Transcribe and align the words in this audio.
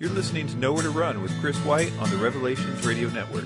You're 0.00 0.10
listening 0.10 0.48
to 0.48 0.56
Nowhere 0.56 0.82
to 0.82 0.90
Run 0.90 1.22
with 1.22 1.30
Chris 1.40 1.56
White 1.58 1.92
on 2.00 2.10
the 2.10 2.16
Revelations 2.16 2.84
Radio 2.84 3.08
Network. 3.10 3.44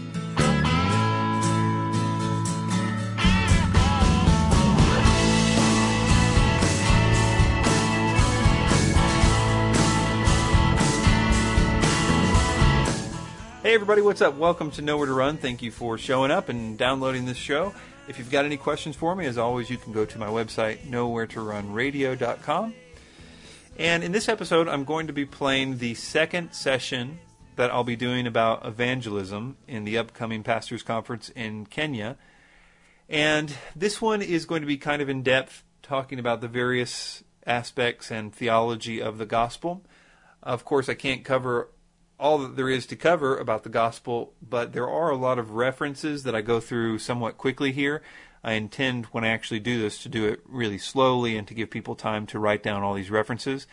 Hey 13.62 13.74
everybody, 13.74 14.00
what's 14.00 14.22
up? 14.22 14.36
Welcome 14.36 14.70
to 14.70 14.80
Nowhere 14.80 15.04
to 15.04 15.12
Run. 15.12 15.36
Thank 15.36 15.60
you 15.60 15.70
for 15.70 15.98
showing 15.98 16.30
up 16.30 16.48
and 16.48 16.78
downloading 16.78 17.26
this 17.26 17.36
show. 17.36 17.74
If 18.08 18.18
you've 18.18 18.30
got 18.30 18.46
any 18.46 18.56
questions 18.56 18.96
for 18.96 19.14
me, 19.14 19.26
as 19.26 19.36
always, 19.36 19.68
you 19.68 19.76
can 19.76 19.92
go 19.92 20.06
to 20.06 20.18
my 20.18 20.28
website, 20.28 20.78
nowheretorunradio.com. 20.88 22.74
And 23.78 24.02
in 24.02 24.10
this 24.10 24.28
episode, 24.28 24.66
I'm 24.66 24.82
going 24.82 25.06
to 25.06 25.12
be 25.12 25.24
playing 25.24 25.78
the 25.78 25.94
second 25.94 26.52
session 26.52 27.20
that 27.54 27.70
I'll 27.70 27.84
be 27.84 27.94
doing 27.94 28.26
about 28.26 28.66
evangelism 28.66 29.56
in 29.68 29.84
the 29.84 29.98
upcoming 29.98 30.42
pastors' 30.42 30.82
conference 30.82 31.28
in 31.28 31.64
Kenya. 31.64 32.16
And 33.08 33.54
this 33.76 34.02
one 34.02 34.20
is 34.20 34.46
going 34.46 34.62
to 34.62 34.66
be 34.66 34.78
kind 34.78 35.00
of 35.00 35.08
in 35.08 35.22
depth, 35.22 35.62
talking 35.80 36.18
about 36.18 36.40
the 36.40 36.48
various 36.48 37.22
aspects 37.46 38.10
and 38.10 38.34
theology 38.34 39.00
of 39.00 39.16
the 39.16 39.26
gospel. 39.26 39.84
Of 40.42 40.64
course, 40.64 40.88
I 40.88 40.94
can't 40.94 41.24
cover 41.24 41.70
all 42.18 42.38
that 42.38 42.56
there 42.56 42.68
is 42.68 42.84
to 42.86 42.96
cover 42.96 43.38
about 43.38 43.62
the 43.62 43.68
gospel, 43.68 44.32
but 44.42 44.72
there 44.72 44.88
are 44.88 45.10
a 45.10 45.16
lot 45.16 45.38
of 45.38 45.52
references 45.52 46.24
that 46.24 46.34
I 46.34 46.40
go 46.40 46.58
through 46.58 46.98
somewhat 46.98 47.38
quickly 47.38 47.70
here. 47.70 48.02
I 48.48 48.52
intend, 48.52 49.04
when 49.06 49.24
I 49.24 49.28
actually 49.28 49.60
do 49.60 49.78
this, 49.78 50.02
to 50.04 50.08
do 50.08 50.26
it 50.26 50.40
really 50.46 50.78
slowly 50.78 51.36
and 51.36 51.46
to 51.48 51.52
give 51.52 51.68
people 51.68 51.94
time 51.94 52.26
to 52.28 52.38
write 52.38 52.62
down 52.62 52.82
all 52.82 52.94
these 52.94 53.10
references. 53.10 53.66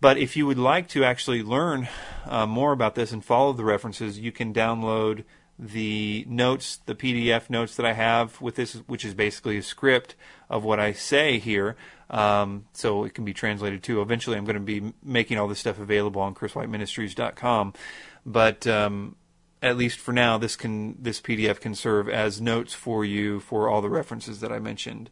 But 0.00 0.16
if 0.16 0.34
you 0.34 0.46
would 0.46 0.58
like 0.58 0.88
to 0.88 1.04
actually 1.04 1.42
learn 1.42 1.88
uh, 2.24 2.46
more 2.46 2.72
about 2.72 2.94
this 2.94 3.12
and 3.12 3.22
follow 3.22 3.52
the 3.52 3.64
references, 3.64 4.18
you 4.18 4.32
can 4.32 4.54
download 4.54 5.24
the 5.58 6.24
notes, 6.26 6.78
the 6.86 6.94
PDF 6.94 7.50
notes 7.50 7.76
that 7.76 7.84
I 7.84 7.92
have 7.92 8.40
with 8.40 8.54
this, 8.54 8.76
which 8.86 9.04
is 9.04 9.12
basically 9.12 9.58
a 9.58 9.62
script 9.62 10.14
of 10.48 10.64
what 10.64 10.80
I 10.80 10.92
say 10.92 11.38
here. 11.38 11.76
Um, 12.08 12.64
so 12.72 13.04
it 13.04 13.12
can 13.12 13.26
be 13.26 13.34
translated 13.34 13.82
too. 13.82 14.00
Eventually, 14.00 14.38
I'm 14.38 14.46
going 14.46 14.54
to 14.54 14.60
be 14.60 14.94
making 15.04 15.36
all 15.36 15.48
this 15.48 15.58
stuff 15.58 15.78
available 15.78 16.22
on 16.22 16.34
chriswhiteministries.com. 16.34 17.74
But 18.24 18.66
um, 18.66 19.16
at 19.62 19.76
least 19.76 20.00
for 20.00 20.12
now, 20.12 20.38
this 20.38 20.56
can 20.56 20.96
this 21.00 21.20
PDF 21.20 21.60
can 21.60 21.74
serve 21.74 22.08
as 22.08 22.40
notes 22.40 22.74
for 22.74 23.04
you 23.04 23.38
for 23.38 23.68
all 23.68 23.80
the 23.80 23.88
references 23.88 24.40
that 24.40 24.52
I 24.52 24.58
mentioned. 24.58 25.08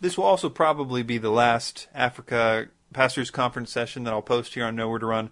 This 0.00 0.16
will 0.16 0.24
also 0.24 0.48
probably 0.48 1.02
be 1.02 1.18
the 1.18 1.30
last 1.30 1.88
Africa 1.92 2.68
Pastors 2.92 3.32
Conference 3.32 3.72
session 3.72 4.04
that 4.04 4.14
I'll 4.14 4.22
post 4.22 4.54
here 4.54 4.64
on 4.64 4.76
Nowhere 4.76 5.00
to 5.00 5.06
Run. 5.06 5.30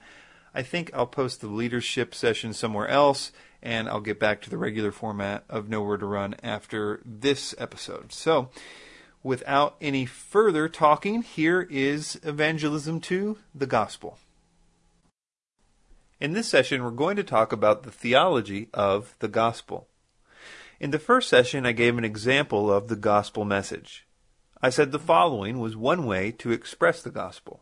I 0.52 0.62
think 0.62 0.90
I'll 0.92 1.06
post 1.06 1.40
the 1.40 1.46
leadership 1.46 2.14
session 2.14 2.52
somewhere 2.52 2.88
else, 2.88 3.30
and 3.62 3.88
I'll 3.88 4.00
get 4.00 4.18
back 4.18 4.40
to 4.42 4.50
the 4.50 4.58
regular 4.58 4.90
format 4.90 5.44
of 5.48 5.68
Nowhere 5.68 5.98
to 5.98 6.06
Run 6.06 6.34
after 6.42 7.00
this 7.04 7.54
episode. 7.58 8.12
So, 8.12 8.50
without 9.22 9.76
any 9.80 10.06
further 10.06 10.68
talking, 10.68 11.22
here 11.22 11.62
is 11.70 12.18
Evangelism 12.24 13.00
to 13.02 13.38
the 13.54 13.66
Gospel. 13.66 14.18
In 16.18 16.32
this 16.32 16.48
session, 16.48 16.82
we're 16.82 16.92
going 16.92 17.16
to 17.16 17.24
talk 17.24 17.52
about 17.52 17.82
the 17.82 17.90
theology 17.90 18.70
of 18.72 19.14
the 19.18 19.28
gospel. 19.28 19.86
In 20.80 20.90
the 20.90 20.98
first 20.98 21.28
session, 21.28 21.66
I 21.66 21.72
gave 21.72 21.98
an 21.98 22.06
example 22.06 22.72
of 22.72 22.88
the 22.88 22.96
gospel 22.96 23.44
message. 23.44 24.06
I 24.62 24.70
said 24.70 24.92
the 24.92 24.98
following 24.98 25.58
was 25.58 25.76
one 25.76 26.06
way 26.06 26.32
to 26.32 26.52
express 26.52 27.02
the 27.02 27.10
gospel. 27.10 27.60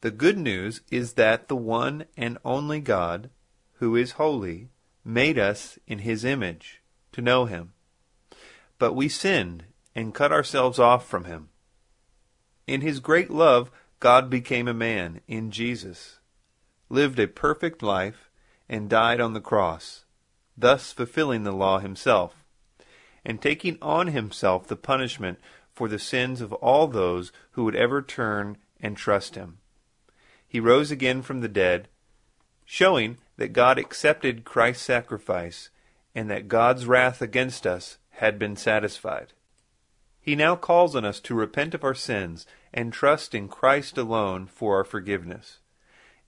The 0.00 0.12
good 0.12 0.38
news 0.38 0.82
is 0.92 1.14
that 1.14 1.48
the 1.48 1.56
one 1.56 2.04
and 2.16 2.38
only 2.44 2.78
God, 2.78 3.30
who 3.74 3.96
is 3.96 4.12
holy, 4.12 4.68
made 5.04 5.36
us 5.36 5.76
in 5.88 6.00
his 6.00 6.24
image 6.24 6.80
to 7.10 7.20
know 7.20 7.46
him. 7.46 7.72
But 8.78 8.94
we 8.94 9.08
sinned 9.08 9.64
and 9.92 10.14
cut 10.14 10.30
ourselves 10.30 10.78
off 10.78 11.04
from 11.04 11.24
him. 11.24 11.48
In 12.68 12.80
his 12.80 13.00
great 13.00 13.28
love, 13.28 13.72
God 13.98 14.30
became 14.30 14.68
a 14.68 14.72
man 14.72 15.20
in 15.26 15.50
Jesus 15.50 16.19
lived 16.90 17.18
a 17.18 17.26
perfect 17.26 17.82
life, 17.82 18.28
and 18.68 18.90
died 18.90 19.20
on 19.20 19.32
the 19.32 19.40
cross, 19.40 20.04
thus 20.56 20.92
fulfilling 20.92 21.44
the 21.44 21.52
law 21.52 21.78
himself, 21.78 22.44
and 23.24 23.40
taking 23.40 23.78
on 23.80 24.08
himself 24.08 24.66
the 24.66 24.76
punishment 24.76 25.38
for 25.72 25.88
the 25.88 25.98
sins 25.98 26.40
of 26.40 26.52
all 26.54 26.86
those 26.86 27.32
who 27.52 27.64
would 27.64 27.74
ever 27.74 28.02
turn 28.02 28.58
and 28.80 28.96
trust 28.96 29.34
him. 29.34 29.58
He 30.46 30.60
rose 30.60 30.90
again 30.90 31.22
from 31.22 31.40
the 31.40 31.48
dead, 31.48 31.88
showing 32.64 33.18
that 33.36 33.52
God 33.52 33.78
accepted 33.78 34.44
Christ's 34.44 34.84
sacrifice 34.84 35.70
and 36.14 36.28
that 36.28 36.48
God's 36.48 36.86
wrath 36.86 37.22
against 37.22 37.66
us 37.66 37.98
had 38.10 38.38
been 38.38 38.56
satisfied. 38.56 39.32
He 40.20 40.36
now 40.36 40.56
calls 40.56 40.94
on 40.94 41.04
us 41.04 41.20
to 41.20 41.34
repent 41.34 41.72
of 41.74 41.84
our 41.84 41.94
sins 41.94 42.46
and 42.74 42.92
trust 42.92 43.34
in 43.34 43.48
Christ 43.48 43.96
alone 43.96 44.46
for 44.46 44.76
our 44.76 44.84
forgiveness. 44.84 45.59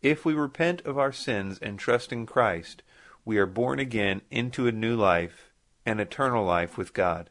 If 0.02 0.24
we 0.24 0.34
repent 0.34 0.80
of 0.82 0.98
our 0.98 1.12
sins 1.12 1.60
and 1.62 1.78
trust 1.78 2.12
in 2.12 2.26
Christ, 2.26 2.82
we 3.24 3.38
are 3.38 3.46
born 3.46 3.78
again 3.78 4.22
into 4.32 4.66
a 4.66 4.72
new 4.72 4.96
life, 4.96 5.52
an 5.86 6.00
eternal 6.00 6.44
life 6.44 6.76
with 6.76 6.92
God. 6.92 7.30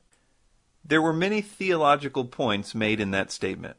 There 0.84 1.02
were 1.02 1.12
many 1.12 1.42
theological 1.42 2.24
points 2.24 2.74
made 2.74 3.02
in 3.02 3.12
that 3.12 3.30
statement. 3.30 3.76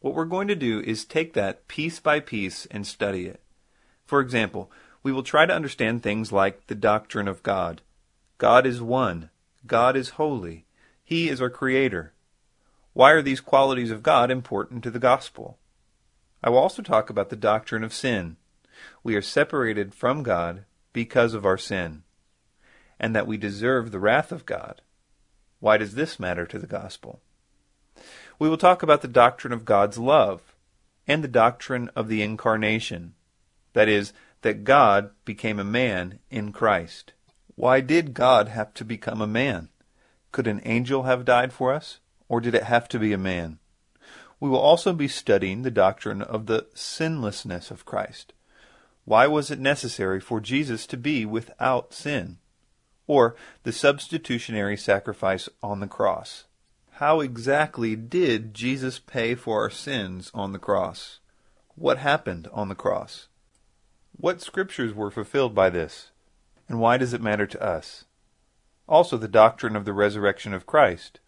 What 0.00 0.12
we're 0.12 0.26
going 0.26 0.46
to 0.48 0.54
do 0.54 0.80
is 0.80 1.06
take 1.06 1.32
that 1.32 1.68
piece 1.68 2.00
by 2.00 2.20
piece 2.20 2.66
and 2.66 2.86
study 2.86 3.26
it. 3.26 3.40
For 4.04 4.20
example, 4.20 4.70
we 5.02 5.10
will 5.10 5.22
try 5.22 5.46
to 5.46 5.54
understand 5.54 6.02
things 6.02 6.30
like 6.30 6.66
the 6.66 6.74
doctrine 6.74 7.28
of 7.28 7.42
God. 7.42 7.80
God 8.36 8.66
is 8.66 8.82
one. 8.82 9.30
God 9.66 9.96
is 9.96 10.10
holy. 10.10 10.66
He 11.02 11.30
is 11.30 11.40
our 11.40 11.48
Creator. 11.48 12.12
Why 12.92 13.12
are 13.12 13.22
these 13.22 13.40
qualities 13.40 13.90
of 13.90 14.02
God 14.02 14.30
important 14.30 14.82
to 14.84 14.90
the 14.90 14.98
gospel? 14.98 15.56
I 16.42 16.50
will 16.50 16.58
also 16.58 16.82
talk 16.82 17.10
about 17.10 17.30
the 17.30 17.36
doctrine 17.36 17.82
of 17.82 17.92
sin. 17.92 18.36
We 19.02 19.16
are 19.16 19.22
separated 19.22 19.94
from 19.94 20.22
God 20.22 20.64
because 20.92 21.34
of 21.34 21.44
our 21.44 21.58
sin, 21.58 22.04
and 22.98 23.14
that 23.14 23.26
we 23.26 23.36
deserve 23.36 23.90
the 23.90 23.98
wrath 23.98 24.30
of 24.32 24.46
God. 24.46 24.82
Why 25.60 25.76
does 25.76 25.94
this 25.94 26.20
matter 26.20 26.46
to 26.46 26.58
the 26.58 26.66
gospel? 26.66 27.20
We 28.38 28.48
will 28.48 28.56
talk 28.56 28.82
about 28.82 29.02
the 29.02 29.08
doctrine 29.08 29.52
of 29.52 29.64
God's 29.64 29.98
love 29.98 30.54
and 31.06 31.24
the 31.24 31.28
doctrine 31.28 31.90
of 31.96 32.08
the 32.08 32.22
incarnation. 32.22 33.14
That 33.72 33.88
is, 33.88 34.12
that 34.42 34.64
God 34.64 35.10
became 35.24 35.58
a 35.58 35.64
man 35.64 36.20
in 36.30 36.52
Christ. 36.52 37.12
Why 37.56 37.80
did 37.80 38.14
God 38.14 38.48
have 38.48 38.72
to 38.74 38.84
become 38.84 39.20
a 39.20 39.26
man? 39.26 39.70
Could 40.30 40.46
an 40.46 40.60
angel 40.64 41.02
have 41.04 41.24
died 41.24 41.52
for 41.52 41.72
us, 41.72 41.98
or 42.28 42.40
did 42.40 42.54
it 42.54 42.64
have 42.64 42.88
to 42.90 42.98
be 42.98 43.12
a 43.12 43.18
man? 43.18 43.58
We 44.40 44.48
will 44.48 44.58
also 44.58 44.92
be 44.92 45.08
studying 45.08 45.62
the 45.62 45.70
doctrine 45.70 46.22
of 46.22 46.46
the 46.46 46.66
sinlessness 46.74 47.70
of 47.70 47.84
Christ. 47.84 48.32
Why 49.04 49.26
was 49.26 49.50
it 49.50 49.58
necessary 49.58 50.20
for 50.20 50.40
Jesus 50.40 50.86
to 50.88 50.96
be 50.96 51.24
without 51.24 51.92
sin? 51.92 52.38
Or 53.06 53.36
the 53.62 53.72
substitutionary 53.72 54.76
sacrifice 54.76 55.48
on 55.62 55.80
the 55.80 55.86
cross. 55.86 56.44
How 56.92 57.20
exactly 57.20 57.96
did 57.96 58.54
Jesus 58.54 58.98
pay 58.98 59.34
for 59.34 59.62
our 59.62 59.70
sins 59.70 60.30
on 60.34 60.52
the 60.52 60.58
cross? 60.58 61.20
What 61.74 61.98
happened 61.98 62.48
on 62.52 62.68
the 62.68 62.74
cross? 62.74 63.28
What 64.12 64.42
scriptures 64.42 64.92
were 64.92 65.10
fulfilled 65.10 65.54
by 65.54 65.70
this? 65.70 66.10
And 66.68 66.80
why 66.80 66.96
does 66.96 67.14
it 67.14 67.22
matter 67.22 67.46
to 67.46 67.62
us? 67.62 68.04
Also, 68.88 69.16
the 69.16 69.28
doctrine 69.28 69.76
of 69.76 69.84
the 69.84 69.92
resurrection 69.92 70.52
of 70.52 70.66
Christ. 70.66 71.20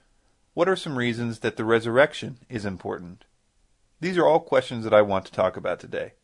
What 0.53 0.69
are 0.69 0.77
some 0.77 0.99
reasons 0.99 1.41
that 1.41 1.57
the 1.57 1.65
resurrection 1.65 2.39
is 2.49 2.65
important? 2.65 3.25
These 4.01 4.19
are 4.19 4.27
all 4.27 4.41
questions 4.41 4.83
that 4.83 4.93
I 4.93 5.01
want 5.01 5.25
to 5.27 5.33
talk 5.33 5.57
about 5.57 5.79
today. 5.79 6.15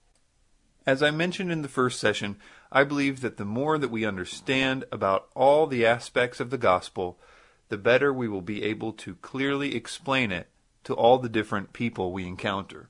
As 0.85 1.01
I 1.01 1.13
mentioned 1.13 1.53
in 1.53 1.63
the 1.63 1.69
first 1.69 2.01
session, 2.01 2.37
I 2.73 2.83
believe 2.83 3.21
that 3.21 3.37
the 3.37 3.45
more 3.45 3.79
that 3.79 3.91
we 3.91 4.05
understand 4.05 4.85
about 4.91 5.29
all 5.37 5.69
the 5.69 5.87
aspects 5.87 6.41
of 6.41 6.51
the 6.51 6.59
gospel, 6.59 7.21
the 7.69 7.79
better 7.79 8.13
we 8.13 8.27
will 8.27 8.43
be 8.43 8.65
able 8.65 8.93
to 8.95 9.15
clearly 9.17 9.77
explain 9.77 10.33
it 10.33 10.49
to 10.85 10.95
all 10.95 11.19
the 11.19 11.29
different 11.29 11.73
people 11.73 12.13
we 12.13 12.27
encounter. 12.27 12.89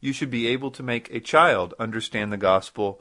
You 0.00 0.12
should 0.12 0.30
be 0.30 0.46
able 0.46 0.70
to 0.72 0.82
make 0.82 1.12
a 1.12 1.20
child 1.20 1.74
understand 1.80 2.32
the 2.32 2.36
gospel 2.36 3.00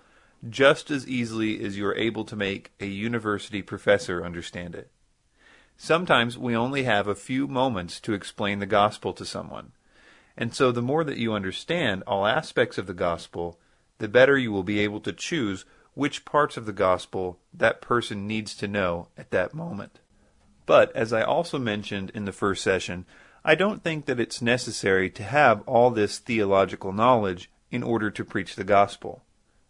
just 0.50 0.90
as 0.90 1.08
easily 1.08 1.64
as 1.64 1.78
you 1.78 1.86
are 1.86 1.96
able 1.96 2.26
to 2.26 2.36
make 2.36 2.72
a 2.80 2.88
university 2.88 3.62
professor 3.62 4.26
understand 4.26 4.74
it. 4.74 4.90
Sometimes 5.84 6.38
we 6.38 6.56
only 6.56 6.84
have 6.84 7.08
a 7.08 7.16
few 7.16 7.48
moments 7.48 8.00
to 8.02 8.14
explain 8.14 8.60
the 8.60 8.68
gospel 8.68 9.14
to 9.14 9.26
someone. 9.26 9.72
And 10.38 10.54
so 10.54 10.72
the 10.72 10.80
more 10.80 11.04
that 11.04 11.18
you 11.18 11.34
understand 11.34 12.04
all 12.06 12.28
aspects 12.28 12.78
of 12.78 12.86
the 12.86 12.94
gospel, 12.94 13.58
the 13.98 14.08
better 14.08 14.38
you 14.38 14.52
will 14.52 14.62
be 14.62 14.80
able 14.80 15.00
to 15.00 15.12
choose 15.12 15.66
which 15.96 16.24
parts 16.24 16.56
of 16.56 16.68
the 16.68 16.72
gospel 16.72 17.40
that 17.52 17.82
person 17.82 18.28
needs 18.28 18.54
to 18.58 18.68
know 18.68 19.08
at 19.18 19.32
that 19.32 19.56
moment. 19.56 19.98
But, 20.68 20.96
as 20.96 21.12
I 21.12 21.24
also 21.24 21.58
mentioned 21.58 22.12
in 22.14 22.26
the 22.26 22.32
first 22.32 22.62
session, 22.62 23.08
I 23.44 23.56
don't 23.56 23.84
think 23.84 24.06
that 24.06 24.20
it's 24.20 24.40
necessary 24.40 25.10
to 25.10 25.24
have 25.24 25.64
all 25.64 25.90
this 25.90 26.20
theological 26.20 26.94
knowledge 26.94 27.50
in 27.72 27.82
order 27.82 28.12
to 28.12 28.24
preach 28.24 28.56
the 28.56 28.64
gospel. 28.64 29.24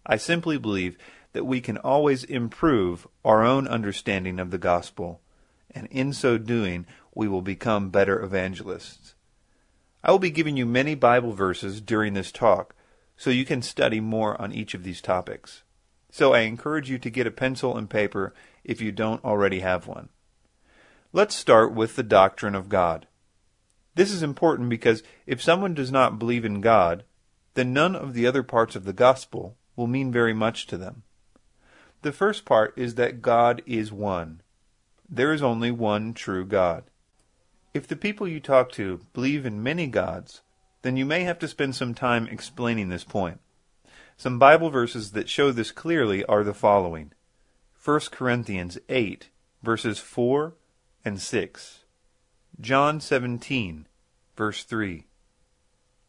I 0.06 0.18
simply 0.18 0.58
believe 0.58 0.98
that 1.32 1.46
we 1.46 1.62
can 1.62 1.78
always 1.78 2.26
improve 2.26 3.08
our 3.24 3.46
own 3.46 3.66
understanding 3.66 4.42
of 4.42 4.52
the 4.52 4.58
gospel, 4.58 5.22
and 5.74 5.88
in 5.88 6.14
so 6.14 6.38
doing, 6.38 6.86
we 7.14 7.28
will 7.28 7.42
become 7.42 7.90
better 7.90 8.22
evangelists. 8.22 9.16
I 10.04 10.12
will 10.12 10.20
be 10.20 10.32
giving 10.32 10.58
you 10.58 10.66
many 10.66 10.96
Bible 10.96 11.34
verses 11.34 11.82
during 11.82 12.14
this 12.14 12.32
talk, 12.32 12.76
so 13.16 13.30
you 13.30 13.46
can 13.46 13.62
study 13.62 14.00
more 14.00 14.40
on 14.42 14.52
each 14.52 14.74
of 14.74 14.84
these 14.84 15.02
topics. 15.02 15.64
So 16.10 16.34
I 16.34 16.40
encourage 16.40 16.90
you 16.90 16.98
to 17.00 17.10
get 17.10 17.28
a 17.28 17.32
pencil 17.32 17.78
and 17.78 17.90
paper 17.90 18.34
if 18.64 18.82
you 18.82 18.92
don't 18.92 19.24
already 19.24 19.60
have 19.60 19.88
one. 19.88 20.10
Let's 21.14 21.36
start 21.36 21.74
with 21.74 21.96
the 21.96 22.04
doctrine 22.04 22.56
of 22.56 22.70
God. 22.70 23.08
This 23.96 24.12
is 24.12 24.24
important 24.24 24.70
because 24.70 25.04
if 25.26 25.42
someone 25.42 25.74
does 25.74 25.92
not 25.92 26.18
believe 26.18 26.46
in 26.46 26.62
God, 26.62 27.04
then 27.54 27.74
none 27.74 27.96
of 27.96 28.14
the 28.14 28.26
other 28.26 28.44
parts 28.44 28.76
of 28.76 28.86
the 28.86 28.94
gospel 28.94 29.58
will 29.76 29.88
mean 29.88 30.12
very 30.12 30.34
much 30.34 30.68
to 30.68 30.78
them. 30.78 31.04
The 32.02 32.12
first 32.12 32.46
part 32.46 32.74
is 32.78 32.96
that 32.96 33.22
God 33.22 33.62
is 33.66 33.92
one. 33.92 34.42
There 35.14 35.34
is 35.34 35.44
only 35.44 35.72
one 35.72 36.14
true 36.14 36.46
God. 36.46 36.86
If 37.74 37.86
the 37.86 37.98
people 37.98 38.30
you 38.30 38.40
talk 38.40 38.72
to 38.74 39.02
believe 39.12 39.46
in 39.46 39.62
many 39.62 39.88
gods, 39.88 40.42
then 40.84 40.96
you 40.96 41.06
may 41.06 41.24
have 41.24 41.38
to 41.40 41.50
spend 41.50 41.76
some 41.76 41.94
time 41.94 42.30
explaining 42.30 42.88
this 42.88 43.04
point. 43.04 43.42
Some 44.16 44.40
Bible 44.40 44.70
verses 44.70 45.12
that 45.12 45.28
show 45.28 45.52
this 45.52 45.72
clearly 45.72 46.24
are 46.26 46.46
the 46.46 46.54
following. 46.54 47.12
1 47.84 48.00
Corinthians 48.12 48.78
8, 48.88 49.28
verses 49.62 50.00
4 50.00 50.54
and 51.04 51.20
6, 51.20 51.84
John 52.62 53.02
17, 53.02 53.88
verse 54.38 54.64
3, 54.64 55.08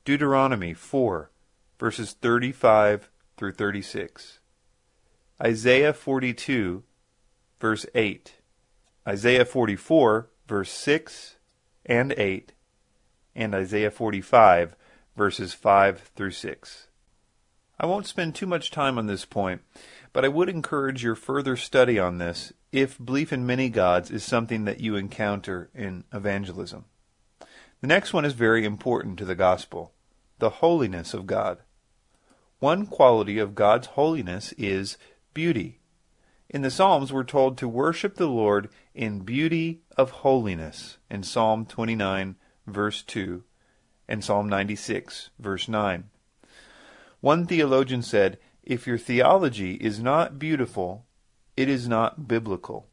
Deuteronomy 0.04 0.74
4, 0.74 1.30
verses 1.80 2.12
35 2.12 3.08
through 3.36 3.52
36, 3.52 4.38
Isaiah 5.42 5.92
42, 5.92 6.84
verse 7.58 7.86
8, 7.94 8.34
Isaiah 9.06 9.44
44, 9.44 10.30
verse 10.46 10.70
6 10.70 11.36
and 11.86 12.12
8, 12.12 12.52
and 13.34 13.54
Isaiah 13.54 13.90
45, 13.90 14.76
verses 15.16 15.54
5 15.54 16.00
through 16.14 16.30
6. 16.30 16.86
I 17.80 17.86
won't 17.86 18.06
spend 18.06 18.34
too 18.34 18.46
much 18.46 18.70
time 18.70 18.98
on 18.98 19.06
this 19.06 19.24
point, 19.24 19.62
but 20.12 20.24
I 20.24 20.28
would 20.28 20.48
encourage 20.48 21.02
your 21.02 21.16
further 21.16 21.56
study 21.56 21.98
on 21.98 22.18
this 22.18 22.52
if 22.70 23.04
belief 23.04 23.32
in 23.32 23.44
many 23.44 23.68
gods 23.68 24.10
is 24.10 24.22
something 24.22 24.66
that 24.66 24.80
you 24.80 24.94
encounter 24.94 25.68
in 25.74 26.04
evangelism. 26.12 26.84
The 27.80 27.88
next 27.88 28.12
one 28.12 28.24
is 28.24 28.34
very 28.34 28.64
important 28.64 29.18
to 29.18 29.24
the 29.24 29.34
gospel 29.34 29.92
the 30.38 30.50
holiness 30.50 31.14
of 31.14 31.26
God. 31.26 31.58
One 32.58 32.86
quality 32.86 33.38
of 33.38 33.54
God's 33.54 33.88
holiness 33.88 34.52
is 34.52 34.96
beauty. 35.34 35.81
In 36.52 36.60
the 36.60 36.70
Psalms, 36.70 37.10
we're 37.10 37.24
told 37.24 37.56
to 37.56 37.66
worship 37.66 38.16
the 38.16 38.26
Lord 38.26 38.68
in 38.94 39.20
beauty 39.20 39.80
of 39.96 40.10
holiness 40.10 40.98
in 41.10 41.22
Psalm 41.22 41.64
29, 41.64 42.36
verse 42.66 43.02
2, 43.04 43.42
and 44.06 44.22
Psalm 44.22 44.50
96, 44.50 45.30
verse 45.38 45.66
9. 45.66 46.10
One 47.22 47.46
theologian 47.46 48.02
said, 48.02 48.38
If 48.62 48.86
your 48.86 48.98
theology 48.98 49.76
is 49.76 50.00
not 50.00 50.38
beautiful, 50.38 51.06
it 51.56 51.70
is 51.70 51.88
not 51.88 52.28
biblical. 52.28 52.86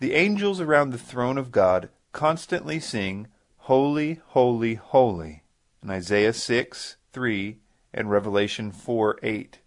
The 0.00 0.14
angels 0.14 0.58
around 0.58 0.88
the 0.88 0.96
throne 0.96 1.36
of 1.36 1.52
God 1.52 1.90
constantly 2.12 2.80
sing, 2.80 3.26
Holy, 3.58 4.22
holy, 4.28 4.76
holy, 4.76 5.42
in 5.82 5.90
Isaiah 5.90 6.32
6, 6.32 6.96
3, 7.12 7.58
and 7.92 8.10
Revelation 8.10 8.72
4, 8.72 9.18
8. 9.22 9.58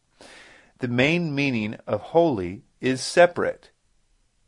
The 0.80 0.88
main 0.88 1.36
meaning 1.36 1.78
of 1.86 2.02
holy 2.02 2.64
is 2.82 3.02
separate. 3.02 3.70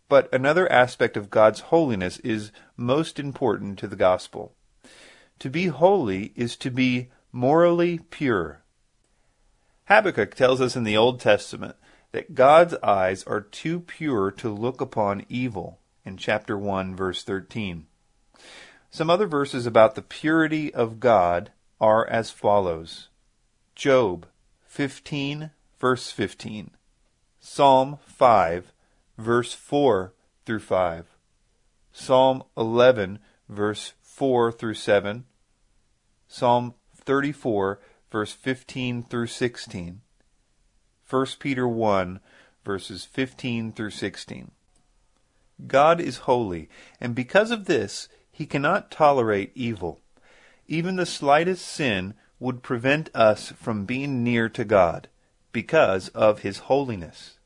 But 0.10 0.34
another 0.34 0.70
aspect 0.72 1.16
of 1.16 1.30
God's 1.30 1.62
holiness 1.62 2.18
is 2.20 2.52
most 2.76 3.20
important 3.20 3.80
to 3.80 3.88
the 3.88 3.96
gospel. 3.96 4.54
To 5.40 5.50
be 5.50 5.68
holy 5.68 6.34
is 6.36 6.56
to 6.58 6.70
be 6.70 7.10
morally 7.32 8.00
pure. 8.00 8.64
Habakkuk 9.86 10.36
tells 10.36 10.62
us 10.62 10.76
in 10.76 10.84
the 10.84 10.98
Old 10.98 11.20
Testament 11.20 11.76
that 12.12 12.36
God's 12.36 12.76
eyes 12.76 13.24
are 13.24 13.42
too 13.42 13.80
pure 13.80 14.32
to 14.32 14.50
look 14.50 14.82
upon 14.82 15.26
evil 15.30 15.80
in 16.06 16.18
chapter 16.18 16.58
1 16.58 16.96
verse 16.96 17.24
13. 17.24 17.88
Some 18.92 19.10
other 19.10 19.26
verses 19.26 19.66
about 19.66 19.96
the 19.96 20.02
purity 20.02 20.74
of 20.74 21.00
God 21.00 21.52
are 21.82 22.08
as 22.08 22.30
follows. 22.30 23.10
Job 23.76 24.28
15 24.68 25.50
verse 25.80 26.12
15. 26.12 26.72
Psalm 27.46 28.00
5 28.06 28.72
verse 29.18 29.54
4 29.54 30.14
through 30.46 30.62
5. 30.62 31.06
Psalm 31.92 32.44
11 32.56 33.20
verse 33.50 33.92
4 34.02 34.50
through 34.54 34.74
7. 34.76 35.26
Psalm 36.26 36.74
34 36.96 37.82
verse 38.10 38.32
15 38.32 39.04
through 39.04 39.28
16. 39.28 40.00
1 41.10 41.26
Peter 41.38 41.68
1, 41.68 42.22
verses 42.64 43.04
15 43.04 43.74
through 43.74 43.90
16. 43.90 44.52
God 45.68 46.00
is 46.00 46.20
holy, 46.20 46.70
and 47.02 47.14
because 47.14 47.52
of 47.52 47.66
this, 47.66 48.08
he 48.32 48.46
cannot 48.46 48.90
tolerate 48.90 49.52
evil. 49.54 50.00
Even 50.70 50.96
the 50.96 51.06
slightest 51.06 51.68
sin 51.68 52.14
would 52.40 52.64
prevent 52.64 53.14
us 53.14 53.52
from 53.52 53.84
being 53.84 54.24
near 54.24 54.48
to 54.48 54.64
God 54.64 55.10
because 55.54 56.10
of 56.10 56.40
his 56.40 56.58
holiness. 56.58 57.38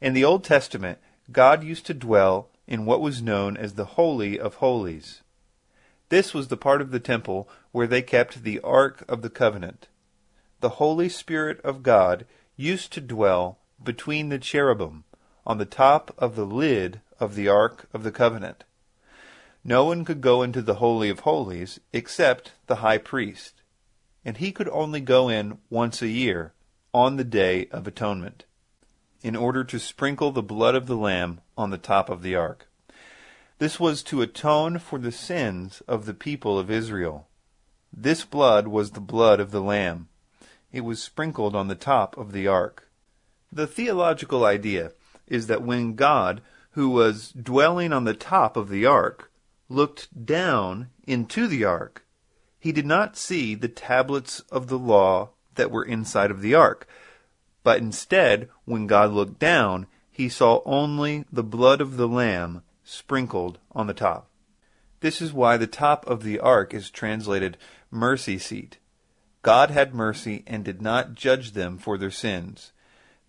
In 0.00 0.14
the 0.14 0.24
Old 0.24 0.42
Testament, 0.42 0.98
God 1.30 1.62
used 1.62 1.86
to 1.86 1.94
dwell 1.94 2.48
in 2.66 2.86
what 2.86 3.00
was 3.00 3.22
known 3.22 3.56
as 3.56 3.74
the 3.74 3.84
Holy 3.84 4.40
of 4.40 4.56
Holies. 4.56 5.22
This 6.08 6.32
was 6.32 6.48
the 6.48 6.56
part 6.56 6.80
of 6.80 6.90
the 6.90 7.00
temple 7.00 7.48
where 7.70 7.86
they 7.86 8.02
kept 8.02 8.42
the 8.42 8.60
Ark 8.60 9.04
of 9.08 9.22
the 9.22 9.30
Covenant. 9.30 9.88
The 10.60 10.70
Holy 10.70 11.08
Spirit 11.08 11.60
of 11.60 11.82
God 11.82 12.26
used 12.56 12.92
to 12.94 13.00
dwell 13.00 13.58
between 13.82 14.30
the 14.30 14.38
cherubim 14.38 15.04
on 15.46 15.58
the 15.58 15.66
top 15.66 16.14
of 16.18 16.34
the 16.34 16.46
lid 16.46 17.00
of 17.20 17.34
the 17.34 17.48
Ark 17.48 17.88
of 17.92 18.02
the 18.02 18.10
Covenant. 18.10 18.64
No 19.62 19.84
one 19.84 20.04
could 20.04 20.20
go 20.20 20.42
into 20.42 20.62
the 20.62 20.76
Holy 20.76 21.10
of 21.10 21.20
Holies 21.20 21.78
except 21.92 22.52
the 22.66 22.76
high 22.76 22.98
priest, 22.98 23.60
and 24.24 24.38
he 24.38 24.50
could 24.50 24.68
only 24.70 25.00
go 25.00 25.28
in 25.28 25.58
once 25.68 26.00
a 26.00 26.08
year 26.08 26.52
on 26.92 27.16
the 27.16 27.24
Day 27.24 27.68
of 27.70 27.86
Atonement 27.86 28.44
in 29.22 29.34
order 29.34 29.64
to 29.64 29.78
sprinkle 29.78 30.30
the 30.30 30.42
blood 30.42 30.74
of 30.74 30.86
the 30.86 30.96
Lamb 30.96 31.40
on 31.56 31.70
the 31.70 31.78
top 31.78 32.08
of 32.08 32.22
the 32.22 32.34
ark. 32.34 32.68
This 33.58 33.80
was 33.80 34.02
to 34.04 34.22
atone 34.22 34.78
for 34.78 34.98
the 34.98 35.12
sins 35.12 35.82
of 35.88 36.06
the 36.06 36.14
people 36.14 36.58
of 36.58 36.70
Israel. 36.70 37.26
This 37.92 38.24
blood 38.24 38.68
was 38.68 38.92
the 38.92 39.00
blood 39.00 39.40
of 39.40 39.50
the 39.50 39.62
Lamb 39.62 40.08
it 40.72 40.82
was 40.82 41.02
sprinkled 41.02 41.54
on 41.56 41.68
the 41.68 41.74
top 41.74 42.16
of 42.16 42.32
the 42.32 42.46
ark. 42.46 42.88
The 43.50 43.66
theological 43.66 44.44
idea 44.44 44.92
is 45.26 45.46
that 45.46 45.62
when 45.62 45.94
God, 45.94 46.42
who 46.72 46.90
was 46.90 47.30
dwelling 47.30 47.92
on 47.92 48.04
the 48.04 48.14
top 48.14 48.56
of 48.56 48.68
the 48.68 48.84
ark, 48.84 49.30
looked 49.68 50.26
down 50.26 50.90
into 51.06 51.46
the 51.46 51.64
ark, 51.64 52.04
he 52.58 52.72
did 52.72 52.86
not 52.86 53.16
see 53.16 53.54
the 53.54 53.68
tablets 53.68 54.40
of 54.50 54.66
the 54.66 54.78
law 54.78 55.30
that 55.58 55.70
were 55.70 55.84
inside 55.84 56.30
of 56.30 56.40
the 56.40 56.54
ark, 56.54 56.88
but 57.62 57.78
instead, 57.78 58.48
when 58.64 58.86
God 58.86 59.12
looked 59.12 59.38
down, 59.38 59.86
he 60.10 60.30
saw 60.30 60.62
only 60.64 61.26
the 61.30 61.44
blood 61.44 61.82
of 61.82 61.98
the 61.98 62.08
Lamb 62.08 62.62
sprinkled 62.82 63.58
on 63.72 63.86
the 63.86 63.94
top. 63.94 64.30
This 65.00 65.20
is 65.20 65.32
why 65.32 65.56
the 65.56 65.66
top 65.66 66.06
of 66.06 66.22
the 66.22 66.40
ark 66.40 66.72
is 66.72 66.90
translated 66.90 67.58
mercy 67.90 68.38
seat. 68.38 68.78
God 69.42 69.70
had 69.70 69.94
mercy 69.94 70.42
and 70.46 70.64
did 70.64 70.82
not 70.82 71.14
judge 71.14 71.52
them 71.52 71.78
for 71.78 71.98
their 71.98 72.10
sins, 72.10 72.72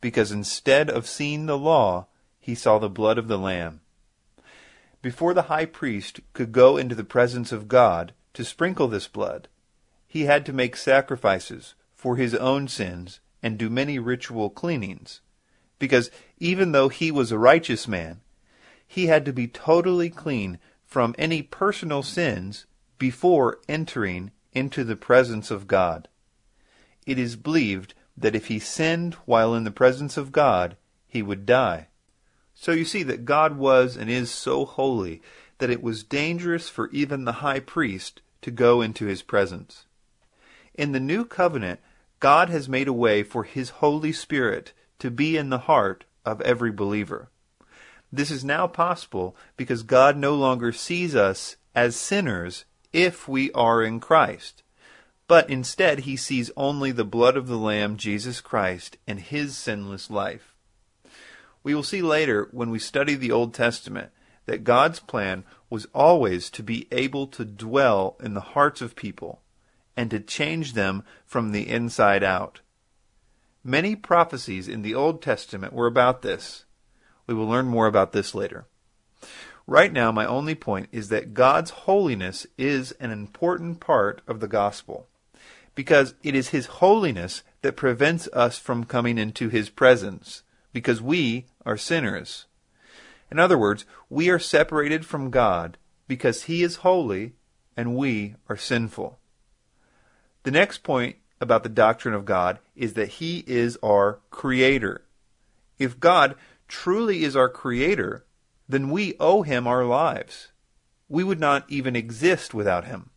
because 0.01 0.31
instead 0.31 0.89
of 0.89 1.05
seeing 1.05 1.45
the 1.45 1.57
law, 1.57 2.07
he 2.39 2.55
saw 2.55 2.79
the 2.79 2.89
blood 2.89 3.17
of 3.17 3.27
the 3.27 3.37
Lamb. 3.37 3.81
Before 5.01 5.33
the 5.33 5.43
high 5.43 5.65
priest 5.65 6.21
could 6.33 6.51
go 6.51 6.77
into 6.77 6.95
the 6.95 7.03
presence 7.03 7.51
of 7.51 7.67
God 7.67 8.13
to 8.33 8.43
sprinkle 8.43 8.87
this 8.87 9.07
blood, 9.07 9.47
he 10.07 10.23
had 10.23 10.45
to 10.45 10.53
make 10.53 10.75
sacrifices 10.75 11.75
for 11.99 12.15
his 12.15 12.33
own 12.35 12.65
sins 12.65 13.19
and 13.43 13.57
do 13.57 13.69
many 13.69 13.99
ritual 13.99 14.49
cleanings, 14.49 15.19
because 15.79 16.09
even 16.37 16.71
though 16.71 16.87
he 16.87 17.11
was 17.11 17.29
a 17.29 17.37
righteous 17.37 17.89
man, 17.89 18.21
he 18.87 19.07
had 19.07 19.25
to 19.25 19.33
be 19.33 19.49
totally 19.49 20.09
clean 20.09 20.59
from 20.85 21.13
any 21.17 21.41
personal 21.41 22.01
sins 22.01 22.65
before 22.97 23.59
entering 23.67 24.31
into 24.53 24.85
the 24.85 24.95
presence 24.95 25.51
of 25.51 25.67
God. 25.67 26.07
It 27.05 27.19
is 27.19 27.35
believed 27.35 27.93
that 28.15 28.33
if 28.33 28.47
he 28.47 28.59
sinned 28.59 29.15
while 29.25 29.53
in 29.53 29.65
the 29.65 29.69
presence 29.69 30.15
of 30.15 30.31
God, 30.31 30.77
he 31.05 31.21
would 31.21 31.45
die. 31.45 31.87
So 32.53 32.71
you 32.71 32.85
see 32.85 33.03
that 33.03 33.25
God 33.25 33.57
was 33.57 33.97
and 33.97 34.09
is 34.09 34.31
so 34.31 34.63
holy 34.63 35.21
that 35.57 35.69
it 35.69 35.83
was 35.83 36.05
dangerous 36.05 36.69
for 36.69 36.89
even 36.91 37.25
the 37.25 37.43
high 37.43 37.59
priest 37.59 38.21
to 38.43 38.51
go 38.51 38.79
into 38.79 39.05
his 39.05 39.21
presence. 39.21 39.85
In 40.73 40.93
the 40.93 40.99
new 41.01 41.25
covenant, 41.25 41.81
God 42.19 42.49
has 42.49 42.67
made 42.67 42.87
a 42.87 42.93
way 42.93 43.23
for 43.23 43.43
His 43.43 43.69
Holy 43.69 44.11
Spirit 44.11 44.73
to 44.99 45.09
be 45.09 45.37
in 45.37 45.49
the 45.49 45.59
heart 45.59 46.03
of 46.25 46.41
every 46.41 46.71
believer. 46.71 47.29
This 48.11 48.29
is 48.29 48.43
now 48.43 48.67
possible 48.67 49.35
because 49.55 49.83
God 49.83 50.17
no 50.17 50.35
longer 50.35 50.71
sees 50.71 51.15
us 51.15 51.55
as 51.73 51.95
sinners 51.95 52.65
if 52.91 53.27
we 53.27 53.51
are 53.53 53.83
in 53.83 53.99
Christ, 53.99 54.63
but 55.27 55.49
instead 55.49 55.99
He 55.99 56.17
sees 56.17 56.51
only 56.57 56.91
the 56.91 57.05
blood 57.05 57.37
of 57.37 57.47
the 57.47 57.57
Lamb, 57.57 57.95
Jesus 57.95 58.41
Christ, 58.41 58.97
and 59.07 59.19
His 59.19 59.55
sinless 59.55 60.09
life. 60.09 60.55
We 61.63 61.75
will 61.75 61.83
see 61.83 62.01
later 62.01 62.49
when 62.51 62.69
we 62.69 62.79
study 62.79 63.15
the 63.15 63.31
Old 63.31 63.53
Testament 63.53 64.11
that 64.45 64.63
God's 64.63 64.99
plan 64.99 65.43
was 65.69 65.87
always 65.93 66.49
to 66.49 66.63
be 66.63 66.87
able 66.91 67.27
to 67.27 67.45
dwell 67.45 68.17
in 68.19 68.33
the 68.33 68.41
hearts 68.41 68.81
of 68.81 68.95
people 68.95 69.41
and 69.99 70.09
to 70.09 70.19
change 70.21 70.75
them 70.75 71.03
from 71.25 71.51
the 71.51 71.67
inside 71.67 72.23
out. 72.23 72.61
Many 73.65 73.97
prophecies 73.97 74.69
in 74.69 74.81
the 74.81 74.95
Old 74.95 75.21
Testament 75.21 75.73
were 75.73 75.87
about 75.87 76.21
this. 76.21 76.63
We 77.27 77.33
will 77.33 77.49
learn 77.49 77.65
more 77.65 77.85
about 77.85 78.13
this 78.13 78.33
later. 78.33 78.65
Right 79.67 79.91
now, 79.91 80.09
my 80.09 80.25
only 80.25 80.55
point 80.55 80.87
is 80.93 81.09
that 81.09 81.33
God's 81.33 81.71
holiness 81.71 82.47
is 82.57 82.93
an 82.93 83.11
important 83.11 83.81
part 83.81 84.21
of 84.25 84.39
the 84.39 84.47
gospel 84.47 85.09
because 85.75 86.15
it 86.23 86.33
is 86.33 86.47
His 86.47 86.67
holiness 86.67 87.43
that 87.61 87.75
prevents 87.75 88.29
us 88.29 88.57
from 88.57 88.85
coming 88.85 89.17
into 89.17 89.49
His 89.49 89.69
presence 89.69 90.43
because 90.71 91.01
we 91.01 91.47
are 91.65 91.75
sinners. 91.75 92.45
In 93.29 93.37
other 93.37 93.57
words, 93.57 93.85
we 94.09 94.29
are 94.29 94.39
separated 94.39 95.05
from 95.05 95.29
God 95.29 95.77
because 96.07 96.43
He 96.43 96.63
is 96.63 96.87
holy 96.87 97.33
and 97.75 97.97
we 97.97 98.35
are 98.47 98.55
sinful. 98.55 99.18
The 100.49 100.57
next 100.57 100.81
point 100.81 101.17
about 101.39 101.61
the 101.61 101.69
doctrine 101.69 102.15
of 102.15 102.25
God 102.25 102.57
is 102.75 102.93
that 102.93 103.19
He 103.19 103.43
is 103.45 103.77
our 103.83 104.17
Creator. 104.31 105.05
If 105.77 105.99
God 105.99 106.33
truly 106.67 107.23
is 107.23 107.35
our 107.35 107.49
Creator, 107.49 108.25
then 108.67 108.89
we 108.89 109.13
owe 109.19 109.43
Him 109.43 109.67
our 109.67 109.85
lives. 109.85 110.47
We 111.07 111.23
would 111.23 111.39
not 111.39 111.65
even 111.69 111.95
exist 111.95 112.55
without 112.55 112.85
Him. 112.85 113.11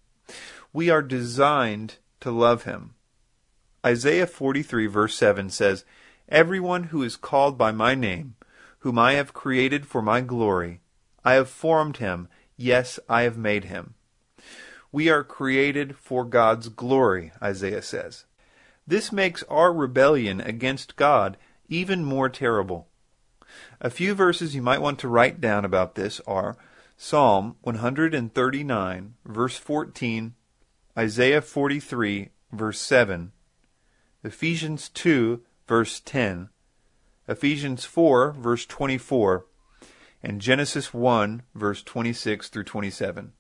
We 0.75 0.91
are 0.91 1.01
designed 1.01 1.95
to 2.21 2.31
love 2.31 2.65
Him. 2.65 2.97
Isaiah 3.83 4.27
43 4.27 4.87
verse 4.87 5.15
7 5.15 5.49
says, 5.49 5.87
Everyone 6.29 6.85
who 6.85 7.03
is 7.03 7.17
called 7.17 7.57
by 7.57 7.73
my 7.73 7.95
name, 7.95 8.35
whom 8.81 8.99
I 8.99 9.15
have 9.15 9.33
created 9.33 9.87
for 9.87 10.03
my 10.03 10.21
glory, 10.21 10.83
I 11.25 11.33
have 11.33 11.49
formed 11.49 11.97
him, 11.97 12.29
yes, 12.59 13.01
I 13.09 13.23
have 13.23 13.39
made 13.39 13.65
him. 13.65 13.95
We 14.93 15.09
are 15.09 15.25
created 15.25 15.97
for 15.97 16.25
God's 16.25 16.69
glory, 16.69 17.33
Isaiah 17.43 17.81
says. 17.81 18.27
This 18.87 19.11
makes 19.11 19.43
our 19.45 19.73
rebellion 19.73 20.41
against 20.43 20.97
God 20.97 21.39
even 21.69 22.05
more 22.05 22.29
terrible. 22.29 22.89
A 23.81 23.89
few 23.89 24.15
verses 24.15 24.55
you 24.55 24.61
might 24.61 24.83
want 24.83 24.99
to 24.99 25.09
write 25.09 25.41
down 25.41 25.65
about 25.65 25.95
this 25.95 26.21
are 26.27 26.59
Psalm 26.99 27.57
139, 27.63 29.15
verse 29.25 29.57
14, 29.57 30.35
Isaiah 30.97 31.41
43, 31.41 32.29
verse 32.53 32.79
7, 32.79 33.33
Ephesians 34.23 34.91
2, 34.91 35.41
verse 35.67 36.01
10, 36.01 36.51
Ephesians 37.27 37.85
4, 37.87 38.33
verse 38.33 38.67
24, 38.67 39.47
and 40.23 40.41
Genesis 40.41 40.93
1, 40.93 41.43
verse 41.55 41.83
26 41.83 42.49
through 42.51 42.65
27. 42.65 43.33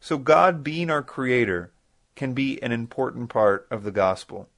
So 0.00 0.18
God 0.18 0.62
being 0.62 0.90
our 0.90 1.02
creator 1.02 1.72
can 2.14 2.32
be 2.32 2.62
an 2.62 2.72
important 2.72 3.28
part 3.28 3.66
of 3.70 3.84
the 3.84 3.90
gospel. 3.90 4.48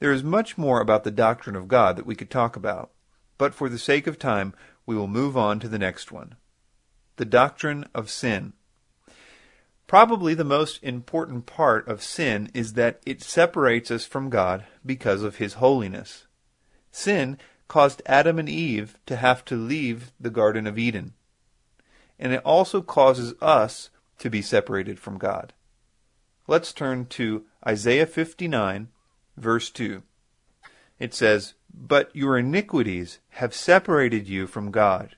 There 0.00 0.12
is 0.12 0.22
much 0.22 0.58
more 0.58 0.80
about 0.80 1.04
the 1.04 1.10
doctrine 1.10 1.56
of 1.56 1.68
God 1.68 1.96
that 1.96 2.06
we 2.06 2.14
could 2.14 2.30
talk 2.30 2.56
about, 2.56 2.90
but 3.38 3.54
for 3.54 3.68
the 3.68 3.78
sake 3.78 4.06
of 4.06 4.18
time, 4.18 4.54
we 4.86 4.96
will 4.96 5.06
move 5.06 5.36
on 5.36 5.60
to 5.60 5.68
the 5.68 5.78
next 5.78 6.12
one. 6.12 6.34
The 7.16 7.24
doctrine 7.24 7.86
of 7.94 8.10
sin. 8.10 8.52
Probably 9.86 10.34
the 10.34 10.44
most 10.44 10.82
important 10.82 11.46
part 11.46 11.86
of 11.86 12.02
sin 12.02 12.50
is 12.54 12.72
that 12.72 13.00
it 13.06 13.22
separates 13.22 13.90
us 13.90 14.04
from 14.04 14.30
God 14.30 14.64
because 14.84 15.22
of 15.22 15.36
His 15.36 15.54
holiness. 15.54 16.26
Sin 16.90 17.38
caused 17.68 18.02
Adam 18.06 18.38
and 18.38 18.48
Eve 18.48 18.98
to 19.06 19.16
have 19.16 19.44
to 19.46 19.56
leave 19.56 20.12
the 20.18 20.30
Garden 20.30 20.66
of 20.66 20.78
Eden. 20.78 21.14
And 22.18 22.32
it 22.32 22.42
also 22.44 22.80
causes 22.80 23.34
us 23.40 23.90
to 24.18 24.30
be 24.30 24.42
separated 24.42 24.98
from 24.98 25.18
God. 25.18 25.52
Let's 26.46 26.72
turn 26.72 27.06
to 27.06 27.44
Isaiah 27.66 28.06
59, 28.06 28.88
verse 29.36 29.70
2. 29.70 30.02
It 30.98 31.14
says, 31.14 31.54
But 31.72 32.14
your 32.14 32.38
iniquities 32.38 33.18
have 33.30 33.54
separated 33.54 34.28
you 34.28 34.46
from 34.46 34.70
God, 34.70 35.16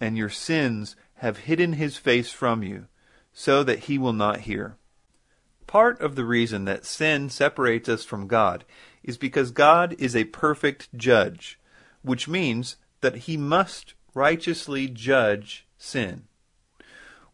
and 0.00 0.16
your 0.16 0.30
sins 0.30 0.96
have 1.16 1.38
hidden 1.38 1.74
his 1.74 1.96
face 1.96 2.30
from 2.30 2.62
you, 2.62 2.86
so 3.32 3.62
that 3.64 3.80
he 3.80 3.98
will 3.98 4.12
not 4.12 4.40
hear. 4.40 4.76
Part 5.66 6.00
of 6.00 6.14
the 6.14 6.24
reason 6.24 6.64
that 6.64 6.86
sin 6.86 7.28
separates 7.28 7.88
us 7.88 8.04
from 8.04 8.26
God 8.26 8.64
is 9.02 9.18
because 9.18 9.50
God 9.50 9.94
is 9.98 10.14
a 10.14 10.24
perfect 10.24 10.96
judge, 10.96 11.58
which 12.02 12.28
means 12.28 12.76
that 13.00 13.16
he 13.16 13.36
must 13.36 13.94
righteously 14.14 14.88
judge 14.88 15.66
sin. 15.76 16.27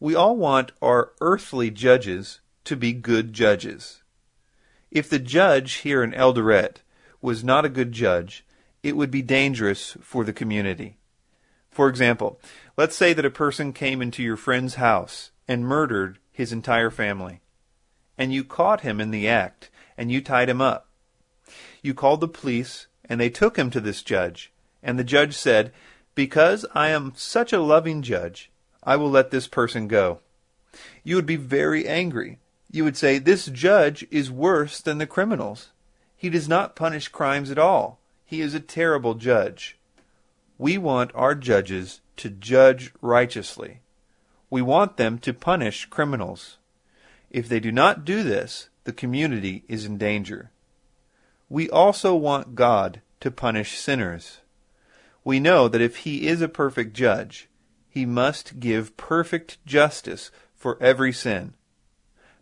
We 0.05 0.15
all 0.15 0.37
want 0.37 0.73
our 0.83 1.13
earthly 1.23 1.71
judges 1.71 2.41
to 2.65 2.77
be 2.77 2.93
good 2.93 3.33
judges. 3.33 4.03
If 4.91 5.09
the 5.09 5.19
judge 5.19 5.77
here 5.77 6.05
in 6.05 6.13
Eldoret 6.13 6.83
was 7.23 7.43
not 7.43 7.65
a 7.65 7.71
good 7.71 7.93
judge, 7.93 8.45
it 8.83 8.99
would 8.99 9.11
be 9.11 9.23
dangerous 9.23 9.97
for 10.03 10.23
the 10.23 10.35
community. 10.35 10.99
For 11.71 11.89
example, 11.89 12.39
let's 12.77 12.95
say 12.95 13.15
that 13.15 13.25
a 13.25 13.31
person 13.31 13.73
came 13.73 14.03
into 14.03 14.23
your 14.23 14.37
friend's 14.37 14.75
house 14.75 15.31
and 15.49 15.65
murdered 15.65 16.19
his 16.31 16.53
entire 16.53 16.91
family, 16.91 17.41
and 18.19 18.31
you 18.31 18.45
caught 18.45 18.83
him 18.83 19.01
in 19.01 19.11
the 19.11 19.27
act, 19.27 19.71
and 19.97 20.13
you 20.13 20.21
tied 20.21 20.51
him 20.51 20.61
up. 20.61 20.87
You 21.81 21.95
called 21.95 22.21
the 22.21 22.29
police, 22.29 22.89
and 23.07 23.19
they 23.19 23.31
took 23.31 23.57
him 23.57 23.71
to 23.71 23.81
this 23.81 24.03
judge, 24.03 24.53
and 24.83 24.99
the 24.99 25.03
judge 25.03 25.35
said, 25.35 25.73
Because 26.15 26.67
I 26.75 26.91
am 26.91 27.15
such 27.17 27.55
a 27.55 27.63
loving 27.63 28.03
judge, 28.03 28.51
I 28.85 28.97
will 28.97 29.11
let 29.11 29.31
this 29.31 29.49
person 29.49 29.89
go. 29.89 30.21
You 31.03 31.17
would 31.17 31.27
be 31.27 31.37
very 31.37 31.89
angry. 31.89 32.39
You 32.71 32.85
would 32.85 32.97
say, 32.97 33.19
This 33.19 33.47
judge 33.47 34.07
is 34.11 34.31
worse 34.31 34.81
than 34.81 34.99
the 34.99 35.07
criminals. 35.07 35.71
He 36.17 36.31
does 36.31 36.49
not 36.49 36.77
punish 36.77 37.09
crimes 37.09 37.51
at 37.51 37.59
all. 37.59 37.99
He 38.25 38.41
is 38.41 38.55
a 38.55 38.61
terrible 38.61 39.15
judge. 39.15 39.79
We 40.59 40.79
want 40.79 41.11
our 41.15 41.35
judges 41.35 42.01
to 42.17 42.31
judge 42.31 42.93
righteously. 43.01 43.81
We 44.51 44.63
want 44.63 44.97
them 44.97 45.19
to 45.19 45.35
punish 45.35 45.87
criminals. 45.87 46.59
If 47.31 47.49
they 47.49 47.61
do 47.61 47.73
not 47.73 48.05
do 48.05 48.23
this, 48.23 48.69
the 48.85 48.93
community 48.93 49.65
is 49.69 49.85
in 49.85 49.99
danger. 49.99 50.51
We 51.49 51.69
also 51.69 52.15
want 52.15 52.55
God 52.55 53.01
to 53.21 53.31
punish 53.31 53.79
sinners. 53.79 54.39
We 55.25 55.41
know 55.41 55.69
that 55.69 55.81
if 55.81 55.99
He 55.99 56.27
is 56.27 56.41
a 56.41 56.49
perfect 56.49 56.95
judge, 56.95 57.49
he 57.95 58.05
must 58.05 58.59
give 58.59 58.97
perfect 58.97 59.65
justice 59.65 60.33
for 60.53 60.77
every 60.83 61.13
sin. 61.13 61.55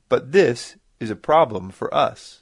But 0.08 0.32
this 0.32 0.76
is 0.98 1.10
a 1.10 1.14
problem 1.14 1.68
for 1.68 1.92
us. 1.94 2.40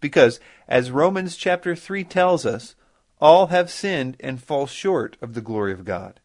Because, 0.00 0.40
as 0.66 0.90
Romans 0.90 1.36
chapter 1.36 1.76
3 1.76 2.02
tells 2.02 2.44
us, 2.44 2.74
all 3.20 3.46
have 3.46 3.70
sinned 3.70 4.16
and 4.18 4.42
fall 4.42 4.66
short 4.66 5.16
of 5.22 5.34
the 5.34 5.40
glory 5.40 5.72
of 5.72 5.84
God. 5.84 6.18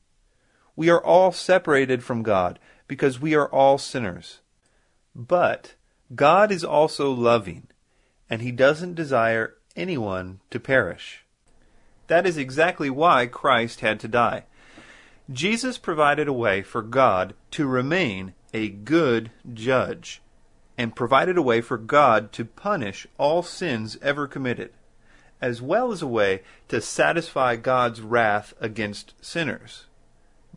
We 0.76 0.90
are 0.90 1.04
all 1.04 1.32
separated 1.32 2.04
from 2.04 2.24
God 2.24 2.58
because 2.88 3.22
we 3.22 3.36
are 3.36 3.48
all 3.48 3.78
sinners. 3.78 4.40
But 5.14 5.76
God 6.16 6.52
is 6.52 6.64
also 6.64 7.12
loving, 7.12 7.68
and 8.28 8.42
He 8.42 8.52
doesn't 8.52 8.96
desire 8.96 9.58
anyone 9.76 10.40
to 10.50 10.60
perish. 10.60 11.24
That 12.08 12.26
is 12.26 12.36
exactly 12.36 12.90
why 12.90 13.28
Christ 13.28 13.82
had 13.82 14.00
to 14.00 14.08
die. 14.08 14.46
Jesus 15.32 15.78
provided 15.78 16.28
a 16.28 16.34
way 16.34 16.64
for 16.64 16.82
God 16.82 17.36
to 17.52 17.68
remain 17.68 18.34
a 18.52 18.70
good 18.70 19.30
judge 19.54 20.22
and 20.76 20.96
provided 20.96 21.38
a 21.38 21.42
way 21.42 21.62
for 21.62 21.78
God 21.78 22.32
to 22.32 22.46
punish 22.46 23.06
all 23.20 23.44
sins 23.44 23.98
ever 24.02 24.28
committed, 24.28 24.72
as 25.40 25.62
well 25.62 25.92
as 25.92 26.02
a 26.02 26.08
way 26.08 26.42
to 26.70 26.82
satisfy 26.82 27.56
God's 27.56 28.02
wrath 28.02 28.56
against 28.60 29.14
sinners. 29.22 29.86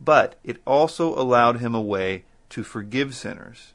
But 0.01 0.37
it 0.43 0.63
also 0.65 1.15
allowed 1.15 1.61
him 1.61 1.75
a 1.75 1.83
way 1.83 2.25
to 2.51 2.65
forgive 2.65 3.15
sinners. 3.15 3.75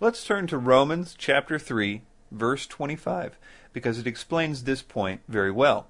Let's 0.00 0.24
turn 0.24 0.48
to 0.48 0.58
Romans 0.58 1.14
chapter 1.16 1.60
3, 1.60 2.02
verse 2.32 2.66
25, 2.66 3.36
because 3.72 3.98
it 4.00 4.06
explains 4.06 4.64
this 4.64 4.82
point 4.82 5.20
very 5.28 5.52
well. 5.52 5.86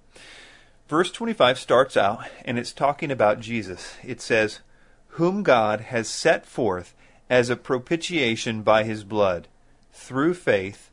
Verse 0.89 1.11
25 1.11 1.59
starts 1.59 1.97
out 1.97 2.27
and 2.45 2.59
it's 2.59 2.73
talking 2.73 3.11
about 3.11 3.41
Jesus. 3.41 3.97
It 4.05 4.21
says, 4.21 4.61
Whom 5.09 5.43
God 5.43 5.81
has 5.81 6.09
set 6.09 6.45
forth 6.45 6.95
as 7.31 7.49
a 7.49 7.57
propitiation 7.57 8.63
by 8.63 8.85
his 8.85 9.03
blood, 9.03 9.49
through 9.93 10.35
faith, 10.35 10.91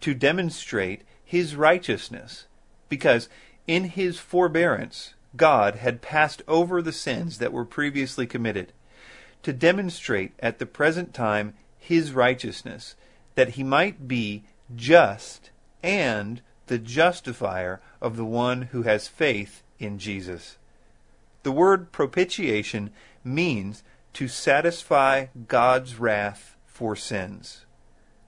to 0.00 0.14
demonstrate 0.14 1.02
his 1.24 1.56
righteousness, 1.56 2.46
because 2.88 3.28
in 3.66 3.84
his 3.84 4.18
forbearance 4.18 5.14
God 5.36 5.76
had 5.76 6.02
passed 6.02 6.42
over 6.46 6.82
the 6.82 6.92
sins 6.92 7.38
that 7.38 7.52
were 7.52 7.64
previously 7.64 8.26
committed, 8.26 8.72
to 9.42 9.52
demonstrate 9.52 10.32
at 10.40 10.58
the 10.58 10.66
present 10.66 11.14
time 11.14 11.54
his 11.78 12.12
righteousness, 12.12 12.94
that 13.36 13.50
he 13.50 13.62
might 13.62 14.06
be 14.06 14.44
just 14.74 15.50
and 15.82 16.42
the 16.70 16.78
justifier 16.78 17.80
of 18.00 18.16
the 18.16 18.24
one 18.24 18.62
who 18.70 18.82
has 18.82 19.08
faith 19.08 19.64
in 19.80 19.98
Jesus. 19.98 20.56
The 21.42 21.50
word 21.50 21.90
propitiation 21.90 22.90
means 23.24 23.82
to 24.12 24.28
satisfy 24.28 25.26
God's 25.48 25.96
wrath 25.96 26.54
for 26.66 26.94
sins. 26.94 27.66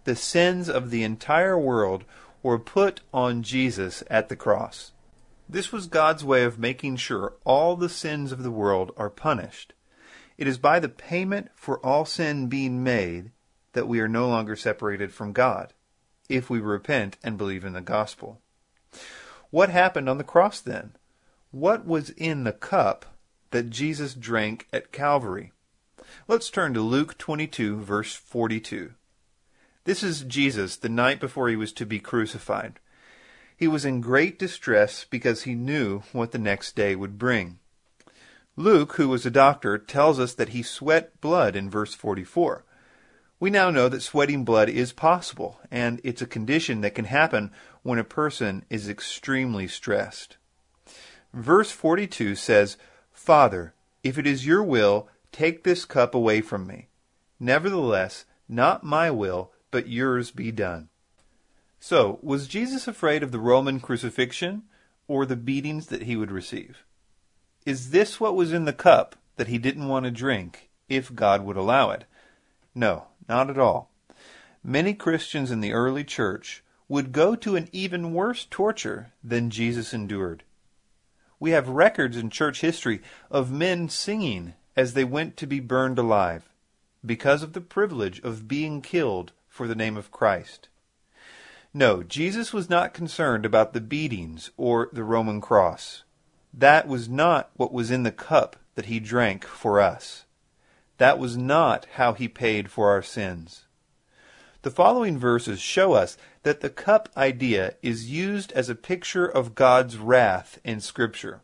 The 0.02 0.16
sins 0.16 0.68
of 0.68 0.90
the 0.90 1.04
entire 1.04 1.56
world 1.56 2.02
were 2.42 2.58
put 2.58 3.02
on 3.14 3.44
Jesus 3.44 4.02
at 4.10 4.28
the 4.28 4.34
cross. 4.34 4.90
This 5.48 5.70
was 5.70 5.86
God's 5.86 6.24
way 6.24 6.42
of 6.42 6.58
making 6.58 6.96
sure 6.96 7.34
all 7.44 7.76
the 7.76 7.88
sins 7.88 8.32
of 8.32 8.42
the 8.42 8.50
world 8.50 8.90
are 8.96 9.08
punished. 9.08 9.72
It 10.36 10.48
is 10.48 10.58
by 10.58 10.80
the 10.80 10.88
payment 10.88 11.50
for 11.54 11.78
all 11.86 12.04
sin 12.04 12.48
being 12.48 12.82
made 12.82 13.30
that 13.72 13.86
we 13.86 14.00
are 14.00 14.08
no 14.08 14.26
longer 14.26 14.56
separated 14.56 15.14
from 15.14 15.32
God, 15.32 15.72
if 16.32 16.48
we 16.48 16.60
repent 16.60 17.16
and 17.22 17.38
believe 17.38 17.64
in 17.64 17.74
the 17.74 17.80
gospel. 17.80 18.40
What 19.50 19.68
happened 19.68 20.08
on 20.08 20.18
the 20.18 20.24
cross 20.24 20.60
then? 20.60 20.92
What 21.50 21.86
was 21.86 22.10
in 22.10 22.44
the 22.44 22.52
cup 22.52 23.04
that 23.50 23.70
Jesus 23.70 24.14
drank 24.14 24.66
at 24.72 24.92
Calvary? 24.92 25.52
Let's 26.26 26.50
turn 26.50 26.72
to 26.74 26.80
Luke 26.80 27.18
22, 27.18 27.80
verse 27.80 28.14
42. 28.14 28.92
This 29.84 30.02
is 30.02 30.22
Jesus 30.22 30.76
the 30.76 30.88
night 30.88 31.20
before 31.20 31.48
he 31.48 31.56
was 31.56 31.72
to 31.74 31.84
be 31.84 31.98
crucified. 31.98 32.78
He 33.56 33.68
was 33.68 33.84
in 33.84 34.00
great 34.00 34.38
distress 34.38 35.04
because 35.04 35.42
he 35.42 35.54
knew 35.54 36.02
what 36.12 36.32
the 36.32 36.38
next 36.38 36.74
day 36.74 36.96
would 36.96 37.18
bring. 37.18 37.58
Luke, 38.56 38.94
who 38.94 39.08
was 39.08 39.26
a 39.26 39.30
doctor, 39.30 39.78
tells 39.78 40.18
us 40.18 40.34
that 40.34 40.50
he 40.50 40.62
sweat 40.62 41.20
blood 41.20 41.56
in 41.56 41.70
verse 41.70 41.94
44. 41.94 42.64
We 43.42 43.50
now 43.50 43.70
know 43.70 43.88
that 43.88 44.02
sweating 44.02 44.44
blood 44.44 44.68
is 44.68 44.92
possible, 44.92 45.58
and 45.68 46.00
it's 46.04 46.22
a 46.22 46.26
condition 46.26 46.80
that 46.82 46.94
can 46.94 47.06
happen 47.06 47.50
when 47.82 47.98
a 47.98 48.04
person 48.04 48.64
is 48.70 48.88
extremely 48.88 49.66
stressed. 49.66 50.36
Verse 51.34 51.72
42 51.72 52.36
says, 52.36 52.76
Father, 53.10 53.74
if 54.04 54.16
it 54.16 54.28
is 54.28 54.46
your 54.46 54.62
will, 54.62 55.08
take 55.32 55.64
this 55.64 55.84
cup 55.84 56.14
away 56.14 56.40
from 56.40 56.68
me. 56.68 56.86
Nevertheless, 57.40 58.26
not 58.48 58.84
my 58.84 59.10
will, 59.10 59.50
but 59.72 59.88
yours 59.88 60.30
be 60.30 60.52
done. 60.52 60.88
So, 61.80 62.20
was 62.22 62.46
Jesus 62.46 62.86
afraid 62.86 63.24
of 63.24 63.32
the 63.32 63.40
Roman 63.40 63.80
crucifixion 63.80 64.62
or 65.08 65.26
the 65.26 65.34
beatings 65.34 65.88
that 65.88 66.04
he 66.04 66.14
would 66.14 66.30
receive? 66.30 66.84
Is 67.66 67.90
this 67.90 68.20
what 68.20 68.36
was 68.36 68.52
in 68.52 68.66
the 68.66 68.72
cup 68.72 69.16
that 69.34 69.48
he 69.48 69.58
didn't 69.58 69.88
want 69.88 70.04
to 70.04 70.12
drink 70.12 70.70
if 70.88 71.12
God 71.12 71.44
would 71.44 71.56
allow 71.56 71.90
it? 71.90 72.04
No, 72.72 73.08
not 73.32 73.48
at 73.48 73.58
all. 73.58 73.88
Many 74.62 74.92
Christians 74.92 75.50
in 75.50 75.62
the 75.62 75.72
early 75.72 76.04
church 76.04 76.62
would 76.86 77.12
go 77.12 77.34
to 77.34 77.56
an 77.56 77.70
even 77.72 78.12
worse 78.12 78.44
torture 78.44 79.10
than 79.24 79.48
Jesus 79.48 79.94
endured. 79.94 80.42
We 81.40 81.52
have 81.52 81.66
records 81.70 82.18
in 82.18 82.28
church 82.28 82.60
history 82.60 83.00
of 83.30 83.50
men 83.50 83.88
singing 83.88 84.52
as 84.76 84.92
they 84.92 85.04
went 85.04 85.38
to 85.38 85.46
be 85.46 85.60
burned 85.60 85.98
alive 85.98 86.50
because 87.04 87.42
of 87.42 87.54
the 87.54 87.62
privilege 87.62 88.20
of 88.20 88.48
being 88.48 88.82
killed 88.82 89.32
for 89.48 89.66
the 89.66 89.74
name 89.74 89.96
of 89.96 90.10
Christ. 90.10 90.68
No, 91.72 92.02
Jesus 92.02 92.52
was 92.52 92.68
not 92.68 92.92
concerned 92.92 93.46
about 93.46 93.72
the 93.72 93.80
beatings 93.80 94.50
or 94.58 94.90
the 94.92 95.04
Roman 95.04 95.40
cross. 95.40 96.02
That 96.52 96.86
was 96.86 97.08
not 97.08 97.50
what 97.56 97.72
was 97.72 97.90
in 97.90 98.02
the 98.02 98.12
cup 98.12 98.56
that 98.74 98.86
he 98.86 99.00
drank 99.00 99.46
for 99.46 99.80
us. 99.80 100.26
That 101.02 101.18
was 101.18 101.36
not 101.36 101.88
how 101.94 102.12
he 102.12 102.28
paid 102.28 102.70
for 102.70 102.88
our 102.90 103.02
sins. 103.02 103.64
The 104.62 104.70
following 104.70 105.18
verses 105.18 105.58
show 105.58 105.94
us 105.94 106.16
that 106.44 106.60
the 106.60 106.70
cup 106.70 107.08
idea 107.16 107.74
is 107.82 108.08
used 108.08 108.52
as 108.52 108.68
a 108.68 108.76
picture 108.76 109.26
of 109.26 109.56
God's 109.56 109.98
wrath 109.98 110.60
in 110.62 110.80
Scripture. 110.80 111.40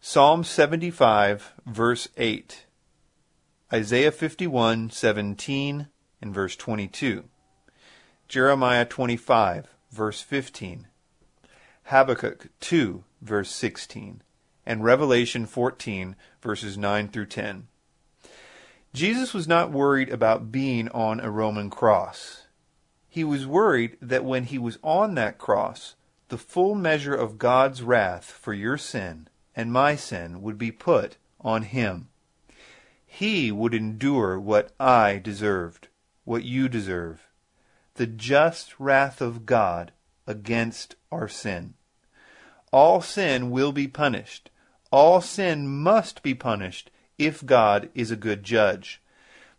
Psalm 0.00 0.42
75, 0.42 1.52
verse 1.66 2.08
8. 2.16 2.66
Isaiah 3.72 4.10
51, 4.10 4.90
17, 4.90 5.86
and 6.20 6.34
verse 6.34 6.56
22. 6.56 7.26
Jeremiah 8.26 8.84
25, 8.84 9.68
verse 9.92 10.20
15. 10.20 10.88
Habakkuk 11.84 12.48
2, 12.58 13.04
verse 13.22 13.52
16. 13.52 14.20
And 14.66 14.82
Revelation 14.82 15.46
14, 15.46 16.16
verses 16.42 16.76
9 16.76 17.06
through 17.06 17.26
10. 17.26 17.68
Jesus 18.92 19.34
was 19.34 19.46
not 19.46 19.70
worried 19.70 20.08
about 20.08 20.50
being 20.50 20.88
on 20.90 21.20
a 21.20 21.30
Roman 21.30 21.70
cross. 21.70 22.44
He 23.08 23.24
was 23.24 23.46
worried 23.46 23.96
that 24.00 24.24
when 24.24 24.44
he 24.44 24.58
was 24.58 24.78
on 24.82 25.14
that 25.14 25.38
cross, 25.38 25.94
the 26.28 26.38
full 26.38 26.74
measure 26.74 27.14
of 27.14 27.38
God's 27.38 27.82
wrath 27.82 28.24
for 28.24 28.52
your 28.52 28.78
sin 28.78 29.28
and 29.54 29.72
my 29.72 29.96
sin 29.96 30.40
would 30.42 30.56
be 30.56 30.70
put 30.70 31.16
on 31.40 31.62
him. 31.62 32.08
He 33.06 33.50
would 33.50 33.74
endure 33.74 34.38
what 34.38 34.72
I 34.78 35.18
deserved 35.18 35.88
what 36.24 36.44
you 36.44 36.68
deserve 36.68 37.26
the 37.94 38.06
just 38.06 38.78
wrath 38.78 39.20
of 39.20 39.44
God 39.44 39.90
against 40.26 40.94
our 41.10 41.26
sin. 41.26 41.74
All 42.70 43.00
sin 43.00 43.50
will 43.50 43.72
be 43.72 43.88
punished. 43.88 44.50
All 44.92 45.20
sin 45.20 45.66
must 45.66 46.22
be 46.22 46.32
punished 46.32 46.92
if 47.18 47.44
God 47.44 47.90
is 47.94 48.10
a 48.10 48.16
good 48.16 48.42
judge. 48.42 49.02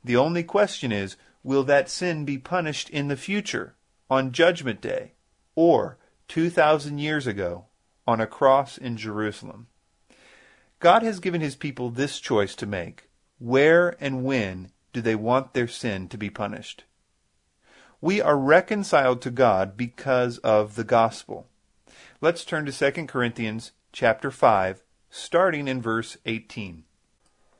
The 0.03 0.15
only 0.15 0.43
question 0.43 0.91
is 0.91 1.17
will 1.43 1.63
that 1.65 1.89
sin 1.89 2.25
be 2.25 2.37
punished 2.37 2.89
in 2.89 3.07
the 3.07 3.17
future, 3.17 3.75
on 4.09 4.31
Judgment 4.31 4.81
Day, 4.81 5.13
or 5.55 5.97
2,000 6.27 6.97
years 6.97 7.27
ago, 7.27 7.65
on 8.07 8.19
a 8.19 8.27
cross 8.27 8.77
in 8.77 8.97
Jerusalem? 8.97 9.67
God 10.79 11.03
has 11.03 11.19
given 11.19 11.41
his 11.41 11.55
people 11.55 11.89
this 11.89 12.19
choice 12.19 12.55
to 12.55 12.65
make 12.65 13.09
where 13.39 13.95
and 14.01 14.23
when 14.23 14.71
do 14.91 15.01
they 15.01 15.15
want 15.15 15.53
their 15.53 15.67
sin 15.67 16.09
to 16.09 16.17
be 16.17 16.29
punished? 16.29 16.83
We 18.01 18.21
are 18.21 18.37
reconciled 18.37 19.21
to 19.21 19.31
God 19.31 19.77
because 19.77 20.37
of 20.39 20.75
the 20.75 20.83
gospel. 20.83 21.47
Let's 22.21 22.43
turn 22.43 22.65
to 22.65 22.91
2 22.91 23.05
Corinthians 23.07 23.71
chapter 23.91 24.29
5, 24.29 24.83
starting 25.09 25.67
in 25.67 25.81
verse 25.81 26.17
18. 26.25 26.83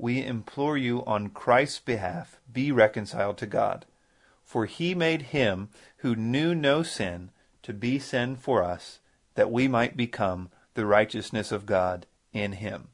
We 0.00 0.24
implore 0.24 0.78
you 0.78 1.04
on 1.04 1.28
Christ's 1.28 1.80
behalf, 1.80 2.40
be 2.50 2.72
reconciled 2.72 3.36
to 3.36 3.46
God. 3.46 3.84
For 4.42 4.64
he 4.64 4.94
made 4.94 5.20
him 5.36 5.68
who 5.98 6.16
knew 6.16 6.54
no 6.54 6.82
sin 6.82 7.30
to 7.64 7.74
be 7.74 7.98
sin 7.98 8.36
for 8.36 8.62
us, 8.62 9.00
that 9.34 9.52
we 9.52 9.68
might 9.68 9.98
become 9.98 10.48
the 10.72 10.86
righteousness 10.86 11.52
of 11.52 11.66
God 11.66 12.06
in 12.32 12.52
him. 12.52 12.88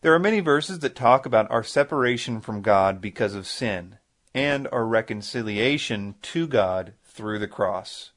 There 0.00 0.12
are 0.12 0.18
many 0.18 0.40
verses 0.40 0.80
that 0.80 0.96
talk 0.96 1.26
about 1.26 1.48
our 1.48 1.62
separation 1.62 2.40
from 2.40 2.60
God 2.60 3.00
because 3.00 3.36
of 3.36 3.46
sin 3.46 3.98
and 4.34 4.66
our 4.72 4.84
reconciliation 4.84 6.16
to 6.22 6.48
God 6.48 6.94
through 7.04 7.38
the 7.38 7.46
cross. 7.46 8.10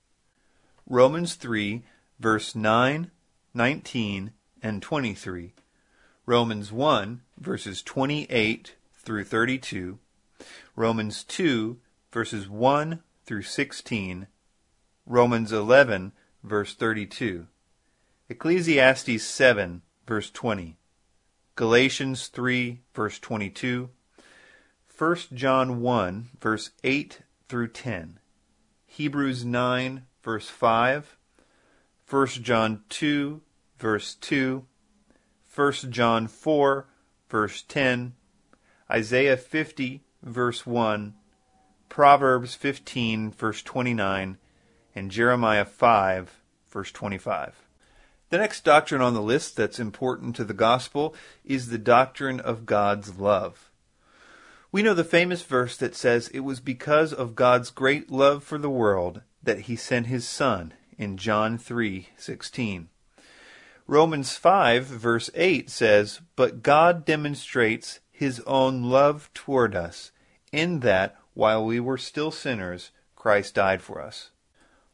Romans 0.89 1.35
3, 1.35 1.83
verse 2.19 2.55
9, 2.55 3.11
19, 3.53 4.31
and 4.63 4.81
23. 4.81 5.53
Romans 6.25 6.71
1, 6.71 7.21
verses 7.39 7.81
28 7.83 8.75
through 8.93 9.23
32. 9.23 9.99
Romans 10.75 11.23
2, 11.23 11.77
verses 12.11 12.49
1 12.49 13.03
through 13.25 13.43
16. 13.43 14.27
Romans 15.05 15.51
11, 15.51 16.11
verse 16.43 16.73
32. 16.73 17.47
Ecclesiastes 18.29 19.23
7, 19.23 19.81
verse 20.07 20.31
20. 20.31 20.77
Galatians 21.55 22.27
3, 22.27 22.81
verse 22.93 23.17
22, 23.17 23.89
1 24.97 25.17
John 25.33 25.79
1, 25.79 26.29
verse 26.41 26.71
8 26.83 27.19
through 27.47 27.69
10, 27.69 28.19
Hebrews 28.87 29.45
9, 29.45 30.05
verse 30.21 30.49
5, 30.49 31.17
1 32.09 32.27
John 32.27 32.83
2, 32.89 33.41
verse 33.79 34.15
2, 34.15 34.65
1 35.55 35.71
John 35.89 36.27
4, 36.27 36.85
verse 37.29 37.61
10, 37.61 38.13
Isaiah 38.91 39.37
50, 39.37 40.03
verse 40.21 40.65
1, 40.65 41.13
Proverbs 41.87 42.55
15, 42.55 43.31
verse 43.31 43.63
29, 43.63 44.37
and 44.95 45.11
Jeremiah 45.11 45.63
5, 45.63 46.41
verse 46.69 46.91
25. 46.91 47.55
The 48.31 48.37
next 48.37 48.65
doctrine 48.65 49.01
on 49.01 49.13
the 49.13 49.21
list 49.21 49.55
that's 49.55 49.79
important 49.79 50.35
to 50.35 50.43
the 50.43 50.53
gospel 50.53 51.15
is 51.45 51.69
the 51.69 51.77
doctrine 51.77 52.41
of 52.41 52.65
God's 52.65 53.17
love. 53.17 53.71
We 54.73 54.83
know 54.83 54.93
the 54.93 55.05
famous 55.05 55.41
verse 55.41 55.77
that 55.77 55.95
says 55.95 56.27
it 56.29 56.41
was 56.41 56.59
because 56.59 57.13
of 57.13 57.33
God's 57.33 57.69
great 57.69 58.11
love 58.11 58.43
for 58.43 58.57
the 58.57 58.69
world 58.69 59.21
that 59.41 59.59
he 59.59 59.77
sent 59.77 60.07
his 60.07 60.27
son 60.27 60.73
in 60.97 61.15
John 61.15 61.57
3:16. 61.57 62.89
Romans 63.87 64.35
5 64.35 64.85
verse 64.85 65.29
8 65.35 65.69
says, 65.69 66.21
"But 66.35 66.63
God 66.63 67.05
demonstrates 67.05 67.99
his 68.11 68.39
own 68.41 68.83
love 68.83 69.29
toward 69.33 69.75
us 69.75 70.11
in 70.51 70.79
that 70.79 71.15
while 71.35 71.63
we 71.63 71.79
were 71.79 71.97
still 71.97 72.31
sinners, 72.31 72.91
Christ 73.15 73.53
died 73.53 73.83
for 73.83 74.01
us." 74.01 74.31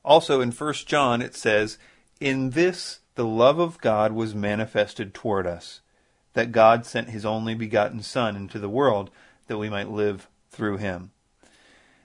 Also 0.03 0.41
in 0.41 0.51
1 0.51 0.87
John 0.87 1.21
it 1.21 1.35
says, 1.35 1.77
"In 2.19 2.49
this 2.49 2.99
the 3.15 3.25
love 3.25 3.59
of 3.59 3.79
God 3.79 4.11
was 4.11 4.35
manifested 4.35 5.13
toward 5.13 5.47
us, 5.47 5.81
that 6.33 6.51
God 6.51 6.85
sent 6.85 7.09
his 7.09 7.25
only 7.25 7.53
begotten 7.53 8.01
Son 8.01 8.35
into 8.35 8.59
the 8.59 8.69
world 8.69 9.09
that 9.47 9.57
we 9.57 9.69
might 9.69 9.89
live 9.89 10.27
through 10.49 10.77
him. 10.77 11.11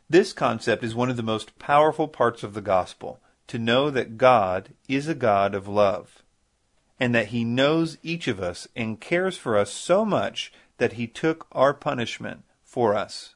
This 0.09 0.33
concept 0.33 0.85
is 0.85 0.95
one 0.95 1.11
of 1.11 1.17
the 1.17 1.23
most 1.23 1.59
powerful 1.59 2.07
parts 2.07 2.43
of 2.43 2.55
the 2.55 2.61
gospel, 2.61 3.21
to 3.49 3.59
know 3.59 3.91
that 3.91 4.19
God 4.19 4.75
is 4.89 5.09
a 5.09 5.15
God 5.15 5.55
of 5.55 5.67
love, 5.67 6.23
and 6.99 7.15
that 7.15 7.29
he 7.29 7.45
knows 7.45 7.99
each 8.03 8.29
of 8.29 8.41
us 8.41 8.67
and 8.75 9.01
cares 9.01 9.37
for 9.37 9.57
us 9.57 9.71
so 9.71 10.05
much 10.05 10.53
that 10.79 10.95
he 10.95 11.07
took 11.07 11.47
our 11.53 11.75
punishment 11.75 12.43
for 12.65 12.95
us. 12.95 13.35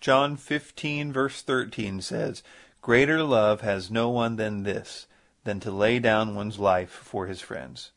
John 0.00 0.36
15 0.36 1.12
verse 1.12 1.42
13 1.42 2.00
says, 2.00 2.42
Greater 2.80 3.22
love 3.22 3.62
has 3.62 3.90
no 3.90 4.08
one 4.10 4.36
than 4.36 4.62
this, 4.62 5.06
than 5.44 5.58
to 5.60 5.70
lay 5.70 5.98
down 5.98 6.34
one's 6.34 6.58
life 6.58 6.90
for 6.90 7.26
his 7.26 7.40
friends. 7.40 7.90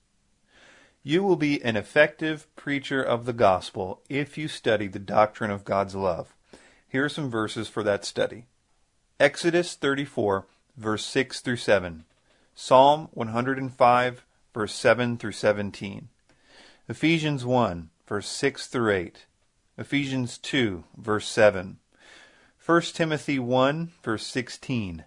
You 1.04 1.24
will 1.24 1.36
be 1.36 1.64
an 1.64 1.78
effective 1.78 2.48
preacher 2.56 3.02
of 3.02 3.26
the 3.26 3.34
gospel 3.34 4.02
if 4.10 4.38
you 4.38 4.48
study 4.48 4.88
the 4.88 5.00
doctrine 5.00 5.52
of 5.52 5.64
God's 5.64 5.96
love. 5.96 6.34
Here 6.88 7.06
are 7.06 7.10
some 7.10 7.30
verses 7.30 7.68
for 7.68 7.84
that 7.84 8.04
study. 8.04 8.46
Exodus 9.20 9.76
34, 9.76 10.46
verse 10.76 11.06
6 11.06 11.42
through 11.42 11.58
7. 11.58 12.06
Psalm 12.56 13.10
105, 13.14 14.26
verse 14.54 14.74
7 14.74 15.18
through 15.18 15.32
17. 15.32 16.10
Ephesians 16.88 17.46
1, 17.46 17.90
verse 18.08 18.28
6 18.28 18.68
through 18.68 18.92
8. 18.92 19.26
Ephesians 19.78 20.38
2, 20.40 20.84
verse 20.98 21.28
7. 21.28 21.78
1 22.66 22.82
Timothy 22.82 23.40
1, 23.40 23.92
verse 24.04 24.26
16. 24.26 25.06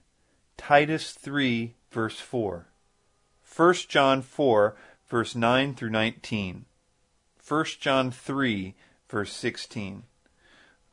Titus 0.56 1.12
3, 1.12 1.74
verse 1.90 2.18
4. 2.20 2.66
1 3.56 3.74
John 3.88 4.22
4, 4.22 4.76
verse 5.08 5.34
9 5.34 5.74
through 5.74 5.90
19. 5.90 6.64
1 7.46 7.64
John 7.80 8.10
3, 8.10 8.74
verse 9.08 9.32
16. 9.32 10.04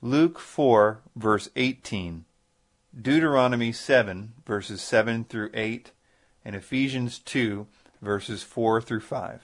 Luke 0.01 0.39
4, 0.39 0.99
verse 1.15 1.49
18. 1.55 2.25
Deuteronomy 2.99 3.71
7, 3.71 4.33
verses 4.45 4.81
7 4.81 5.23
through 5.23 5.51
8. 5.53 5.91
And 6.43 6.55
Ephesians 6.55 7.19
2, 7.19 7.67
verses 8.01 8.43
4 8.43 8.81
through 8.81 9.01
5. 9.01 9.41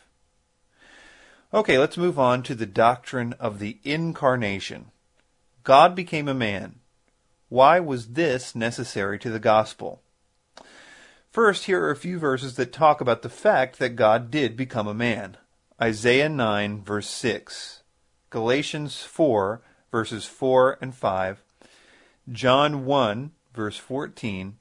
Okay, 1.54 1.78
let's 1.78 1.98
move 1.98 2.20
on 2.20 2.44
to 2.44 2.56
the 2.56 2.66
doctrine 2.66 3.34
of 3.40 3.60
the 3.60 3.78
incarnation. 3.84 4.92
God 5.64 5.96
became 5.96 6.28
a 6.28 6.34
man. 6.34 6.76
Why 7.50 7.80
was 7.80 8.08
this 8.08 8.56
necessary 8.56 9.18
to 9.20 9.30
the 9.30 9.40
gospel? 9.40 10.02
First, 11.32 11.66
here 11.66 11.84
are 11.84 11.92
a 11.92 11.96
few 11.96 12.18
verses 12.18 12.56
that 12.56 12.72
talk 12.72 13.02
about 13.02 13.22
the 13.22 13.30
fact 13.30 13.80
that 13.80 13.96
God 13.96 14.32
did 14.32 14.56
become 14.56 14.88
a 14.88 14.94
man. 14.94 15.38
Isaiah 15.82 16.30
9, 16.30 16.82
verse 16.82 17.10
6. 17.10 17.84
Galatians 18.30 19.02
4, 19.02 19.62
verses 19.92 20.26
4 20.26 20.78
and 20.82 20.96
5. 20.96 21.44
John 22.32 22.86
1, 22.86 23.32
verse 23.54 23.78
14. 23.78 24.58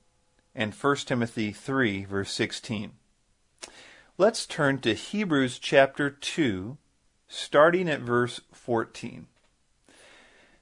And 0.54 0.74
1 0.74 0.96
Timothy 0.96 1.52
3, 1.52 2.04
verse 2.04 2.32
16. 2.32 2.92
Let's 4.16 4.46
turn 4.46 4.78
to 4.82 4.94
Hebrews 4.94 5.58
chapter 5.58 6.08
2, 6.08 6.76
starting 7.26 7.88
at 7.88 7.98
verse 7.98 8.40
14. 8.52 9.26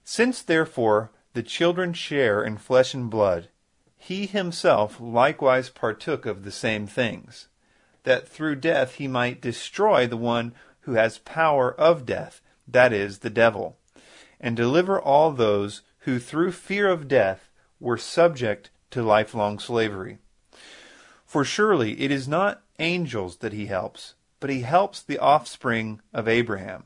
Since 0.02 0.40
therefore 0.40 1.10
the 1.34 1.42
children 1.42 1.92
share 1.92 2.42
in 2.42 2.56
flesh 2.56 2.94
and 2.94 3.10
blood, 3.10 3.50
he 3.98 4.24
himself 4.24 4.98
likewise 4.98 5.68
partook 5.68 6.24
of 6.24 6.44
the 6.44 6.50
same 6.50 6.86
things, 6.86 7.48
that 8.04 8.26
through 8.26 8.56
death 8.56 8.94
he 8.94 9.06
might 9.06 9.42
destroy 9.42 10.06
the 10.06 10.16
one 10.16 10.54
who 10.80 10.94
has 10.94 11.18
power 11.18 11.78
of 11.78 12.06
death, 12.06 12.40
that 12.66 12.90
is, 12.94 13.18
the 13.18 13.28
devil, 13.28 13.76
and 14.40 14.56
deliver 14.56 14.98
all 14.98 15.30
those 15.30 15.82
who 16.04 16.18
through 16.18 16.52
fear 16.52 16.88
of 16.88 17.06
death 17.06 17.50
were 17.78 17.98
subject 17.98 18.70
to 18.90 19.02
lifelong 19.02 19.58
slavery. 19.58 20.16
For 21.26 21.44
surely 21.44 22.00
it 22.00 22.10
is 22.10 22.26
not 22.26 22.61
angels 22.82 23.38
that 23.38 23.52
he 23.52 23.66
helps, 23.66 24.14
but 24.40 24.50
he 24.50 24.60
helps 24.60 25.00
the 25.02 25.18
offspring 25.18 26.00
of 26.12 26.28
Abraham. 26.28 26.84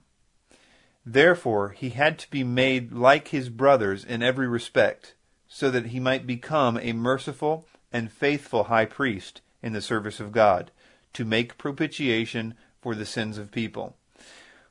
Therefore 1.04 1.70
he 1.70 1.90
had 1.90 2.18
to 2.18 2.30
be 2.30 2.44
made 2.44 2.92
like 2.92 3.28
his 3.28 3.48
brothers 3.48 4.04
in 4.04 4.22
every 4.22 4.46
respect 4.46 5.14
so 5.48 5.70
that 5.70 5.86
he 5.86 6.00
might 6.00 6.26
become 6.26 6.78
a 6.78 6.92
merciful 6.92 7.64
and 7.92 8.12
faithful 8.12 8.64
high 8.64 8.84
priest 8.84 9.40
in 9.62 9.72
the 9.72 9.80
service 9.80 10.20
of 10.20 10.32
God, 10.32 10.70
to 11.12 11.24
make 11.24 11.56
propitiation 11.56 12.54
for 12.80 12.94
the 12.94 13.06
sins 13.06 13.38
of 13.38 13.50
people. 13.50 13.96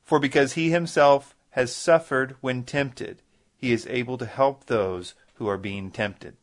For 0.04 0.20
because 0.20 0.54
he 0.54 0.70
himself 0.70 1.36
has 1.52 1.76
suffered 1.76 2.36
when 2.42 2.64
tempted, 2.64 3.22
he 3.58 3.72
is 3.72 3.88
able 3.90 4.18
to 4.20 4.26
help 4.26 4.66
those 4.66 5.16
who 5.36 5.48
are 5.48 5.58
being 5.58 5.90
tempted. 5.90 6.36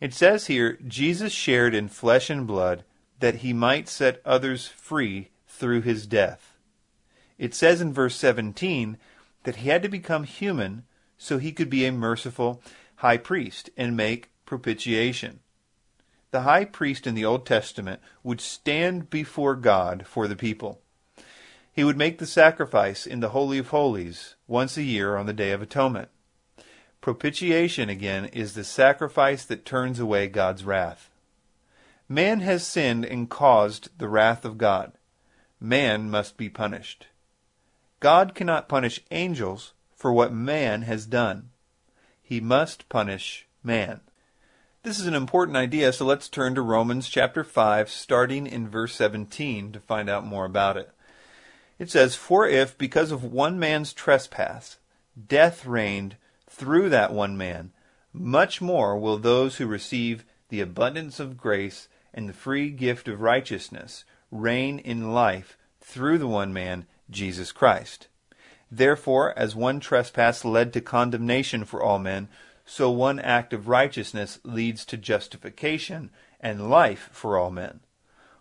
It 0.00 0.14
says 0.14 0.46
here, 0.46 0.78
Jesus 0.86 1.32
shared 1.32 1.74
in 1.74 1.88
flesh 1.88 2.30
and 2.30 2.46
blood 2.46 2.84
that 3.22 3.36
he 3.36 3.52
might 3.52 3.88
set 3.88 4.20
others 4.24 4.66
free 4.66 5.28
through 5.46 5.80
his 5.80 6.08
death. 6.08 6.56
It 7.38 7.54
says 7.54 7.80
in 7.80 7.92
verse 7.92 8.16
17 8.16 8.98
that 9.44 9.56
he 9.56 9.68
had 9.68 9.80
to 9.84 9.88
become 9.88 10.24
human 10.24 10.82
so 11.16 11.38
he 11.38 11.52
could 11.52 11.70
be 11.70 11.86
a 11.86 11.92
merciful 11.92 12.60
high 12.96 13.18
priest 13.18 13.70
and 13.76 13.96
make 13.96 14.32
propitiation. 14.44 15.38
The 16.32 16.40
high 16.40 16.64
priest 16.64 17.06
in 17.06 17.14
the 17.14 17.24
Old 17.24 17.46
Testament 17.46 18.00
would 18.24 18.40
stand 18.40 19.08
before 19.08 19.54
God 19.54 20.04
for 20.04 20.26
the 20.26 20.34
people. 20.34 20.80
He 21.72 21.84
would 21.84 21.96
make 21.96 22.18
the 22.18 22.26
sacrifice 22.26 23.06
in 23.06 23.20
the 23.20 23.28
Holy 23.28 23.58
of 23.58 23.68
Holies 23.68 24.34
once 24.48 24.76
a 24.76 24.82
year 24.82 25.16
on 25.16 25.26
the 25.26 25.32
Day 25.32 25.52
of 25.52 25.62
Atonement. 25.62 26.08
Propitiation, 27.00 27.88
again, 27.88 28.24
is 28.24 28.54
the 28.54 28.64
sacrifice 28.64 29.44
that 29.44 29.64
turns 29.64 30.00
away 30.00 30.26
God's 30.26 30.64
wrath. 30.64 31.08
Man 32.12 32.40
has 32.40 32.66
sinned 32.66 33.06
and 33.06 33.30
caused 33.30 33.88
the 33.96 34.06
wrath 34.06 34.44
of 34.44 34.58
God. 34.58 34.92
Man 35.58 36.10
must 36.10 36.36
be 36.36 36.50
punished. 36.50 37.06
God 38.00 38.34
cannot 38.34 38.68
punish 38.68 39.00
angels 39.10 39.72
for 39.96 40.12
what 40.12 40.30
man 40.30 40.82
has 40.82 41.06
done 41.06 41.48
he 42.32 42.40
must 42.40 42.88
punish 42.88 43.46
man. 43.62 44.00
This 44.84 44.98
is 44.98 45.06
an 45.06 45.14
important 45.14 45.56
idea, 45.56 45.92
so 45.92 46.06
let's 46.06 46.30
turn 46.30 46.54
to 46.54 46.62
Romans 46.62 47.08
chapter 47.08 47.44
5, 47.44 47.90
starting 47.90 48.46
in 48.46 48.68
verse 48.68 48.94
17 48.94 49.72
to 49.72 49.80
find 49.80 50.08
out 50.08 50.24
more 50.24 50.46
about 50.46 50.78
it. 50.78 50.90
It 51.78 51.90
says, 51.90 52.14
For 52.14 52.48
if, 52.48 52.78
because 52.78 53.10
of 53.10 53.22
one 53.22 53.58
man's 53.58 53.92
trespass, 53.92 54.78
death 55.28 55.66
reigned 55.66 56.16
through 56.48 56.88
that 56.88 57.12
one 57.12 57.36
man, 57.36 57.72
much 58.12 58.62
more 58.62 58.98
will 58.98 59.18
those 59.18 59.56
who 59.56 59.66
receive 59.66 60.24
the 60.48 60.60
abundance 60.60 61.20
of 61.20 61.36
grace 61.36 61.88
and 62.14 62.28
the 62.28 62.34
free 62.34 62.70
gift 62.70 63.08
of 63.08 63.20
righteousness 63.20 64.04
reign 64.30 64.78
in 64.78 65.12
life 65.12 65.56
through 65.80 66.18
the 66.18 66.26
one 66.26 66.52
man, 66.52 66.86
Jesus 67.10 67.52
Christ. 67.52 68.08
Therefore, 68.70 69.38
as 69.38 69.54
one 69.54 69.80
trespass 69.80 70.44
led 70.44 70.72
to 70.72 70.80
condemnation 70.80 71.64
for 71.64 71.82
all 71.82 71.98
men, 71.98 72.28
so 72.64 72.90
one 72.90 73.18
act 73.18 73.52
of 73.52 73.68
righteousness 73.68 74.38
leads 74.44 74.84
to 74.86 74.96
justification 74.96 76.10
and 76.40 76.70
life 76.70 77.10
for 77.12 77.36
all 77.36 77.50
men. 77.50 77.80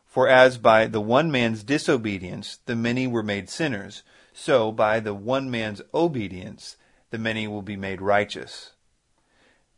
For 0.05 0.27
as 0.27 0.57
by 0.57 0.87
the 0.87 1.01
one 1.01 1.31
man's 1.31 1.63
disobedience 1.63 2.59
the 2.65 2.75
many 2.75 3.07
were 3.07 3.23
made 3.23 3.49
sinners, 3.49 4.03
so 4.33 4.71
by 4.71 4.99
the 4.99 5.13
one 5.13 5.51
man's 5.51 5.81
obedience 5.93 6.77
the 7.09 7.17
many 7.17 7.47
will 7.47 7.61
be 7.61 7.75
made 7.75 8.01
righteous. 8.01 8.71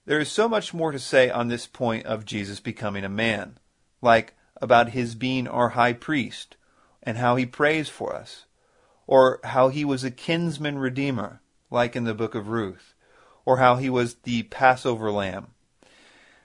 There 0.05 0.19
is 0.19 0.29
so 0.29 0.49
much 0.49 0.73
more 0.73 0.91
to 0.91 0.99
say 0.99 1.29
on 1.29 1.47
this 1.47 1.65
point 1.65 2.05
of 2.05 2.25
Jesus 2.25 2.59
becoming 2.59 3.03
a 3.03 3.09
man. 3.09 3.57
Like, 4.03 4.35
about 4.57 4.89
his 4.89 5.15
being 5.15 5.47
our 5.47 5.69
high 5.69 5.93
priest 5.93 6.57
and 7.01 7.17
how 7.17 7.37
he 7.37 7.45
prays 7.45 7.87
for 7.87 8.13
us, 8.13 8.45
or 9.07 9.39
how 9.43 9.69
he 9.69 9.85
was 9.85 10.03
a 10.03 10.11
kinsman 10.11 10.77
redeemer, 10.77 11.41
like 11.71 11.95
in 11.95 12.03
the 12.03 12.13
book 12.13 12.35
of 12.35 12.49
Ruth, 12.49 12.93
or 13.45 13.57
how 13.57 13.77
he 13.77 13.89
was 13.89 14.15
the 14.23 14.43
Passover 14.43 15.09
lamb. 15.09 15.47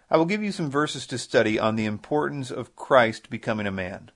I 0.09 0.17
will 0.17 0.25
give 0.25 0.43
you 0.43 0.53
some 0.53 0.71
verses 0.71 1.07
to 1.09 1.19
study 1.19 1.59
on 1.59 1.77
the 1.77 1.85
importance 1.85 2.51
of 2.51 2.77
Christ 2.77 3.29
becoming 3.29 3.67
a 3.67 3.73
man. 3.73 4.13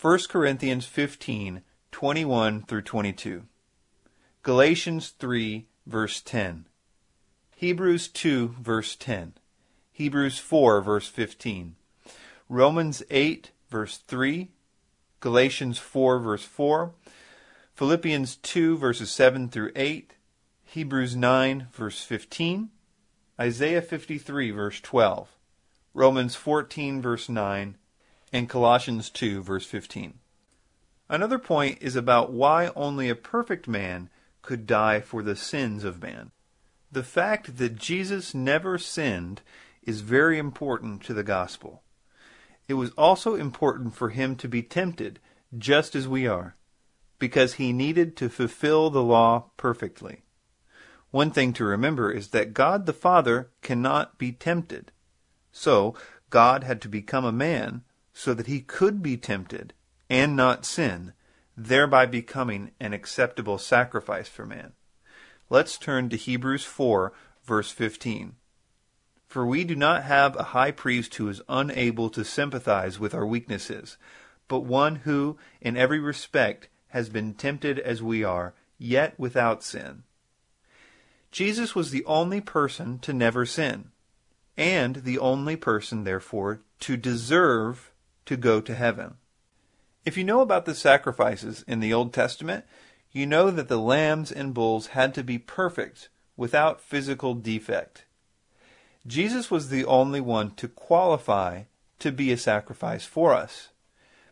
1 0.00 0.18
Corinthians 0.28 0.86
15, 0.86 1.62
21 1.92 2.62
through 2.62 2.82
22. 2.82 3.44
Galatians 4.42 5.10
3, 5.18 5.66
verse 5.86 6.20
10. 6.22 6.66
Hebrews 7.56 8.08
2, 8.08 8.56
verse 8.60 8.96
10. 8.96 9.34
Hebrews 9.92 10.38
4, 10.38 10.80
verse 10.80 11.08
15. 11.08 11.76
Romans 12.54 13.02
8, 13.10 13.50
verse 13.68 13.96
3. 14.06 14.48
Galatians 15.18 15.76
4, 15.76 16.20
verse 16.20 16.44
4. 16.44 16.92
Philippians 17.74 18.36
2, 18.36 18.78
verses 18.78 19.10
7 19.10 19.48
through 19.48 19.72
8. 19.74 20.12
Hebrews 20.62 21.16
9, 21.16 21.66
verse 21.72 22.04
15. 22.04 22.68
Isaiah 23.40 23.82
53, 23.82 24.52
verse 24.52 24.80
12. 24.80 25.36
Romans 25.94 26.36
14, 26.36 27.02
verse 27.02 27.28
9. 27.28 27.76
And 28.32 28.48
Colossians 28.48 29.10
2, 29.10 29.42
verse 29.42 29.66
15. 29.66 30.14
Another 31.08 31.40
point 31.40 31.78
is 31.80 31.96
about 31.96 32.32
why 32.32 32.70
only 32.76 33.08
a 33.08 33.16
perfect 33.16 33.66
man 33.66 34.10
could 34.42 34.64
die 34.64 35.00
for 35.00 35.24
the 35.24 35.34
sins 35.34 35.82
of 35.82 36.00
man. 36.00 36.30
The 36.92 37.02
fact 37.02 37.58
that 37.58 37.74
Jesus 37.74 38.32
never 38.32 38.78
sinned 38.78 39.42
is 39.82 40.02
very 40.02 40.38
important 40.38 41.02
to 41.02 41.14
the 41.14 41.24
gospel. 41.24 41.80
It 42.66 42.74
was 42.74 42.90
also 42.92 43.34
important 43.34 43.94
for 43.94 44.10
him 44.10 44.36
to 44.36 44.48
be 44.48 44.62
tempted, 44.62 45.20
just 45.56 45.94
as 45.94 46.08
we 46.08 46.26
are, 46.26 46.56
because 47.18 47.54
he 47.54 47.72
needed 47.72 48.16
to 48.16 48.28
fulfill 48.28 48.90
the 48.90 49.02
law 49.02 49.50
perfectly. 49.56 50.22
One 51.10 51.30
thing 51.30 51.52
to 51.54 51.64
remember 51.64 52.10
is 52.10 52.28
that 52.28 52.54
God 52.54 52.86
the 52.86 52.92
Father 52.92 53.50
cannot 53.62 54.18
be 54.18 54.32
tempted. 54.32 54.90
So, 55.52 55.94
God 56.30 56.64
had 56.64 56.80
to 56.82 56.88
become 56.88 57.24
a 57.24 57.30
man 57.30 57.82
so 58.12 58.34
that 58.34 58.48
he 58.48 58.60
could 58.60 59.02
be 59.02 59.16
tempted 59.16 59.74
and 60.10 60.34
not 60.34 60.64
sin, 60.64 61.12
thereby 61.56 62.06
becoming 62.06 62.72
an 62.80 62.92
acceptable 62.92 63.58
sacrifice 63.58 64.28
for 64.28 64.44
man. 64.46 64.72
Let's 65.50 65.78
turn 65.78 66.08
to 66.08 66.16
Hebrews 66.16 66.64
4, 66.64 67.12
verse 67.44 67.70
15. 67.70 68.34
For 69.34 69.44
we 69.44 69.64
do 69.64 69.74
not 69.74 70.04
have 70.04 70.36
a 70.36 70.52
high 70.54 70.70
priest 70.70 71.16
who 71.16 71.28
is 71.28 71.42
unable 71.48 72.08
to 72.08 72.24
sympathize 72.24 73.00
with 73.00 73.14
our 73.14 73.26
weaknesses, 73.26 73.96
but 74.46 74.60
one 74.60 74.94
who, 74.94 75.38
in 75.60 75.76
every 75.76 75.98
respect, 75.98 76.68
has 76.90 77.08
been 77.08 77.34
tempted 77.34 77.80
as 77.80 78.00
we 78.00 78.22
are, 78.22 78.54
yet 78.78 79.18
without 79.18 79.64
sin. 79.64 80.04
Jesus 81.32 81.74
was 81.74 81.90
the 81.90 82.04
only 82.04 82.40
person 82.40 83.00
to 83.00 83.12
never 83.12 83.44
sin, 83.44 83.90
and 84.56 85.02
the 85.02 85.18
only 85.18 85.56
person, 85.56 86.04
therefore, 86.04 86.60
to 86.78 86.96
deserve 86.96 87.90
to 88.26 88.36
go 88.36 88.60
to 88.60 88.72
heaven. 88.72 89.14
If 90.04 90.16
you 90.16 90.22
know 90.22 90.42
about 90.42 90.64
the 90.64 90.76
sacrifices 90.76 91.64
in 91.66 91.80
the 91.80 91.92
Old 91.92 92.12
Testament, 92.12 92.66
you 93.10 93.26
know 93.26 93.50
that 93.50 93.66
the 93.66 93.78
lambs 93.78 94.30
and 94.30 94.54
bulls 94.54 94.86
had 94.94 95.12
to 95.14 95.24
be 95.24 95.38
perfect, 95.38 96.08
without 96.36 96.80
physical 96.80 97.34
defect. 97.34 98.03
Jesus 99.06 99.50
was 99.50 99.68
the 99.68 99.84
only 99.84 100.20
one 100.20 100.52
to 100.52 100.66
qualify 100.66 101.64
to 101.98 102.10
be 102.10 102.32
a 102.32 102.38
sacrifice 102.38 103.04
for 103.04 103.34
us, 103.34 103.68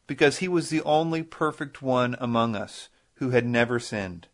because 0.07 0.39
he 0.39 0.49
was 0.49 0.71
the 0.71 0.83
only 0.83 1.23
perfect 1.23 1.83
one 1.83 2.17
among 2.19 2.57
us 2.57 2.89
who 3.17 3.31
had 3.31 3.47
never 3.47 3.79
sinned. 3.79 4.29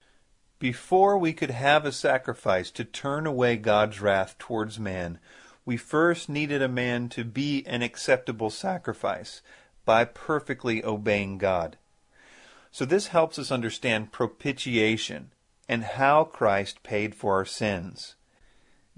Before 0.58 1.18
we 1.18 1.32
could 1.32 1.50
have 1.50 1.84
a 1.84 1.92
sacrifice 1.92 2.70
to 2.72 2.84
turn 2.84 3.26
away 3.26 3.56
God's 3.56 4.00
wrath 4.00 4.36
towards 4.38 4.78
man, 4.78 5.18
we 5.64 5.76
first 5.76 6.28
needed 6.28 6.62
a 6.62 6.68
man 6.68 7.08
to 7.10 7.24
be 7.24 7.64
an 7.66 7.82
acceptable 7.82 8.50
sacrifice 8.50 9.42
by 9.84 10.04
perfectly 10.04 10.84
obeying 10.84 11.38
God. 11.38 11.76
So 12.70 12.84
this 12.84 13.08
helps 13.08 13.38
us 13.38 13.50
understand 13.50 14.12
propitiation 14.12 15.32
and 15.68 15.84
how 15.84 16.24
Christ 16.24 16.82
paid 16.82 17.14
for 17.14 17.34
our 17.34 17.44
sins. 17.44 18.14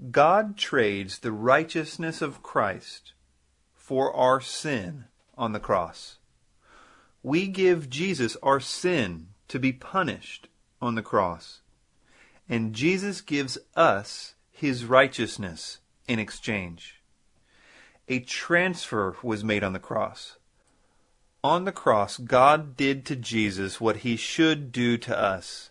God 0.09 0.57
trades 0.57 1.19
the 1.19 1.31
righteousness 1.31 2.23
of 2.23 2.41
Christ 2.41 3.13
for 3.75 4.11
our 4.15 4.41
sin 4.41 5.05
on 5.37 5.51
the 5.51 5.59
cross. 5.59 6.17
We 7.21 7.47
give 7.47 7.87
Jesus 7.87 8.35
our 8.41 8.59
sin 8.59 9.27
to 9.47 9.59
be 9.59 9.71
punished 9.71 10.47
on 10.81 10.95
the 10.95 11.03
cross. 11.03 11.61
And 12.49 12.73
Jesus 12.73 13.21
gives 13.21 13.59
us 13.75 14.33
his 14.49 14.85
righteousness 14.85 15.79
in 16.07 16.17
exchange. 16.17 17.01
A 18.07 18.19
transfer 18.19 19.15
was 19.21 19.43
made 19.43 19.63
on 19.63 19.73
the 19.73 19.79
cross. 19.79 20.37
On 21.43 21.65
the 21.65 21.71
cross, 21.71 22.17
God 22.17 22.75
did 22.75 23.05
to 23.05 23.15
Jesus 23.15 23.79
what 23.79 23.97
he 23.97 24.15
should 24.15 24.71
do 24.71 24.97
to 24.97 25.17
us. 25.17 25.69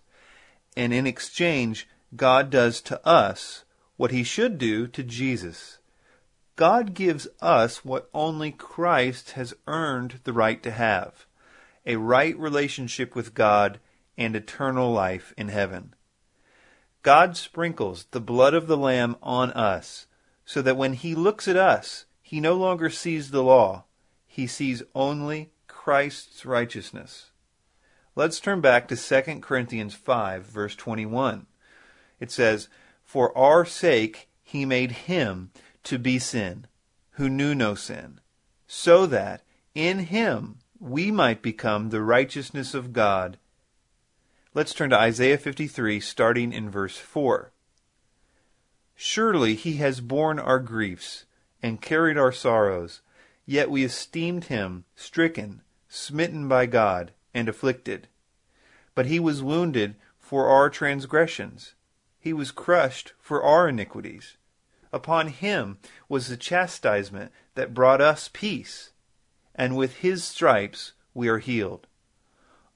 And 0.77 0.93
in 0.93 1.07
exchange, 1.07 1.89
God 2.15 2.49
does 2.49 2.81
to 2.83 3.05
us 3.05 3.65
what 4.01 4.13
he 4.13 4.25
should 4.25 4.57
do 4.57 4.87
to 4.87 5.03
Jesus. 5.03 5.77
God 6.57 6.95
gives 6.95 7.29
us 7.43 7.85
what 7.85 8.09
only 8.15 8.51
Christ 8.51 9.33
has 9.33 9.53
earned 9.67 10.21
the 10.25 10.33
right 10.33 10.63
to 10.63 10.71
have 10.71 11.27
a 11.85 11.97
right 11.97 12.35
relationship 12.39 13.15
with 13.15 13.35
God 13.35 13.79
and 14.17 14.35
eternal 14.35 14.91
life 14.91 15.35
in 15.37 15.49
heaven. 15.49 15.93
God 17.03 17.37
sprinkles 17.37 18.07
the 18.11 18.23
blood 18.23 18.55
of 18.55 18.69
the 18.69 18.77
Lamb 18.79 19.17
on 19.23 19.51
us 19.51 20.07
so 20.47 20.63
that 20.63 20.79
when 20.79 20.95
he 20.95 21.15
looks 21.15 21.47
at 21.47 21.59
us, 21.59 22.07
he 22.23 22.41
no 22.41 22.55
longer 22.55 22.89
sees 22.89 23.31
the 23.31 23.43
law, 23.43 23.85
he 24.27 24.47
sees 24.47 24.83
only 24.95 25.51
Christ's 25.67 26.47
righteousness. 26.47 27.33
Let's 28.17 28.41
turn 28.41 28.63
back 28.63 28.89
to 28.89 28.97
2 28.97 29.41
Corinthians 29.41 29.95
5, 29.95 30.47
verse 30.47 30.75
21. 30.75 31.45
It 32.19 32.31
says, 32.31 32.71
for 33.11 33.37
our 33.37 33.65
sake 33.65 34.29
he 34.45 34.65
made 34.65 34.93
him 34.93 35.51
to 35.83 35.99
be 35.99 36.17
sin, 36.17 36.65
who 37.15 37.29
knew 37.29 37.57
no 37.57 37.75
sin, 37.75 38.21
so 38.69 39.05
that 39.05 39.43
in 39.75 39.99
him 39.99 40.59
we 40.79 41.11
might 41.11 41.43
become 41.43 41.91
the 41.91 42.01
righteousness 42.01 42.73
of 42.73 42.93
God. 42.93 43.37
Let's 44.55 44.73
turn 44.73 44.91
to 44.91 44.97
Isaiah 44.97 45.39
53, 45.39 45.99
starting 45.99 46.53
in 46.53 46.71
verse 46.71 46.99
4. 46.99 47.51
Surely 48.95 49.57
he 49.57 49.79
has 49.79 50.01
borne 50.01 50.39
our 50.39 50.61
griefs 50.61 51.25
and 51.61 51.83
carried 51.83 52.17
our 52.17 52.31
sorrows, 52.31 53.01
yet 53.45 53.73
we 53.73 53.83
esteemed 53.83 54.45
him 54.45 54.85
stricken, 54.95 55.63
smitten 55.89 56.47
by 56.47 56.67
God, 56.67 57.11
and 57.35 57.49
afflicted. 57.49 58.07
But 58.95 59.07
he 59.07 59.19
was 59.19 59.43
wounded 59.43 59.97
for 60.21 60.47
our 60.47 60.71
transgressions 60.71 61.75
he 62.21 62.33
was 62.35 62.51
crushed 62.51 63.15
for 63.19 63.43
our 63.43 63.69
iniquities. 63.69 64.37
Upon 64.93 65.29
him 65.29 65.79
was 66.09 66.29
the 66.29 66.37
chastisement 66.37 67.33
that 67.55 67.75
brought 67.75 68.01
us 68.01 68.29
peace, 68.33 68.91
and 69.55 69.77
with 69.77 69.97
his 69.97 70.23
stripes 70.23 70.93
we 71.15 71.29
are 71.29 71.39
healed. 71.39 71.87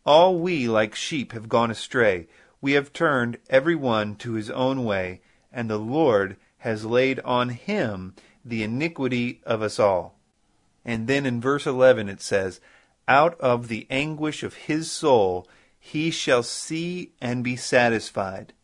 All 0.06 0.38
we 0.38 0.68
like 0.68 0.94
sheep 0.94 1.32
have 1.32 1.48
gone 1.48 1.70
astray. 1.70 2.26
We 2.60 2.72
have 2.72 2.92
turned 2.92 3.38
every 3.50 3.74
one 3.74 4.16
to 4.16 4.32
his 4.32 4.50
own 4.50 4.84
way, 4.84 5.20
and 5.52 5.68
the 5.68 5.78
Lord 5.78 6.36
has 6.58 6.84
laid 6.84 7.20
on 7.20 7.50
him 7.50 8.14
the 8.44 8.62
iniquity 8.62 9.42
of 9.44 9.62
us 9.62 9.78
all. 9.78 10.18
And 10.84 11.06
then 11.06 11.26
in 11.26 11.40
verse 11.40 11.66
11 11.66 12.08
it 12.08 12.20
says, 12.20 12.60
Out 13.08 13.38
of 13.40 13.68
the 13.68 13.86
anguish 13.90 14.42
of 14.42 14.54
his 14.54 14.90
soul 14.90 15.46
he 15.78 16.10
shall 16.10 16.42
see 16.42 17.12
and 17.20 17.44
be 17.44 17.56
satisfied. 17.56 18.54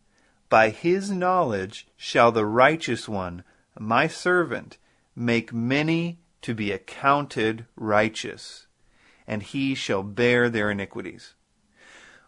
By 0.50 0.70
his 0.70 1.12
knowledge 1.12 1.86
shall 1.96 2.32
the 2.32 2.44
righteous 2.44 3.08
one, 3.08 3.44
my 3.78 4.08
servant, 4.08 4.78
make 5.14 5.52
many 5.52 6.18
to 6.42 6.54
be 6.54 6.72
accounted 6.72 7.66
righteous, 7.76 8.66
and 9.28 9.44
he 9.44 9.76
shall 9.76 10.02
bear 10.02 10.50
their 10.50 10.72
iniquities. 10.72 11.34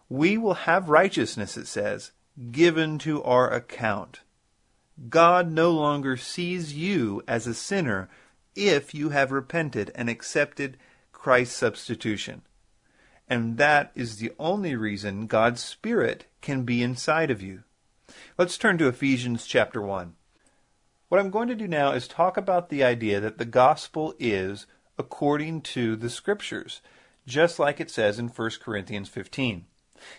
We 0.07 0.37
will 0.37 0.53
have 0.53 0.87
righteousness, 0.87 1.57
it 1.57 1.67
says, 1.67 2.13
given 2.49 2.97
to 2.99 3.21
our 3.23 3.51
account. 3.51 4.21
God 5.09 5.51
no 5.51 5.71
longer 5.71 6.15
sees 6.15 6.73
you 6.73 7.23
as 7.27 7.45
a 7.45 7.53
sinner 7.53 8.09
if 8.55 8.93
you 8.93 9.09
have 9.09 9.33
repented 9.33 9.91
and 9.95 10.09
accepted 10.09 10.77
Christ's 11.11 11.57
substitution. 11.57 12.43
And 13.27 13.57
that 13.57 13.91
is 13.95 14.17
the 14.17 14.31
only 14.39 14.77
reason 14.77 15.27
God's 15.27 15.61
Spirit 15.61 16.27
can 16.41 16.63
be 16.63 16.81
inside 16.81 17.29
of 17.29 17.41
you. 17.41 17.63
Let's 18.37 18.57
turn 18.57 18.77
to 18.77 18.87
Ephesians 18.87 19.45
chapter 19.45 19.81
1. 19.81 20.13
What 21.09 21.19
I'm 21.19 21.29
going 21.29 21.47
to 21.47 21.55
do 21.55 21.67
now 21.67 21.91
is 21.91 22.07
talk 22.07 22.37
about 22.37 22.69
the 22.69 22.83
idea 22.83 23.19
that 23.19 23.37
the 23.37 23.45
gospel 23.45 24.15
is 24.19 24.65
according 24.97 25.61
to 25.61 25.95
the 25.95 26.09
Scriptures, 26.09 26.81
just 27.27 27.59
like 27.59 27.79
it 27.79 27.91
says 27.91 28.19
in 28.19 28.27
1 28.29 28.51
Corinthians 28.61 29.09
15. 29.09 29.65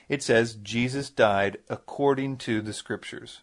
It 0.09 0.23
says 0.23 0.55
Jesus 0.55 1.11
died 1.11 1.59
according 1.69 2.37
to 2.39 2.61
the 2.61 2.73
Scriptures. 2.73 3.41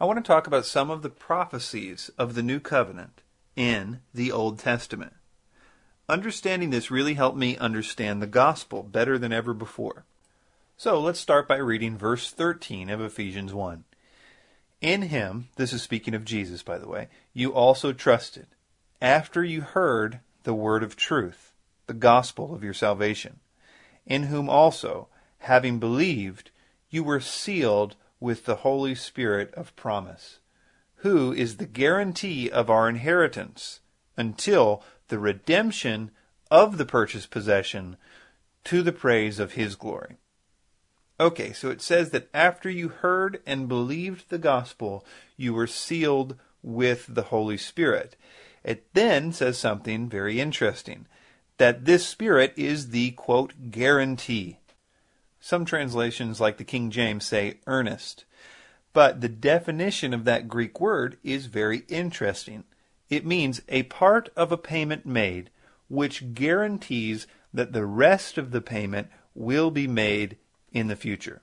I 0.00 0.04
want 0.04 0.18
to 0.18 0.26
talk 0.26 0.46
about 0.46 0.66
some 0.66 0.90
of 0.90 1.02
the 1.02 1.10
prophecies 1.10 2.10
of 2.18 2.34
the 2.34 2.42
New 2.42 2.58
Covenant 2.58 3.22
in 3.54 4.00
the 4.14 4.32
Old 4.32 4.58
Testament. 4.58 5.14
Understanding 6.08 6.70
this 6.70 6.90
really 6.90 7.14
helped 7.14 7.38
me 7.38 7.56
understand 7.58 8.20
the 8.20 8.26
gospel 8.26 8.82
better 8.82 9.18
than 9.18 9.32
ever 9.32 9.54
before. 9.54 10.06
So 10.80 10.98
let's 10.98 11.20
start 11.20 11.46
by 11.46 11.56
reading 11.56 11.98
verse 11.98 12.30
13 12.30 12.88
of 12.88 13.02
Ephesians 13.02 13.52
1. 13.52 13.84
In 14.80 15.02
him, 15.02 15.50
this 15.56 15.74
is 15.74 15.82
speaking 15.82 16.14
of 16.14 16.24
Jesus, 16.24 16.62
by 16.62 16.78
the 16.78 16.88
way, 16.88 17.08
you 17.34 17.52
also 17.52 17.92
trusted, 17.92 18.46
after 18.98 19.44
you 19.44 19.60
heard 19.60 20.20
the 20.44 20.54
word 20.54 20.82
of 20.82 20.96
truth, 20.96 21.52
the 21.86 21.92
gospel 21.92 22.54
of 22.54 22.64
your 22.64 22.72
salvation, 22.72 23.40
in 24.06 24.22
whom 24.22 24.48
also, 24.48 25.08
having 25.40 25.80
believed, 25.80 26.50
you 26.88 27.04
were 27.04 27.20
sealed 27.20 27.94
with 28.18 28.46
the 28.46 28.56
Holy 28.64 28.94
Spirit 28.94 29.52
of 29.52 29.76
promise, 29.76 30.38
who 31.04 31.30
is 31.30 31.58
the 31.58 31.66
guarantee 31.66 32.50
of 32.50 32.70
our 32.70 32.88
inheritance 32.88 33.80
until 34.16 34.82
the 35.08 35.18
redemption 35.18 36.10
of 36.50 36.78
the 36.78 36.86
purchased 36.86 37.30
possession 37.30 37.98
to 38.64 38.80
the 38.80 38.92
praise 38.92 39.38
of 39.38 39.52
his 39.52 39.76
glory. 39.76 40.16
Okay, 41.20 41.52
so 41.52 41.68
it 41.68 41.82
says 41.82 42.10
that 42.10 42.30
after 42.32 42.70
you 42.70 42.88
heard 42.88 43.42
and 43.44 43.68
believed 43.68 44.30
the 44.30 44.38
gospel, 44.38 45.04
you 45.36 45.52
were 45.52 45.66
sealed 45.66 46.36
with 46.62 47.04
the 47.10 47.24
Holy 47.24 47.58
Spirit. 47.58 48.16
It 48.64 48.86
then 48.94 49.30
says 49.34 49.58
something 49.58 50.08
very 50.08 50.40
interesting 50.40 51.06
that 51.58 51.84
this 51.84 52.06
Spirit 52.06 52.54
is 52.56 52.88
the, 52.88 53.10
quote, 53.10 53.70
guarantee. 53.70 54.60
Some 55.40 55.66
translations, 55.66 56.40
like 56.40 56.56
the 56.56 56.64
King 56.64 56.90
James, 56.90 57.26
say 57.26 57.60
earnest. 57.66 58.24
But 58.94 59.20
the 59.20 59.28
definition 59.28 60.14
of 60.14 60.24
that 60.24 60.48
Greek 60.48 60.80
word 60.80 61.18
is 61.22 61.46
very 61.46 61.84
interesting. 61.88 62.64
It 63.10 63.26
means 63.26 63.60
a 63.68 63.82
part 63.84 64.30
of 64.36 64.52
a 64.52 64.56
payment 64.56 65.04
made 65.04 65.50
which 65.88 66.32
guarantees 66.32 67.26
that 67.52 67.74
the 67.74 67.84
rest 67.84 68.38
of 68.38 68.52
the 68.52 68.62
payment 68.62 69.08
will 69.34 69.70
be 69.70 69.86
made 69.86 70.38
in 70.72 70.88
the 70.88 70.96
future. 70.96 71.42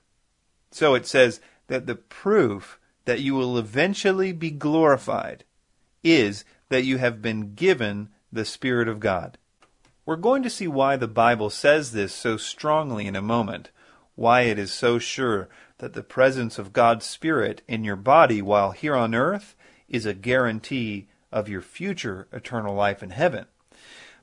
So 0.70 0.94
it 0.94 1.06
says 1.06 1.40
that 1.68 1.86
the 1.86 1.94
proof 1.94 2.78
that 3.04 3.20
you 3.20 3.34
will 3.34 3.56
eventually 3.58 4.32
be 4.32 4.50
glorified 4.50 5.44
is 6.02 6.44
that 6.68 6.84
you 6.84 6.98
have 6.98 7.22
been 7.22 7.54
given 7.54 8.10
the 8.30 8.44
Spirit 8.44 8.88
of 8.88 9.00
God. 9.00 9.38
We're 10.04 10.16
going 10.16 10.42
to 10.42 10.50
see 10.50 10.68
why 10.68 10.96
the 10.96 11.08
Bible 11.08 11.50
says 11.50 11.92
this 11.92 12.14
so 12.14 12.36
strongly 12.36 13.06
in 13.06 13.16
a 13.16 13.22
moment, 13.22 13.70
why 14.14 14.42
it 14.42 14.58
is 14.58 14.72
so 14.72 14.98
sure 14.98 15.48
that 15.78 15.92
the 15.92 16.02
presence 16.02 16.58
of 16.58 16.72
God's 16.72 17.06
Spirit 17.06 17.62
in 17.68 17.84
your 17.84 17.96
body 17.96 18.42
while 18.42 18.72
here 18.72 18.96
on 18.96 19.14
earth 19.14 19.54
is 19.88 20.06
a 20.06 20.14
guarantee 20.14 21.08
of 21.30 21.48
your 21.48 21.62
future 21.62 22.26
eternal 22.32 22.74
life 22.74 23.02
in 23.02 23.10
heaven. 23.10 23.46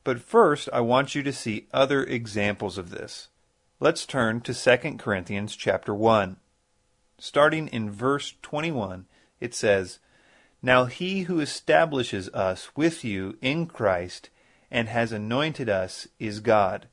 But 0.04 0.20
first, 0.20 0.70
I 0.72 0.82
want 0.82 1.16
you 1.16 1.24
to 1.24 1.34
see 1.34 1.68
other 1.74 2.04
examples 2.04 2.78
of 2.78 2.92
this. 2.92 3.30
Let's 3.78 4.06
turn 4.06 4.40
to 4.42 4.54
2 4.54 4.96
Corinthians 4.98 5.54
chapter 5.54 5.94
1. 5.94 6.38
Starting 7.18 7.68
in 7.68 7.92
verse 7.92 8.34
21, 8.42 9.06
it 9.42 9.54
says, 9.54 10.00
Now 10.62 10.86
he 10.86 11.24
who 11.24 11.42
establishes 11.42 12.30
us 12.30 12.70
with 12.78 13.04
you 13.04 13.38
in 13.42 13.66
Christ 13.66 14.30
and 14.72 14.88
has 14.88 15.12
anointed 15.12 15.68
us 15.68 16.08
is 16.20 16.40
God, 16.40 16.88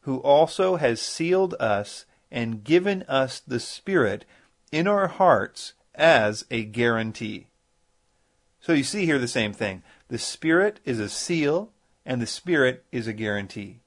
who 0.00 0.20
also 0.20 0.76
has 0.76 1.02
sealed 1.02 1.54
us 1.60 2.06
and 2.30 2.64
given 2.64 3.02
us 3.02 3.38
the 3.38 3.60
Spirit 3.60 4.24
in 4.72 4.88
our 4.88 5.08
hearts 5.08 5.74
as 5.94 6.46
a 6.50 6.64
guarantee. 6.64 7.48
So 8.58 8.72
you 8.72 8.84
see 8.84 9.04
here 9.04 9.18
the 9.18 9.28
same 9.28 9.52
thing. 9.52 9.82
The 10.08 10.16
Spirit 10.16 10.80
is 10.86 10.98
a 10.98 11.10
seal, 11.10 11.72
and 12.06 12.22
the 12.22 12.26
Spirit 12.26 12.86
is 12.90 13.06
a 13.06 13.12
guarantee. 13.12 13.81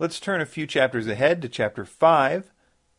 Let's 0.00 0.20
turn 0.20 0.40
a 0.40 0.46
few 0.46 0.64
chapters 0.64 1.08
ahead 1.08 1.42
to 1.42 1.48
chapter 1.48 1.84
5, 1.84 2.52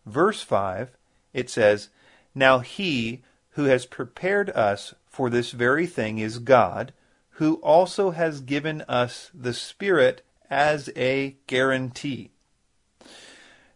verse 0.05 0.41
5. 0.41 0.97
It 1.31 1.49
says, 1.49 1.87
Now 2.35 2.59
he 2.59 3.21
who 3.51 3.65
has 3.65 3.85
prepared 3.85 4.49
us 4.49 4.93
for 5.07 5.29
this 5.29 5.51
very 5.51 5.87
thing 5.87 6.19
is 6.19 6.39
God, 6.39 6.91
who 7.31 7.55
also 7.55 8.11
has 8.11 8.41
given 8.41 8.81
us 8.81 9.31
the 9.33 9.53
Spirit 9.53 10.23
as 10.49 10.89
a 10.97 11.37
guarantee. 11.47 12.31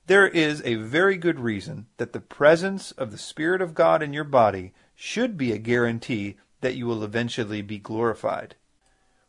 There 0.07 0.27
is 0.27 0.61
a 0.65 0.75
very 0.75 1.15
good 1.15 1.39
reason 1.39 1.85
that 1.95 2.11
the 2.11 2.19
presence 2.19 2.91
of 2.91 3.11
the 3.11 3.17
Spirit 3.17 3.61
of 3.61 3.73
God 3.73 4.03
in 4.03 4.11
your 4.11 4.25
body 4.25 4.73
should 4.95 5.37
be 5.37 5.53
a 5.53 5.57
guarantee 5.57 6.35
that 6.59 6.75
you 6.75 6.85
will 6.85 7.05
eventually 7.05 7.61
be 7.61 7.79
glorified. 7.79 8.55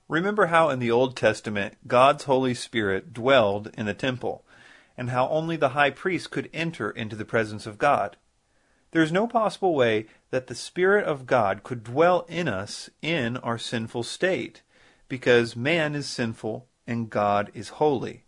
Remember 0.08 0.46
how 0.46 0.68
in 0.68 0.80
the 0.80 0.90
Old 0.90 1.16
Testament 1.16 1.76
God's 1.86 2.24
Holy 2.24 2.54
Spirit 2.54 3.14
dwelled 3.14 3.70
in 3.76 3.86
the 3.86 3.94
temple, 3.94 4.44
and 4.96 5.10
how 5.10 5.28
only 5.28 5.56
the 5.56 5.70
high 5.70 5.90
priest 5.90 6.30
could 6.30 6.50
enter 6.52 6.90
into 6.90 7.16
the 7.16 7.24
presence 7.24 7.66
of 7.66 7.78
God. 7.78 8.16
There 8.90 9.02
is 9.02 9.10
no 9.10 9.26
possible 9.26 9.74
way 9.74 10.06
that 10.30 10.46
the 10.46 10.54
Spirit 10.54 11.04
of 11.06 11.26
God 11.26 11.62
could 11.62 11.82
dwell 11.82 12.26
in 12.28 12.48
us 12.48 12.90
in 13.02 13.38
our 13.38 13.58
sinful 13.58 14.02
state, 14.02 14.62
because 15.08 15.56
man 15.56 15.94
is 15.94 16.06
sinful 16.06 16.68
and 16.86 17.10
God 17.10 17.50
is 17.54 17.70
holy. 17.70 18.24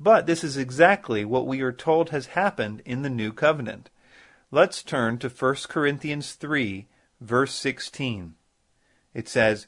But 0.00 0.26
this 0.26 0.44
is 0.44 0.56
exactly 0.56 1.24
what 1.24 1.46
we 1.46 1.60
are 1.60 1.72
told 1.72 2.10
has 2.10 2.26
happened 2.26 2.80
in 2.84 3.02
the 3.02 3.10
new 3.10 3.32
covenant. 3.32 3.90
Let's 4.52 4.82
turn 4.84 5.18
to 5.18 5.28
1 5.28 5.54
Corinthians 5.68 6.32
3, 6.34 6.86
verse 7.20 7.52
16. 7.54 8.34
It 9.12 9.28
says, 9.28 9.66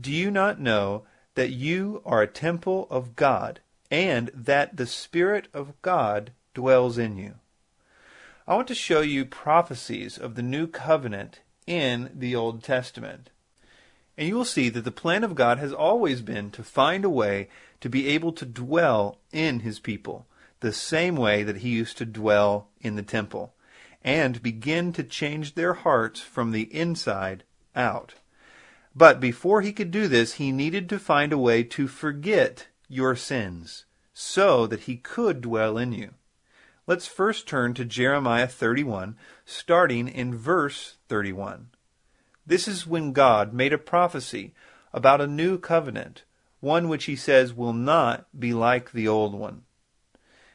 do 0.00 0.12
you 0.12 0.30
not 0.30 0.60
know 0.60 1.04
that 1.34 1.50
you 1.50 2.02
are 2.04 2.22
a 2.22 2.26
temple 2.26 2.86
of 2.90 3.16
God, 3.16 3.60
and 3.90 4.30
that 4.34 4.76
the 4.76 4.86
Spirit 4.86 5.48
of 5.52 5.80
God 5.82 6.32
dwells 6.54 6.98
in 6.98 7.16
you? 7.16 7.34
I 8.46 8.54
want 8.54 8.68
to 8.68 8.74
show 8.74 9.00
you 9.00 9.24
prophecies 9.24 10.18
of 10.18 10.34
the 10.34 10.42
new 10.42 10.66
covenant 10.66 11.40
in 11.66 12.10
the 12.14 12.34
Old 12.34 12.62
Testament. 12.62 13.30
And 14.18 14.28
you 14.28 14.36
will 14.36 14.44
see 14.44 14.68
that 14.68 14.84
the 14.84 14.90
plan 14.90 15.24
of 15.24 15.34
God 15.34 15.58
has 15.58 15.72
always 15.72 16.20
been 16.22 16.50
to 16.50 16.62
find 16.62 17.04
a 17.04 17.10
way 17.10 17.48
to 17.80 17.88
be 17.88 18.08
able 18.08 18.32
to 18.32 18.44
dwell 18.44 19.18
in 19.32 19.60
his 19.60 19.78
people, 19.78 20.26
the 20.60 20.72
same 20.72 21.16
way 21.16 21.42
that 21.42 21.58
he 21.58 21.70
used 21.70 21.98
to 21.98 22.04
dwell 22.04 22.68
in 22.80 22.96
the 22.96 23.02
temple, 23.02 23.54
and 24.04 24.42
begin 24.42 24.92
to 24.92 25.02
change 25.02 25.54
their 25.54 25.74
hearts 25.74 26.20
from 26.20 26.50
the 26.50 26.62
inside 26.74 27.44
out. 27.74 28.14
But 28.94 29.20
before 29.20 29.62
he 29.62 29.72
could 29.72 29.90
do 29.90 30.06
this, 30.06 30.34
he 30.34 30.52
needed 30.52 30.88
to 30.88 30.98
find 30.98 31.32
a 31.32 31.38
way 31.38 31.62
to 31.64 31.88
forget 31.88 32.68
your 32.88 33.16
sins 33.16 33.86
so 34.12 34.66
that 34.66 34.80
he 34.80 34.96
could 34.96 35.40
dwell 35.40 35.78
in 35.78 35.92
you. 35.92 36.14
Let's 36.86 37.06
first 37.06 37.46
turn 37.46 37.74
to 37.74 37.84
Jeremiah 37.84 38.46
31, 38.46 39.16
starting 39.46 40.08
in 40.08 40.34
verse 40.34 40.96
31. 41.08 41.68
This 42.44 42.66
is 42.66 42.86
when 42.86 43.12
God 43.12 43.54
made 43.54 43.72
a 43.72 43.78
prophecy 43.78 44.52
about 44.92 45.20
a 45.20 45.26
new 45.26 45.58
covenant, 45.58 46.24
one 46.60 46.88
which 46.88 47.04
he 47.04 47.16
says 47.16 47.54
will 47.54 47.72
not 47.72 48.26
be 48.38 48.52
like 48.52 48.92
the 48.92 49.08
old 49.08 49.34
one. 49.34 49.62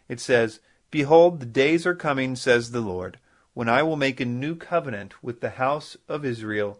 It 0.07 0.19
says, 0.19 0.59
Behold, 0.91 1.39
the 1.39 1.45
days 1.45 1.85
are 1.87 1.95
coming, 1.95 2.35
says 2.35 2.71
the 2.71 2.81
Lord, 2.81 3.19
when 3.53 3.67
I 3.67 3.81
will 3.83 3.95
make 3.95 4.19
a 4.19 4.25
new 4.25 4.55
covenant 4.55 5.23
with 5.23 5.41
the 5.41 5.51
house 5.51 5.97
of 6.07 6.23
Israel 6.23 6.79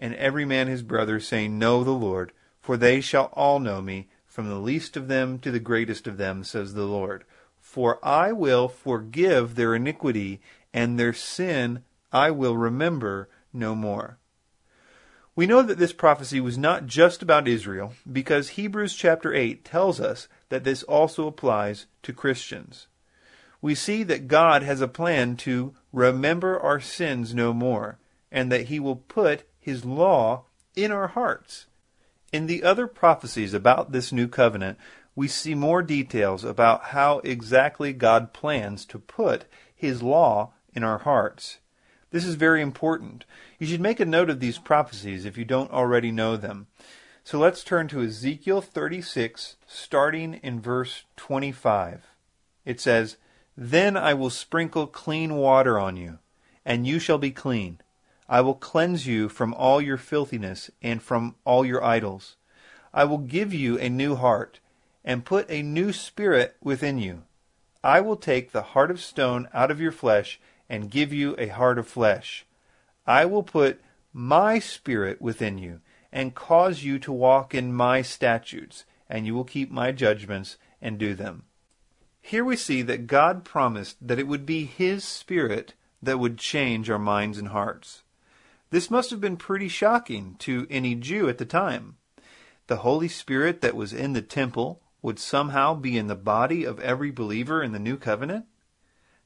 and 0.00 0.14
every 0.14 0.44
man 0.44 0.66
his 0.66 0.82
brother, 0.82 1.20
saying, 1.20 1.58
Know 1.58 1.84
the 1.84 1.92
Lord, 1.92 2.32
for 2.60 2.76
they 2.76 3.00
shall 3.00 3.26
all 3.34 3.60
know 3.60 3.80
me, 3.80 4.08
from 4.26 4.48
the 4.48 4.56
least 4.58 4.96
of 4.96 5.06
them 5.06 5.38
to 5.40 5.50
the 5.50 5.60
greatest 5.60 6.06
of 6.06 6.16
them, 6.16 6.42
says 6.42 6.74
the 6.74 6.84
Lord. 6.84 7.24
For 7.60 8.04
I 8.04 8.32
will 8.32 8.66
forgive 8.66 9.54
their 9.54 9.74
iniquity, 9.74 10.40
and 10.72 10.98
their 10.98 11.12
sin 11.12 11.84
I 12.12 12.30
will 12.30 12.56
remember 12.56 13.28
no 13.52 13.74
more. 13.74 14.18
We 15.36 15.46
know 15.46 15.62
that 15.62 15.78
this 15.78 15.92
prophecy 15.92 16.40
was 16.40 16.58
not 16.58 16.86
just 16.86 17.22
about 17.22 17.46
Israel 17.46 17.94
because 18.10 18.50
Hebrews 18.50 18.94
chapter 18.94 19.32
8 19.32 19.64
tells 19.64 20.00
us 20.00 20.28
that 20.48 20.64
this 20.64 20.82
also 20.82 21.26
applies 21.26 21.86
to 22.02 22.12
Christians. 22.12 22.88
We 23.62 23.74
see 23.74 24.02
that 24.04 24.28
God 24.28 24.62
has 24.62 24.80
a 24.80 24.88
plan 24.88 25.36
to 25.38 25.74
remember 25.92 26.58
our 26.58 26.80
sins 26.80 27.34
no 27.34 27.52
more 27.52 27.98
and 28.32 28.50
that 28.50 28.66
he 28.66 28.80
will 28.80 28.96
put 28.96 29.44
his 29.60 29.84
law 29.84 30.44
in 30.74 30.90
our 30.90 31.08
hearts. 31.08 31.66
In 32.32 32.46
the 32.46 32.62
other 32.62 32.86
prophecies 32.86 33.54
about 33.54 33.92
this 33.92 34.12
new 34.12 34.26
covenant, 34.26 34.78
we 35.14 35.28
see 35.28 35.54
more 35.54 35.82
details 35.82 36.44
about 36.44 36.84
how 36.86 37.18
exactly 37.20 37.92
God 37.92 38.32
plans 38.32 38.86
to 38.86 38.98
put 38.98 39.44
his 39.74 40.02
law 40.02 40.52
in 40.74 40.82
our 40.82 40.98
hearts. 40.98 41.58
This 42.10 42.24
is 42.24 42.34
very 42.36 42.62
important. 42.62 43.24
You 43.58 43.66
should 43.66 43.80
make 43.80 44.00
a 44.00 44.04
note 44.04 44.30
of 44.30 44.40
these 44.40 44.58
prophecies 44.58 45.24
if 45.24 45.36
you 45.36 45.44
don't 45.44 45.70
already 45.72 46.10
know 46.10 46.36
them. 46.36 46.66
So 47.22 47.38
let's 47.38 47.62
turn 47.62 47.86
to 47.88 48.02
Ezekiel 48.02 48.60
36, 48.60 49.56
starting 49.66 50.34
in 50.34 50.60
verse 50.60 51.04
25. 51.16 52.06
It 52.64 52.80
says, 52.80 53.16
Then 53.56 53.96
I 53.96 54.14
will 54.14 54.30
sprinkle 54.30 54.86
clean 54.86 55.36
water 55.36 55.78
on 55.78 55.96
you, 55.96 56.18
and 56.64 56.86
you 56.86 56.98
shall 56.98 57.18
be 57.18 57.30
clean. 57.30 57.80
I 58.32 58.42
will 58.42 58.54
cleanse 58.54 59.08
you 59.08 59.28
from 59.28 59.52
all 59.54 59.82
your 59.82 59.96
filthiness 59.96 60.70
and 60.80 61.02
from 61.02 61.34
all 61.44 61.66
your 61.66 61.82
idols. 61.82 62.36
I 62.94 63.02
will 63.02 63.18
give 63.18 63.52
you 63.52 63.76
a 63.76 63.88
new 63.88 64.14
heart, 64.14 64.60
and 65.04 65.24
put 65.24 65.50
a 65.50 65.62
new 65.62 65.92
spirit 65.92 66.54
within 66.62 66.98
you. 66.98 67.24
I 67.82 68.00
will 68.00 68.14
take 68.14 68.52
the 68.52 68.62
heart 68.62 68.92
of 68.92 69.00
stone 69.00 69.48
out 69.52 69.72
of 69.72 69.80
your 69.80 69.90
flesh, 69.90 70.38
and 70.68 70.92
give 70.92 71.12
you 71.12 71.34
a 71.38 71.48
heart 71.48 71.76
of 71.76 71.88
flesh. 71.88 72.46
I 73.04 73.24
will 73.24 73.42
put 73.42 73.80
my 74.12 74.60
spirit 74.60 75.20
within 75.20 75.58
you, 75.58 75.80
and 76.12 76.32
cause 76.32 76.84
you 76.84 77.00
to 77.00 77.10
walk 77.10 77.52
in 77.52 77.74
my 77.74 78.00
statutes, 78.00 78.84
and 79.08 79.26
you 79.26 79.34
will 79.34 79.42
keep 79.42 79.72
my 79.72 79.90
judgments 79.90 80.56
and 80.80 80.98
do 80.98 81.14
them. 81.14 81.46
Here 82.22 82.44
we 82.44 82.54
see 82.54 82.82
that 82.82 83.08
God 83.08 83.44
promised 83.44 83.96
that 84.06 84.20
it 84.20 84.28
would 84.28 84.46
be 84.46 84.66
His 84.66 85.02
Spirit 85.02 85.74
that 86.00 86.20
would 86.20 86.38
change 86.38 86.88
our 86.88 86.98
minds 86.98 87.36
and 87.36 87.48
hearts. 87.48 88.04
This 88.70 88.90
must 88.90 89.10
have 89.10 89.20
been 89.20 89.36
pretty 89.36 89.68
shocking 89.68 90.36
to 90.40 90.66
any 90.70 90.94
Jew 90.94 91.28
at 91.28 91.38
the 91.38 91.44
time. 91.44 91.96
The 92.66 92.76
Holy 92.76 93.08
Spirit 93.08 93.60
that 93.60 93.76
was 93.76 93.92
in 93.92 94.12
the 94.12 94.22
temple 94.22 94.80
would 95.02 95.18
somehow 95.18 95.74
be 95.74 95.98
in 95.98 96.06
the 96.06 96.14
body 96.14 96.64
of 96.64 96.78
every 96.80 97.10
believer 97.10 97.62
in 97.62 97.72
the 97.72 97.78
new 97.78 97.96
covenant? 97.96 98.46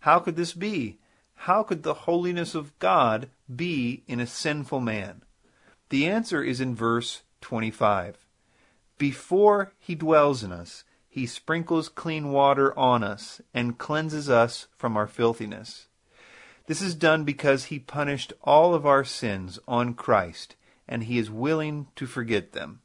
How 0.00 0.18
could 0.18 0.36
this 0.36 0.52
be? 0.52 0.98
how 1.34 1.62
could 1.62 1.82
the 1.82 1.94
holiness 1.94 2.54
of 2.54 2.78
God 2.78 3.28
be 3.54 4.02
in 4.06 4.20
a 4.20 4.26
sinful 4.26 4.80
man? 4.80 5.22
The 5.90 6.06
answer 6.06 6.42
is 6.42 6.60
in 6.60 6.74
verse 6.74 7.22
25. 7.42 8.26
Before 8.96 9.72
he 9.78 9.94
dwells 9.94 10.42
in 10.42 10.52
us, 10.52 10.84
he 11.08 11.26
sprinkles 11.26 11.88
clean 11.88 12.32
water 12.32 12.76
on 12.78 13.04
us 13.04 13.40
and 13.52 13.78
cleanses 13.78 14.30
us 14.30 14.68
from 14.76 14.96
our 14.96 15.06
filthiness. 15.06 15.88
This 16.66 16.80
is 16.80 16.94
done 16.94 17.24
because 17.24 17.64
he 17.64 17.78
punished 17.78 18.32
all 18.42 18.74
of 18.74 18.86
our 18.86 19.04
sins 19.04 19.58
on 19.68 19.94
Christ, 19.94 20.56
and 20.88 21.04
he 21.04 21.18
is 21.18 21.30
willing 21.30 21.88
to 21.96 22.06
forget 22.06 22.52
them. 22.52 22.80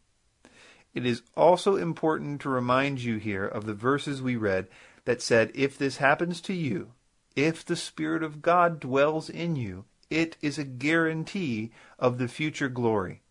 It 0.94 1.06
is 1.06 1.22
also 1.38 1.76
important 1.76 2.42
to 2.42 2.50
remind 2.50 3.02
you 3.02 3.18
here 3.18 3.46
of 3.46 3.66
the 3.66 3.74
verses 3.74 4.22
we 4.22 4.36
read 4.36 4.68
that 5.06 5.22
said, 5.22 5.52
If 5.54 5.78
this 5.78 5.98
happens 5.98 6.42
to 6.42 6.54
you, 6.54 6.92
if 7.36 7.64
the 7.64 7.76
Spirit 7.76 8.24
of 8.24 8.42
God 8.42 8.80
dwells 8.80 9.30
in 9.30 9.56
you, 9.56 9.86
it 10.10 10.36
is 10.42 10.58
a 10.58 10.64
guarantee 10.64 11.72
of 11.98 12.18
the 12.18 12.28
future 12.28 12.70
glory. 12.70 13.22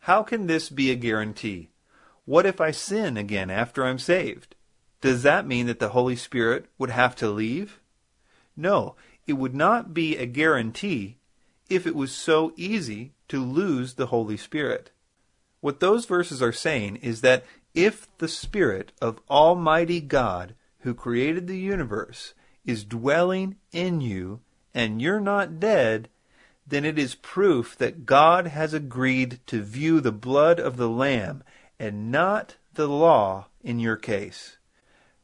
How 0.00 0.22
can 0.22 0.46
this 0.46 0.68
be 0.68 0.90
a 0.90 0.96
guarantee? 0.96 1.68
What 2.24 2.46
if 2.46 2.60
I 2.60 2.70
sin 2.70 3.16
again 3.16 3.50
after 3.50 3.84
I'm 3.84 3.98
saved? 3.98 4.56
Does 5.00 5.22
that 5.22 5.46
mean 5.46 5.66
that 5.66 5.78
the 5.78 5.90
Holy 5.90 6.16
Spirit 6.16 6.66
would 6.78 6.90
have 6.90 7.14
to 7.16 7.30
leave? 7.30 7.80
No, 8.56 8.96
it 9.26 9.34
would 9.34 9.54
not 9.54 9.92
be 9.92 10.16
a 10.16 10.26
guarantee 10.26 11.18
if 11.68 11.86
it 11.86 11.96
was 11.96 12.12
so 12.12 12.52
easy 12.56 13.12
to 13.28 13.44
lose 13.44 13.94
the 13.94 14.06
Holy 14.06 14.36
Spirit. 14.36 14.90
What 15.60 15.80
those 15.80 16.06
verses 16.06 16.40
are 16.42 16.52
saying 16.52 16.96
is 16.96 17.22
that 17.22 17.44
if 17.74 18.06
the 18.18 18.28
Spirit 18.28 18.92
of 19.02 19.20
Almighty 19.28 20.00
God, 20.00 20.54
who 20.80 20.94
created 20.94 21.46
the 21.46 21.58
universe, 21.58 22.34
is 22.64 22.84
dwelling 22.84 23.56
in 23.72 24.00
you 24.00 24.40
and 24.72 25.00
you're 25.02 25.20
not 25.20 25.58
dead, 25.58 26.08
then 26.66 26.84
it 26.84 26.98
is 26.98 27.14
proof 27.14 27.76
that 27.78 28.06
God 28.06 28.48
has 28.48 28.74
agreed 28.74 29.40
to 29.46 29.62
view 29.62 30.00
the 30.00 30.12
blood 30.12 30.58
of 30.58 30.76
the 30.76 30.88
Lamb 30.88 31.42
and 31.78 32.10
not 32.10 32.56
the 32.74 32.88
law 32.88 33.46
in 33.62 33.78
your 33.78 33.96
case. 33.96 34.56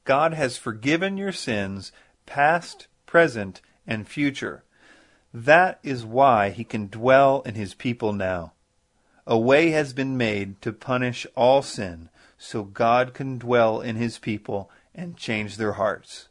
God 0.05 0.35
has 0.35 0.57
forgiven 0.57 1.17
your 1.17 1.33
sins, 1.33 1.93
past, 2.27 2.87
present, 3.07 3.61
and 3.87 4.09
future. 4.09 4.65
That 5.35 5.79
is 5.83 6.05
why 6.05 6.51
he 6.51 6.65
can 6.65 6.89
dwell 6.89 7.43
in 7.43 7.55
his 7.55 7.75
people 7.75 8.13
now. 8.13 8.53
A 9.27 9.39
way 9.39 9.71
has 9.71 9.93
been 9.93 10.17
made 10.17 10.61
to 10.63 10.73
punish 10.73 11.27
all 11.35 11.63
sin, 11.63 12.09
so 12.37 12.65
God 12.65 13.15
can 13.15 13.39
dwell 13.39 13.81
in 13.81 13.97
his 13.97 14.19
people 14.19 14.71
and 14.95 15.17
change 15.17 15.57
their 15.57 15.73
hearts. 15.73 16.29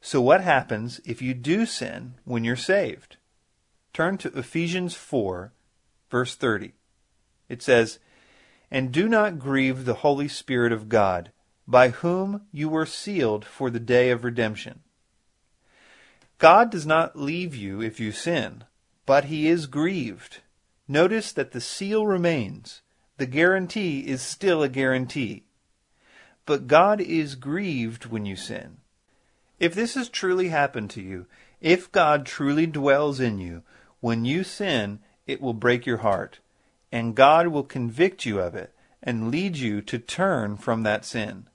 So 0.00 0.20
what 0.20 0.40
happens 0.40 1.00
if 1.04 1.20
you 1.20 1.34
do 1.34 1.66
sin 1.66 2.14
when 2.24 2.44
you're 2.44 2.54
saved? 2.54 3.16
Turn 3.92 4.18
to 4.18 4.38
Ephesians 4.38 4.94
4, 4.94 5.52
verse 6.10 6.34
30. 6.36 6.74
It 7.48 7.62
says, 7.62 7.98
And 8.70 8.92
do 8.92 9.08
not 9.08 9.38
grieve 9.38 9.84
the 9.84 9.94
Holy 9.94 10.28
Spirit 10.28 10.72
of 10.72 10.88
God, 10.88 11.32
by 11.66 11.88
whom 11.88 12.42
you 12.52 12.68
were 12.68 12.86
sealed 12.86 13.44
for 13.44 13.68
the 13.68 13.80
day 13.80 14.10
of 14.10 14.22
redemption. 14.22 14.80
God 16.38 16.70
does 16.70 16.86
not 16.86 17.18
leave 17.18 17.54
you 17.54 17.80
if 17.80 17.98
you 17.98 18.12
sin, 18.12 18.64
but 19.06 19.26
he 19.26 19.48
is 19.48 19.66
grieved. 19.66 20.40
Notice 20.86 21.32
that 21.32 21.52
the 21.52 21.60
seal 21.60 22.06
remains. 22.06 22.82
The 23.16 23.26
guarantee 23.26 24.00
is 24.00 24.20
still 24.20 24.62
a 24.62 24.68
guarantee. 24.68 25.44
But 26.44 26.66
God 26.66 27.00
is 27.00 27.34
grieved 27.34 28.06
when 28.06 28.26
you 28.26 28.36
sin. 28.36 28.78
If 29.58 29.74
this 29.74 29.94
has 29.94 30.08
truly 30.08 30.48
happened 30.48 30.90
to 30.90 31.02
you, 31.02 31.26
if 31.60 31.90
God 31.90 32.26
truly 32.26 32.66
dwells 32.66 33.18
in 33.18 33.38
you, 33.38 33.62
when 34.00 34.24
you 34.26 34.44
sin, 34.44 35.00
it 35.26 35.40
will 35.40 35.54
break 35.54 35.86
your 35.86 35.98
heart, 35.98 36.40
and 36.92 37.16
God 37.16 37.48
will 37.48 37.64
convict 37.64 38.26
you 38.26 38.38
of 38.38 38.54
it 38.54 38.74
and 39.02 39.30
lead 39.30 39.56
you 39.56 39.80
to 39.82 39.98
turn 39.98 40.56
from 40.56 40.82
that 40.82 41.04
sin. 41.04 41.48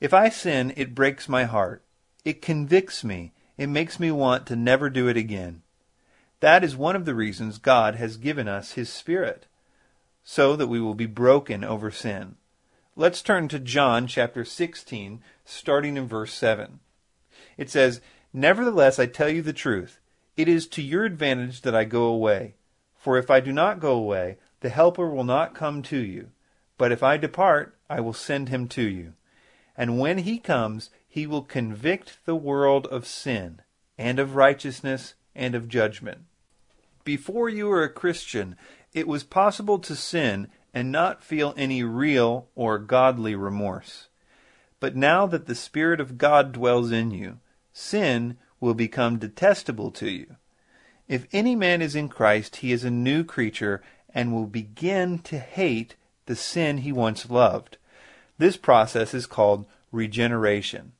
If 0.00 0.14
I 0.14 0.30
sin, 0.30 0.72
it 0.76 0.94
breaks 0.94 1.28
my 1.28 1.44
heart. 1.44 1.84
It 2.24 2.40
convicts 2.40 3.04
me. 3.04 3.32
It 3.62 3.68
makes 3.68 4.00
me 4.00 4.10
want 4.10 4.46
to 4.46 4.56
never 4.56 4.90
do 4.90 5.06
it 5.06 5.16
again. 5.16 5.62
That 6.40 6.64
is 6.64 6.74
one 6.74 6.96
of 6.96 7.04
the 7.04 7.14
reasons 7.14 7.58
God 7.58 7.94
has 7.94 8.16
given 8.16 8.48
us 8.48 8.72
His 8.72 8.92
Spirit, 8.92 9.46
so 10.24 10.56
that 10.56 10.66
we 10.66 10.80
will 10.80 10.96
be 10.96 11.06
broken 11.06 11.62
over 11.62 11.92
sin. 11.92 12.34
Let's 12.96 13.22
turn 13.22 13.46
to 13.46 13.60
John 13.60 14.08
chapter 14.08 14.44
16, 14.44 15.22
starting 15.44 15.96
in 15.96 16.08
verse 16.08 16.34
7. 16.34 16.80
It 17.56 17.70
says, 17.70 18.00
Nevertheless, 18.32 18.98
I 18.98 19.06
tell 19.06 19.28
you 19.28 19.42
the 19.42 19.52
truth. 19.52 20.00
It 20.36 20.48
is 20.48 20.66
to 20.66 20.82
your 20.82 21.04
advantage 21.04 21.60
that 21.60 21.76
I 21.76 21.84
go 21.84 22.06
away. 22.06 22.54
For 22.98 23.16
if 23.16 23.30
I 23.30 23.38
do 23.38 23.52
not 23.52 23.78
go 23.78 23.92
away, 23.92 24.38
the 24.58 24.70
Helper 24.70 25.08
will 25.08 25.22
not 25.22 25.54
come 25.54 25.82
to 25.82 25.98
you. 25.98 26.30
But 26.78 26.90
if 26.90 27.04
I 27.04 27.16
depart, 27.16 27.76
I 27.88 28.00
will 28.00 28.12
send 28.12 28.48
him 28.48 28.66
to 28.70 28.82
you. 28.82 29.12
And 29.76 30.00
when 30.00 30.18
he 30.18 30.38
comes, 30.38 30.90
he 31.12 31.26
will 31.26 31.42
convict 31.42 32.16
the 32.24 32.34
world 32.34 32.86
of 32.86 33.06
sin, 33.06 33.60
and 33.98 34.18
of 34.18 34.34
righteousness, 34.34 35.12
and 35.34 35.54
of 35.54 35.68
judgment. 35.68 36.22
Before 37.04 37.50
you 37.50 37.66
were 37.66 37.82
a 37.82 37.92
Christian, 37.92 38.56
it 38.94 39.06
was 39.06 39.22
possible 39.22 39.78
to 39.80 39.94
sin 39.94 40.48
and 40.72 40.90
not 40.90 41.22
feel 41.22 41.52
any 41.54 41.82
real 41.82 42.48
or 42.54 42.78
godly 42.78 43.34
remorse. 43.34 44.08
But 44.80 44.96
now 44.96 45.26
that 45.26 45.44
the 45.44 45.54
Spirit 45.54 46.00
of 46.00 46.16
God 46.16 46.50
dwells 46.50 46.90
in 46.90 47.10
you, 47.10 47.40
sin 47.74 48.38
will 48.58 48.72
become 48.72 49.18
detestable 49.18 49.90
to 49.90 50.10
you. 50.10 50.36
If 51.08 51.26
any 51.30 51.54
man 51.54 51.82
is 51.82 51.94
in 51.94 52.08
Christ, 52.08 52.56
he 52.56 52.72
is 52.72 52.84
a 52.84 52.90
new 52.90 53.22
creature 53.22 53.82
and 54.14 54.32
will 54.32 54.46
begin 54.46 55.18
to 55.24 55.38
hate 55.38 55.94
the 56.24 56.36
sin 56.36 56.78
he 56.78 56.90
once 56.90 57.28
loved. 57.28 57.76
This 58.38 58.56
process 58.56 59.12
is 59.12 59.26
called 59.26 59.66
regeneration. 59.90 60.92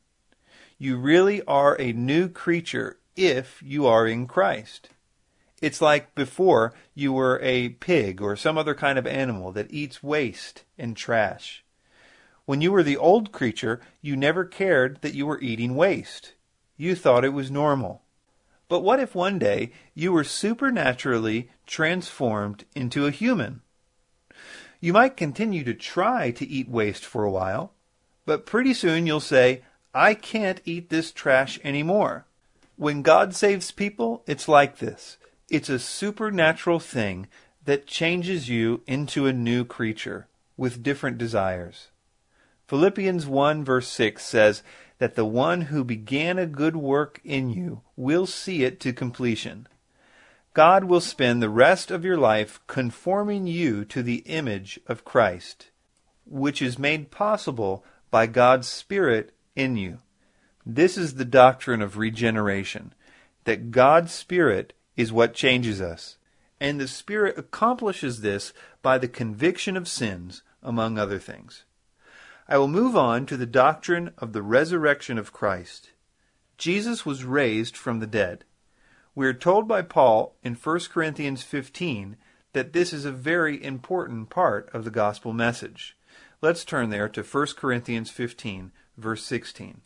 You 0.82 0.96
really 0.96 1.42
are 1.44 1.80
a 1.80 1.92
new 1.92 2.28
creature 2.28 2.98
if 3.14 3.62
you 3.64 3.86
are 3.86 4.04
in 4.04 4.26
Christ. 4.26 4.88
It's 5.60 5.80
like 5.80 6.12
before 6.16 6.74
you 6.92 7.12
were 7.12 7.38
a 7.40 7.68
pig 7.68 8.20
or 8.20 8.34
some 8.34 8.58
other 8.58 8.74
kind 8.74 8.98
of 8.98 9.06
animal 9.06 9.52
that 9.52 9.72
eats 9.72 10.02
waste 10.02 10.64
and 10.76 10.96
trash. 10.96 11.64
When 12.46 12.60
you 12.60 12.72
were 12.72 12.82
the 12.82 12.96
old 12.96 13.30
creature, 13.30 13.80
you 14.00 14.16
never 14.16 14.44
cared 14.44 15.00
that 15.02 15.14
you 15.14 15.24
were 15.24 15.40
eating 15.40 15.76
waste. 15.76 16.32
You 16.76 16.96
thought 16.96 17.24
it 17.24 17.28
was 17.28 17.48
normal. 17.48 18.02
But 18.68 18.80
what 18.80 18.98
if 18.98 19.14
one 19.14 19.38
day 19.38 19.70
you 19.94 20.10
were 20.10 20.24
supernaturally 20.24 21.48
transformed 21.64 22.64
into 22.74 23.06
a 23.06 23.12
human? 23.12 23.60
You 24.80 24.92
might 24.92 25.16
continue 25.16 25.62
to 25.62 25.74
try 25.74 26.32
to 26.32 26.48
eat 26.48 26.68
waste 26.68 27.04
for 27.04 27.22
a 27.22 27.30
while, 27.30 27.72
but 28.26 28.46
pretty 28.46 28.74
soon 28.74 29.06
you'll 29.06 29.20
say, 29.20 29.62
I 29.94 30.14
can't 30.14 30.60
eat 30.64 30.88
this 30.88 31.12
trash 31.12 31.60
anymore. 31.62 32.24
When 32.76 33.02
God 33.02 33.34
saves 33.34 33.70
people, 33.70 34.22
it's 34.26 34.48
like 34.48 34.78
this. 34.78 35.18
It's 35.50 35.68
a 35.68 35.78
supernatural 35.78 36.80
thing 36.80 37.26
that 37.64 37.86
changes 37.86 38.48
you 38.48 38.82
into 38.86 39.26
a 39.26 39.32
new 39.32 39.64
creature 39.64 40.26
with 40.56 40.82
different 40.82 41.18
desires. 41.18 41.88
Philippians 42.68 43.26
1 43.26 43.64
verse 43.64 43.88
6 43.88 44.24
says 44.24 44.62
that 44.98 45.14
the 45.14 45.26
one 45.26 45.62
who 45.62 45.84
began 45.84 46.38
a 46.38 46.46
good 46.46 46.74
work 46.74 47.20
in 47.22 47.50
you 47.50 47.82
will 47.96 48.24
see 48.26 48.64
it 48.64 48.80
to 48.80 48.92
completion. 48.92 49.66
God 50.54 50.84
will 50.84 51.00
spend 51.00 51.42
the 51.42 51.50
rest 51.50 51.90
of 51.90 52.04
your 52.04 52.16
life 52.16 52.60
conforming 52.66 53.46
you 53.46 53.84
to 53.86 54.02
the 54.02 54.22
image 54.26 54.80
of 54.86 55.04
Christ, 55.04 55.70
which 56.24 56.62
is 56.62 56.78
made 56.78 57.10
possible 57.10 57.84
by 58.10 58.26
God's 58.26 58.68
Spirit 58.68 59.34
in 59.54 59.76
you. 59.76 59.98
This 60.64 60.96
is 60.96 61.14
the 61.14 61.24
doctrine 61.24 61.82
of 61.82 61.96
regeneration, 61.96 62.94
that 63.44 63.70
God's 63.70 64.12
Spirit 64.12 64.72
is 64.96 65.12
what 65.12 65.34
changes 65.34 65.80
us. 65.80 66.16
And 66.60 66.80
the 66.80 66.86
Spirit 66.86 67.36
accomplishes 67.36 68.20
this 68.20 68.52
by 68.82 68.98
the 68.98 69.08
conviction 69.08 69.76
of 69.76 69.88
sins, 69.88 70.42
among 70.62 70.96
other 70.96 71.18
things. 71.18 71.64
I 72.48 72.58
will 72.58 72.68
move 72.68 72.96
on 72.96 73.26
to 73.26 73.36
the 73.36 73.46
doctrine 73.46 74.12
of 74.18 74.32
the 74.32 74.42
resurrection 74.42 75.18
of 75.18 75.32
Christ. 75.32 75.90
Jesus 76.58 77.04
was 77.04 77.24
raised 77.24 77.76
from 77.76 77.98
the 77.98 78.06
dead. 78.06 78.44
We 79.14 79.26
are 79.26 79.34
told 79.34 79.66
by 79.66 79.82
Paul 79.82 80.36
in 80.42 80.54
1 80.54 80.80
Corinthians 80.92 81.42
15 81.42 82.16
that 82.52 82.72
this 82.72 82.92
is 82.92 83.04
a 83.04 83.12
very 83.12 83.62
important 83.62 84.30
part 84.30 84.70
of 84.72 84.84
the 84.84 84.90
gospel 84.90 85.32
message. 85.32 85.96
Let's 86.40 86.64
turn 86.64 86.90
there 86.90 87.08
to 87.08 87.22
1 87.22 87.46
Corinthians 87.56 88.10
15, 88.10 88.72
verse 88.96 89.24
16. 89.24 89.80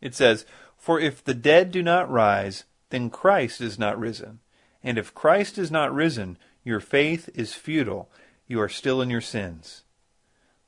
It 0.00 0.14
says, 0.14 0.46
For 0.76 0.98
if 0.98 1.22
the 1.22 1.34
dead 1.34 1.70
do 1.70 1.82
not 1.82 2.10
rise, 2.10 2.64
then 2.90 3.10
Christ 3.10 3.60
is 3.60 3.78
not 3.78 3.98
risen. 3.98 4.40
And 4.82 4.98
if 4.98 5.14
Christ 5.14 5.58
is 5.58 5.70
not 5.70 5.94
risen, 5.94 6.38
your 6.64 6.80
faith 6.80 7.28
is 7.34 7.54
futile. 7.54 8.10
You 8.46 8.60
are 8.60 8.68
still 8.68 9.00
in 9.00 9.10
your 9.10 9.20
sins. 9.20 9.84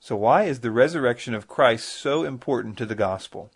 So, 0.01 0.17
why 0.17 0.45
is 0.45 0.61
the 0.61 0.71
resurrection 0.71 1.35
of 1.35 1.49
Christ 1.49 1.89
so 1.89 2.25
important 2.25 2.77
to 2.79 2.87
the 2.87 2.95
gospel? 2.95 3.51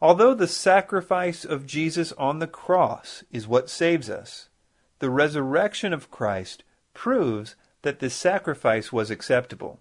Although 0.00 0.34
the 0.34 0.48
sacrifice 0.48 1.44
of 1.44 1.66
Jesus 1.66 2.12
on 2.12 2.38
the 2.38 2.46
cross 2.46 3.22
is 3.30 3.46
what 3.46 3.68
saves 3.68 4.08
us, 4.08 4.48
the 5.00 5.10
resurrection 5.10 5.92
of 5.92 6.10
Christ 6.10 6.62
proves 6.94 7.54
that 7.82 7.98
this 7.98 8.14
sacrifice 8.14 8.92
was 8.92 9.10
acceptable. 9.10 9.80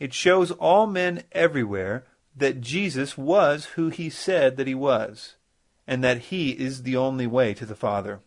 It 0.00 0.12
shows 0.12 0.50
all 0.50 0.86
men 0.86 1.22
everywhere 1.32 2.04
that 2.36 2.60
Jesus 2.60 3.16
was 3.16 3.66
who 3.76 3.88
he 3.88 4.10
said 4.10 4.56
that 4.56 4.66
he 4.66 4.74
was, 4.74 5.36
and 5.86 6.02
that 6.02 6.22
he 6.22 6.50
is 6.50 6.82
the 6.82 6.96
only 6.96 7.26
way 7.26 7.54
to 7.54 7.66
the 7.66 7.76
Father. 7.76 8.20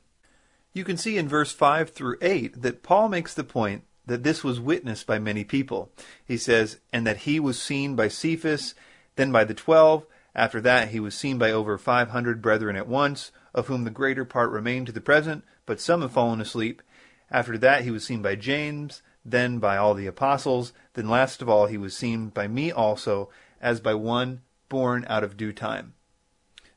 You 0.74 0.84
can 0.84 0.98
see 0.98 1.18
in 1.18 1.28
verse 1.28 1.52
5 1.52 1.90
through 1.90 2.18
8 2.22 2.62
that 2.62 2.84
Paul 2.84 3.10
makes 3.10 3.34
the 3.34 3.44
point 3.44 3.84
that 4.06 4.24
this 4.24 4.44
was 4.44 4.60
witnessed 4.60 5.06
by 5.06 5.20
many 5.20 5.44
people. 5.44 5.92
He 6.26 6.38
says, 6.38 6.80
and 6.94 7.06
that 7.06 7.18
he 7.18 7.40
was 7.40 7.62
seen 7.62 7.96
by 7.96 8.08
Cephas, 8.08 8.74
then 9.16 9.32
by 9.32 9.44
the 9.44 9.54
twelve. 9.54 10.06
After 10.34 10.62
that, 10.62 10.90
he 10.90 11.00
was 11.00 11.16
seen 11.16 11.38
by 11.38 11.52
over 11.52 11.78
500 11.78 12.42
brethren 12.42 12.76
at 12.76 12.88
once, 12.88 13.32
of 13.54 13.68
whom 13.68 13.84
the 13.84 13.90
greater 13.90 14.24
part 14.24 14.52
remain 14.52 14.86
to 14.86 14.92
the 14.92 15.02
present, 15.02 15.44
but 15.66 15.82
some 15.82 16.02
have 16.02 16.12
fallen 16.12 16.40
asleep. 16.40 16.82
After 17.30 17.58
that, 17.58 17.84
he 17.84 17.92
was 17.92 18.06
seen 18.06 18.22
by 18.22 18.36
James, 18.36 19.02
then 19.26 19.60
by 19.60 19.76
all 19.76 19.94
the 19.94 20.08
apostles. 20.08 20.74
Then 20.94 21.10
last 21.10 21.42
of 21.42 21.50
all, 21.50 21.66
he 21.66 21.78
was 21.78 21.98
seen 21.98 22.30
by 22.30 22.48
me 22.48 22.72
also, 22.72 23.30
as 23.62 23.80
by 23.80 23.94
one 23.94 24.42
born 24.70 25.06
out 25.10 25.24
of 25.24 25.38
due 25.38 25.54
time. 25.54 25.94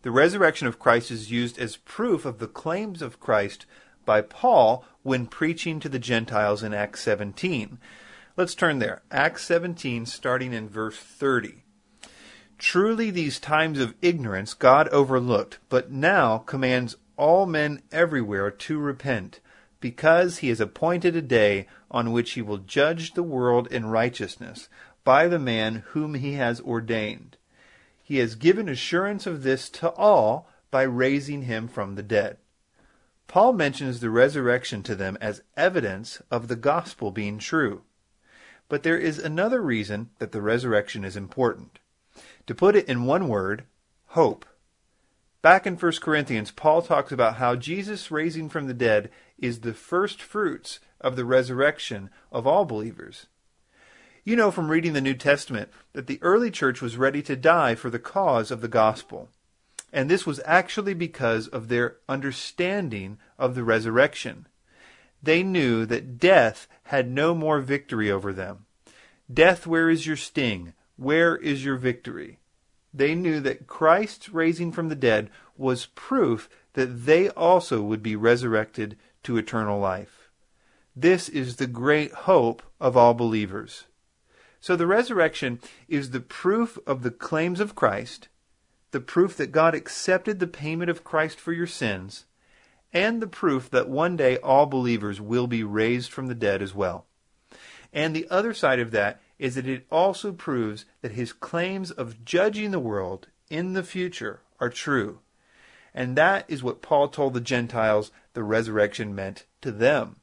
The 0.03 0.11
resurrection 0.11 0.67
of 0.67 0.79
Christ 0.79 1.11
is 1.11 1.31
used 1.31 1.59
as 1.59 1.77
proof 1.77 2.25
of 2.25 2.39
the 2.39 2.47
claims 2.47 3.03
of 3.03 3.21
Christ 3.21 3.67
by 4.07 4.23
Paul 4.23 4.85
when 5.03 5.27
preaching 5.27 5.79
to 5.81 5.89
the 5.89 5.99
Gentiles 5.99 6.63
in 6.63 6.73
Acts 6.73 7.01
17. 7.03 7.79
Let's 8.37 8.55
turn 8.55 8.79
there. 8.79 9.03
Acts 9.11 9.45
17, 9.45 10.07
starting 10.07 10.53
in 10.53 10.69
verse 10.69 10.97
30. 10.97 11.65
Truly, 12.57 13.11
these 13.11 13.39
times 13.39 13.79
of 13.79 13.95
ignorance 14.01 14.55
God 14.55 14.89
overlooked, 14.89 15.59
but 15.69 15.91
now 15.91 16.39
commands 16.39 16.97
all 17.17 17.45
men 17.45 17.83
everywhere 17.93 18.51
to 18.51 18.79
repent, 18.79 19.41
because 19.81 20.39
he 20.39 20.49
has 20.49 20.61
appointed 20.61 21.17
a 21.17 21.23
day 21.23 21.67
on 21.91 22.13
which 22.13 22.33
he 22.33 22.43
will 22.43 22.59
judge 22.59 23.13
the 23.13 23.23
world 23.23 23.67
in 23.71 23.87
righteousness 23.87 24.69
by 25.11 25.27
the 25.27 25.41
man 25.41 25.83
whom 25.89 26.15
he 26.15 26.35
has 26.35 26.61
ordained. 26.61 27.37
He 28.01 28.19
has 28.19 28.37
given 28.37 28.69
assurance 28.69 29.27
of 29.27 29.43
this 29.43 29.69
to 29.71 29.91
all 29.95 30.49
by 30.71 30.83
raising 30.83 31.43
him 31.43 31.67
from 31.67 31.97
the 31.97 32.03
dead. 32.05 32.37
Paul 33.27 33.55
mentions 33.55 33.99
the 33.99 34.09
resurrection 34.09 34.85
to 34.85 34.95
them 34.95 35.19
as 35.21 35.43
evidence 35.57 36.23
of 36.31 36.47
the 36.47 36.55
gospel 36.55 37.11
being 37.11 37.39
true. 37.41 37.83
But 38.69 38.85
there 38.85 38.97
is 38.97 39.19
another 39.19 39.61
reason 39.61 40.11
that 40.21 40.31
the 40.31 40.41
resurrection 40.41 41.05
is 41.05 41.17
important. 41.17 41.81
To 42.47 42.55
put 42.55 42.77
it 42.77 42.89
in 42.89 43.03
one 43.03 43.27
word, 43.27 43.65
hope. 44.11 44.47
Back 45.43 45.67
in 45.67 45.75
1 45.75 45.93
Corinthians, 46.01 46.53
Paul 46.53 46.83
talks 46.83 47.11
about 47.11 47.35
how 47.35 47.57
Jesus 47.57 48.13
raising 48.13 48.49
from 48.49 48.69
the 48.69 48.75
dead 48.75 49.11
is 49.39 49.63
the 49.63 49.75
first 49.75 50.23
fruits 50.23 50.79
of 51.01 51.17
the 51.17 51.25
resurrection 51.25 52.11
of 52.31 52.47
all 52.47 52.65
believers. 52.65 53.27
You 54.23 54.37
know 54.37 54.51
from 54.51 54.71
reading 54.71 54.93
the 54.93 55.01
New 55.01 55.15
Testament 55.15 55.71
that 55.95 56.07
the 56.07 56.19
early 56.23 56.51
church 56.51 56.83
was 56.83 56.99
ready 56.99 57.23
to 57.23 57.37
die 57.37 57.75
for 57.75 57.89
the 57.89 57.99
cause 57.99 58.51
of 58.51 58.61
the 58.61 58.69
gospel. 58.69 59.31
And 59.93 60.11
this 60.11 60.27
was 60.27 60.41
actually 60.45 60.95
because 60.95 61.49
of 61.49 61.69
their 61.69 61.97
understanding 62.09 63.19
of 63.39 63.55
the 63.55 63.65
resurrection. 63.65 64.47
They 65.23 65.43
knew 65.43 65.87
that 65.87 66.19
death 66.19 66.69
had 66.85 67.11
no 67.11 67.35
more 67.35 67.61
victory 67.61 68.11
over 68.11 68.33
them. 68.33 68.67
Death, 69.33 69.67
where 69.67 69.89
is 69.89 70.07
your 70.07 70.17
sting? 70.17 70.75
Where 70.97 71.37
is 71.37 71.65
your 71.65 71.77
victory? 71.77 72.39
They 72.93 73.15
knew 73.15 73.41
that 73.41 73.67
Christ's 73.67 74.29
raising 74.29 74.71
from 74.71 74.89
the 74.89 74.95
dead 74.95 75.31
was 75.57 75.87
proof 75.87 76.49
that 76.75 77.07
they 77.07 77.31
also 77.31 77.81
would 77.81 78.03
be 78.03 78.17
resurrected 78.17 78.99
to 79.23 79.37
eternal 79.37 79.79
life. 79.79 80.31
This 80.95 81.29
is 81.29 81.57
the 81.57 81.67
great 81.67 82.13
hope 82.13 82.63
of 82.81 82.97
all 82.97 83.15
believers. 83.15 83.87
So 84.61 84.77
the 84.77 84.87
resurrection 84.87 85.59
is 85.89 86.11
the 86.11 86.21
proof 86.21 86.79
of 86.87 87.03
the 87.03 87.11
claims 87.11 87.61
of 87.61 87.75
Christ, 87.75 88.29
the 88.91 89.01
proof 89.01 89.37
that 89.37 89.53
God 89.53 89.75
accepted 89.75 90.39
the 90.39 90.47
payment 90.47 90.91
of 90.91 91.05
Christ 91.05 91.41
for 91.41 91.53
your 91.53 91.67
sins, 91.67 92.27
and 92.93 93.23
the 93.23 93.27
proof 93.27 93.71
that 93.71 93.89
one 93.89 94.17
day 94.17 94.37
all 94.39 94.67
believers 94.67 95.21
will 95.21 95.47
be 95.47 95.63
raised 95.63 96.13
from 96.13 96.27
the 96.27 96.35
dead 96.35 96.61
as 96.61 96.75
well. 96.75 97.07
And 97.93 98.15
the 98.15 98.29
other 98.29 98.53
side 98.53 98.79
of 98.79 98.91
that 98.91 99.21
is 99.39 99.55
that 99.55 99.67
it 99.67 99.87
also 99.91 100.33
proves 100.33 100.85
that 101.01 101.13
his 101.13 101.33
claims 101.33 101.91
of 101.91 102.25
judging 102.25 102.71
the 102.71 102.79
world 102.79 103.29
in 103.49 103.73
the 103.73 103.83
future 103.83 104.41
are 104.61 104.69
true. 104.69 105.21
And 105.95 106.17
that 106.17 106.45
is 106.49 106.63
what 106.63 106.83
Paul 106.83 107.09
told 107.09 107.35
the 107.35 107.41
Gentiles 107.41 108.13
the 108.35 108.45
resurrection 108.45 109.15
meant 109.15 109.47
to 109.63 109.73
them. 109.73 110.20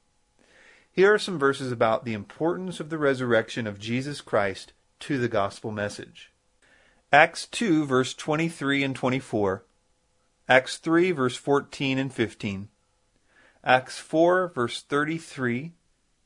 Here 0.97 1.13
are 1.13 1.19
some 1.19 1.37
verses 1.37 1.71
about 1.71 2.05
the 2.05 2.13
importance 2.15 2.79
of 2.79 2.89
the 2.89 2.97
resurrection 2.97 3.67
of 3.67 3.77
Jesus 3.77 4.19
Christ 4.19 4.73
to 5.01 5.19
the 5.19 5.27
gospel 5.27 5.71
message. 5.71 6.31
Acts 7.13 7.45
2, 7.45 7.85
verse 7.85 8.15
23 8.15 8.83
and 8.83 8.95
24. 8.95 9.63
Acts 10.49 10.77
3, 10.77 11.11
verse 11.11 11.35
14 11.35 11.99
and 11.99 12.11
15. 12.11 12.69
Acts 13.63 13.99
4, 13.99 14.47
verse 14.47 14.81
33. 14.81 15.73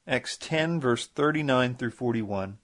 Acts 0.07 0.37
10, 0.37 0.79
verse 0.79 1.05
39 1.05 1.75
through 1.75 1.91
41. 1.91 2.57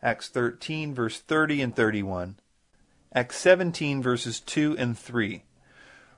Acts 0.00 0.28
13, 0.28 0.94
verse 0.94 1.18
30 1.18 1.60
and 1.60 1.74
31. 1.74 2.36
Acts 3.12 3.36
17, 3.38 4.00
verses 4.00 4.38
2 4.38 4.76
and 4.78 4.96
3. 4.96 5.42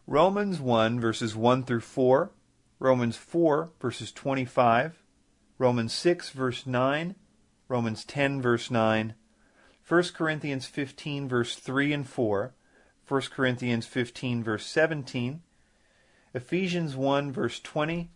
Romans 0.07 0.61
1, 0.61 1.01
verses 1.01 1.35
1 1.35 1.65
through 1.65 1.81
4. 1.81 2.31
Romans 2.79 3.17
4, 3.17 3.71
verses 3.81 4.13
25. 4.13 5.01
Romans 5.57 5.93
6, 5.93 6.31
verse 6.31 6.67
9, 6.67 7.15
Romans 7.69 8.05
10, 8.05 8.43
verse 8.43 8.71
9, 8.71 9.15
1 9.87 10.03
Corinthians 10.15 10.67
15, 10.67 11.29
verse 11.29 11.55
3 11.55 11.93
and 11.93 12.09
4, 12.09 12.55
1 13.07 13.21
Corinthians 13.31 13.87
15, 13.87 14.43
verse 14.43 14.67
17, 14.67 15.43
Ephesians 16.35 16.97
1, 16.97 17.31
verse 17.31 17.61
20, 17.61 18.11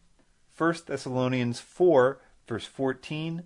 1 0.56 0.74
Thessalonians 0.86 1.60
4, 1.60 2.20
verse 2.48 2.64
14, 2.64 3.44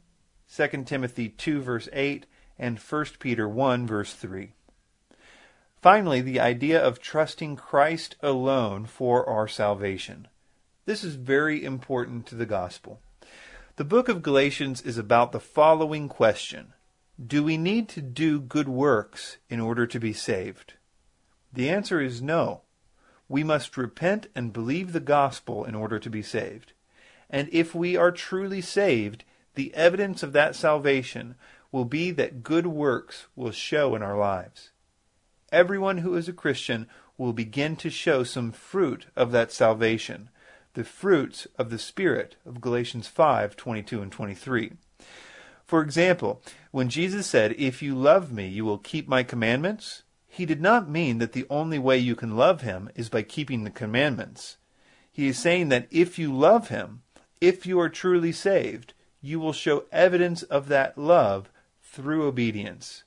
2 0.54 0.84
Timothy 0.84 1.28
2, 1.28 1.60
verse 1.60 1.88
8, 1.92 2.24
and 2.58 2.78
1 2.78 3.06
Peter 3.18 3.46
1, 3.46 3.86
verse 3.86 4.14
3. 4.14 4.52
Finally, 5.82 6.20
the 6.22 6.40
idea 6.40 6.80
of 6.80 6.98
trusting 6.98 7.56
Christ 7.56 8.16
alone 8.22 8.86
for 8.86 9.28
our 9.28 9.48
salvation. 9.48 10.28
This 10.86 11.04
is 11.04 11.16
very 11.16 11.62
important 11.62 12.24
to 12.26 12.34
the 12.34 12.46
gospel. 12.46 13.00
The 13.76 13.84
book 13.84 14.08
of 14.08 14.22
Galatians 14.22 14.82
is 14.82 14.98
about 14.98 15.32
the 15.32 15.40
following 15.40 16.08
question 16.08 16.74
Do 17.24 17.42
we 17.42 17.56
need 17.56 17.88
to 17.90 18.02
do 18.02 18.40
good 18.40 18.68
works 18.68 19.38
in 19.48 19.60
order 19.60 19.86
to 19.86 19.98
be 19.98 20.12
saved? 20.12 20.74
The 21.52 21.70
answer 21.70 22.00
is 22.00 22.22
no. 22.22 22.62
We 23.28 23.42
must 23.42 23.76
repent 23.76 24.26
and 24.34 24.52
believe 24.52 24.92
the 24.92 25.00
gospel 25.00 25.64
in 25.64 25.74
order 25.74 25.98
to 25.98 26.10
be 26.10 26.22
saved. 26.22 26.72
And 27.30 27.48
if 27.50 27.74
we 27.74 27.96
are 27.96 28.12
truly 28.12 28.60
saved, 28.60 29.24
the 29.54 29.74
evidence 29.74 30.22
of 30.22 30.32
that 30.32 30.54
salvation 30.54 31.36
will 31.70 31.86
be 31.86 32.10
that 32.10 32.42
good 32.42 32.66
works 32.66 33.26
will 33.34 33.52
show 33.52 33.94
in 33.94 34.02
our 34.02 34.18
lives 34.18 34.72
everyone 35.52 35.98
who 35.98 36.16
is 36.16 36.28
a 36.28 36.32
Christian 36.32 36.88
will 37.18 37.34
begin 37.34 37.76
to 37.76 37.90
show 37.90 38.24
some 38.24 38.50
fruit 38.50 39.06
of 39.14 39.30
that 39.32 39.52
salvation, 39.52 40.30
the 40.74 40.84
fruits 40.84 41.46
of 41.58 41.70
the 41.70 41.78
Spirit 41.78 42.36
of 42.46 42.60
Galatians 42.60 43.06
5 43.06 43.56
22 43.56 44.02
and 44.02 44.12
23. 44.12 44.72
For 45.66 45.82
example, 45.82 46.42
when 46.70 46.88
Jesus 46.88 47.26
said, 47.26 47.54
If 47.58 47.82
you 47.82 47.94
love 47.94 48.32
me, 48.32 48.48
you 48.48 48.64
will 48.64 48.78
keep 48.78 49.08
my 49.08 49.22
commandments, 49.22 50.02
he 50.28 50.46
did 50.46 50.62
not 50.62 50.88
mean 50.88 51.18
that 51.18 51.32
the 51.32 51.46
only 51.50 51.78
way 51.78 51.98
you 51.98 52.16
can 52.16 52.36
love 52.36 52.62
him 52.62 52.88
is 52.94 53.10
by 53.10 53.22
keeping 53.22 53.64
the 53.64 53.70
commandments. 53.70 54.56
He 55.10 55.28
is 55.28 55.38
saying 55.38 55.68
that 55.68 55.88
if 55.90 56.18
you 56.18 56.34
love 56.34 56.68
him, 56.68 57.02
if 57.40 57.66
you 57.66 57.78
are 57.78 57.90
truly 57.90 58.32
saved, 58.32 58.94
you 59.20 59.38
will 59.38 59.52
show 59.52 59.84
evidence 59.92 60.42
of 60.42 60.68
that 60.68 60.96
love 60.96 61.50
through 61.82 62.26
obedience. 62.26 63.04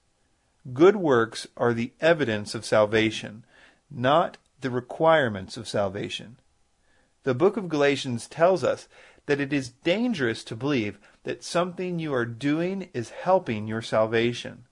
Good 0.71 0.95
works 0.95 1.47
are 1.57 1.73
the 1.73 1.93
evidence 1.99 2.53
of 2.53 2.63
salvation, 2.63 3.43
not 3.89 4.37
the 4.61 4.69
requirements 4.69 5.57
of 5.57 5.67
salvation. 5.67 6.37
The 7.25 7.33
book 7.33 7.57
of 7.57 7.69
Galatians 7.69 8.27
tells 8.27 8.63
us 8.63 8.87
that 9.25 9.41
it 9.41 9.51
is 9.51 9.69
dangerous 9.69 10.43
to 10.43 10.55
believe 10.55 10.99
that 11.23 11.43
something 11.43 11.97
you 11.97 12.13
are 12.13 12.23
doing 12.23 12.89
is 12.93 13.09
helping 13.09 13.65
your 13.65 13.81
salvation. 13.81 14.65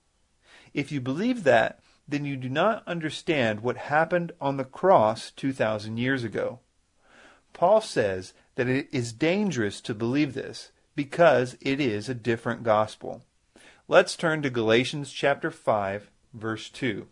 If 0.72 0.92
you 0.92 1.00
believe 1.00 1.42
that, 1.42 1.80
then 2.06 2.24
you 2.24 2.36
do 2.36 2.48
not 2.48 2.86
understand 2.86 3.60
what 3.60 3.76
happened 3.76 4.30
on 4.40 4.56
the 4.56 4.64
cross 4.64 5.32
2,000 5.32 5.96
years 5.96 6.22
ago. 6.22 6.60
Paul 7.52 7.80
says 7.80 8.34
that 8.54 8.68
it 8.68 8.86
is 8.92 9.12
dangerous 9.12 9.80
to 9.80 9.92
believe 9.92 10.34
this 10.34 10.70
because 10.94 11.56
it 11.60 11.80
is 11.80 12.08
a 12.08 12.14
different 12.14 12.62
gospel. 12.62 13.22
Let's 13.88 14.14
turn 14.14 14.42
to 14.42 14.50
Galatians 14.50 15.12
chapter 15.12 15.50
5, 15.50 16.08
verse 16.32 16.68
2. 16.70 17.08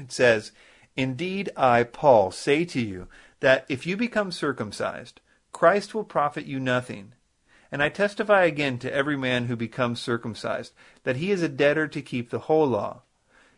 It 0.00 0.10
says, 0.10 0.50
Indeed, 0.96 1.50
I, 1.56 1.84
Paul, 1.84 2.32
say 2.32 2.64
to 2.64 2.80
you 2.80 3.06
that 3.44 3.66
if 3.68 3.86
you 3.86 3.94
become 3.94 4.32
circumcised, 4.32 5.20
Christ 5.52 5.94
will 5.94 6.04
profit 6.04 6.46
you 6.46 6.58
nothing. 6.58 7.12
And 7.70 7.82
I 7.82 7.90
testify 7.90 8.44
again 8.44 8.78
to 8.78 8.90
every 8.90 9.18
man 9.18 9.48
who 9.48 9.54
becomes 9.54 10.00
circumcised 10.00 10.72
that 11.02 11.16
he 11.16 11.30
is 11.30 11.42
a 11.42 11.48
debtor 11.50 11.88
to 11.88 12.00
keep 12.00 12.30
the 12.30 12.38
whole 12.38 12.66
law. 12.66 13.02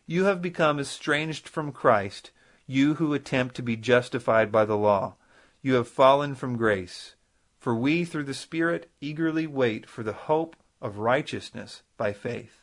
You 0.05 0.25
have 0.25 0.41
become 0.41 0.77
estranged 0.77 1.47
from 1.47 1.71
Christ, 1.71 2.31
you 2.65 2.95
who 2.95 3.13
attempt 3.13 3.55
to 3.55 3.61
be 3.61 3.77
justified 3.77 4.51
by 4.51 4.65
the 4.65 4.75
law. 4.75 5.15
You 5.61 5.75
have 5.75 5.87
fallen 5.87 6.35
from 6.35 6.57
grace. 6.57 7.15
For 7.57 7.73
we, 7.73 8.03
through 8.03 8.25
the 8.25 8.33
Spirit, 8.33 8.91
eagerly 8.99 9.47
wait 9.47 9.89
for 9.89 10.03
the 10.03 10.11
hope 10.11 10.57
of 10.81 10.97
righteousness 10.97 11.81
by 11.95 12.11
faith. 12.11 12.61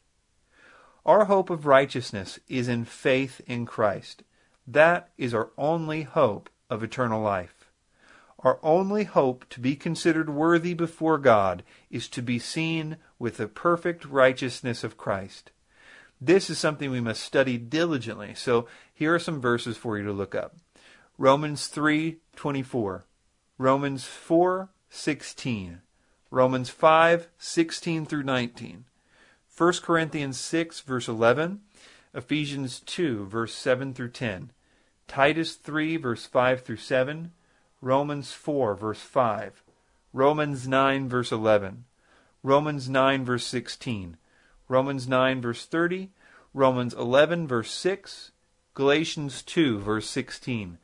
Our 1.06 1.24
hope 1.24 1.48
of 1.48 1.64
righteousness 1.64 2.38
is 2.48 2.68
in 2.68 2.84
faith 2.84 3.40
in 3.46 3.64
Christ. 3.64 4.24
That 4.66 5.08
is 5.16 5.32
our 5.32 5.52
only 5.56 6.02
hope 6.02 6.50
of 6.70 6.82
eternal 6.82 7.20
life. 7.22 7.70
Our 8.40 8.58
only 8.62 9.04
hope 9.04 9.48
to 9.50 9.60
be 9.60 9.74
considered 9.74 10.28
worthy 10.28 10.74
before 10.74 11.18
God 11.18 11.62
is 11.90 12.08
to 12.08 12.20
be 12.20 12.38
seen 12.38 12.98
with 13.18 13.38
the 13.38 13.48
perfect 13.48 14.04
righteousness 14.04 14.84
of 14.84 14.98
Christ. 14.98 15.50
This 16.20 16.50
is 16.50 16.58
something 16.58 16.90
we 16.90 17.00
must 17.00 17.22
study 17.22 17.56
diligently. 17.56 18.34
So 18.34 18.68
here 18.92 19.14
are 19.14 19.18
some 19.18 19.40
verses 19.40 19.76
for 19.76 19.96
you 19.98 20.04
to 20.04 20.12
look 20.12 20.34
up. 20.34 20.56
Romans 21.16 21.68
3:24, 21.68 23.04
Romans 23.56 24.04
4:16, 24.04 25.80
Romans 26.30 26.70
5:16 26.70 28.04
through 28.06 28.24
19. 28.24 28.84
1 29.56 29.82
Corinthians 29.82 30.38
6, 30.38 30.80
verse 30.80 31.08
11. 31.08 31.60
Ephesians 32.12 32.80
2, 32.80 33.26
verse 33.26 33.54
7 33.54 33.94
through 33.94 34.10
10. 34.10 34.50
Titus 35.06 35.54
3, 35.54 35.96
verse 35.96 36.26
5 36.26 36.62
through 36.62 36.76
7. 36.76 37.32
Romans 37.80 38.32
4, 38.32 38.74
verse 38.74 39.00
5. 39.00 39.62
Romans 40.12 40.68
9, 40.68 41.08
verse 41.08 41.32
11. 41.32 41.84
Romans 42.42 42.88
9, 42.88 43.24
verse 43.24 43.46
16. 43.46 44.16
Romans 44.68 45.08
9, 45.08 45.42
verse 45.42 45.66
30. 45.66 46.10
Romans 46.52 46.94
11, 46.94 47.46
verse 47.46 47.70
6. 47.70 48.32
Galatians 48.74 49.42
2, 49.42 49.78
verse 49.78 50.08
16. 50.08 50.78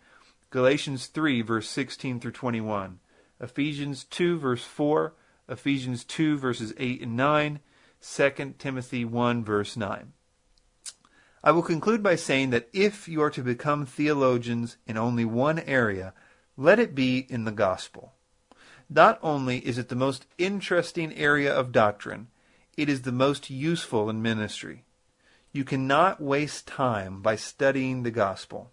Galatians 0.51 1.07
3, 1.07 1.43
verse 1.43 1.69
16 1.69 2.21
through 2.21 2.33
21. 2.33 2.99
Ephesians 3.41 4.05
2, 4.05 4.39
verse 4.39 4.65
4. 4.65 5.15
Ephesians 5.51 6.05
2 6.05 6.39
verses 6.39 6.73
8 6.79 7.03
and 7.03 7.17
9, 7.17 7.61
2 8.01 8.55
Timothy 8.59 9.05
1 9.05 9.45
verse 9.45 9.77
9. 9.77 10.13
I 11.43 11.53
will 11.53 11.63
conclude 11.63 12.03
by 12.03 12.17
saying 12.17 12.51
that 12.51 12.69
if 12.73 13.09
you 13.09 13.23
are 13.23 13.31
to 13.31 13.43
become 13.43 13.87
theologians 13.87 14.77
in 14.87 14.99
only 14.99 15.25
one 15.25 15.59
area, 15.61 16.13
let 16.57 16.79
it 16.79 16.95
be 16.95 17.27
in 17.31 17.45
the 17.45 17.53
gospel. 17.53 18.13
Not 18.91 19.19
only 19.23 19.59
is 19.59 19.79
it 19.79 19.89
the 19.89 19.97
most 19.97 20.27
interesting 20.37 21.15
area 21.15 21.55
of 21.55 21.73
doctrine, 21.73 22.29
it 22.77 22.91
is 22.91 23.03
the 23.03 23.13
most 23.13 23.49
useful 23.49 24.11
in 24.11 24.21
ministry. 24.21 24.85
You 25.53 25.65
cannot 25.65 26.21
waste 26.21 26.67
time 26.67 27.23
by 27.23 27.37
studying 27.37 28.03
the 28.03 28.11
gospel. 28.11 28.71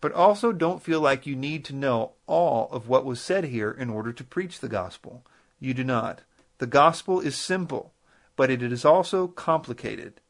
But 0.00 0.12
also 0.12 0.52
don't 0.52 0.82
feel 0.82 1.00
like 1.00 1.26
you 1.26 1.36
need 1.36 1.64
to 1.66 1.74
know 1.74 2.12
all 2.26 2.68
of 2.70 2.88
what 2.88 3.04
was 3.04 3.20
said 3.20 3.44
here 3.44 3.70
in 3.70 3.90
order 3.90 4.12
to 4.12 4.24
preach 4.24 4.60
the 4.60 4.68
gospel. 4.68 5.24
You 5.60 5.74
do 5.74 5.84
not. 5.84 6.22
The 6.58 6.66
gospel 6.66 7.20
is 7.20 7.36
simple, 7.36 7.92
but 8.36 8.50
it 8.50 8.62
is 8.62 8.84
also 8.84 9.26
complicated. 9.26 10.20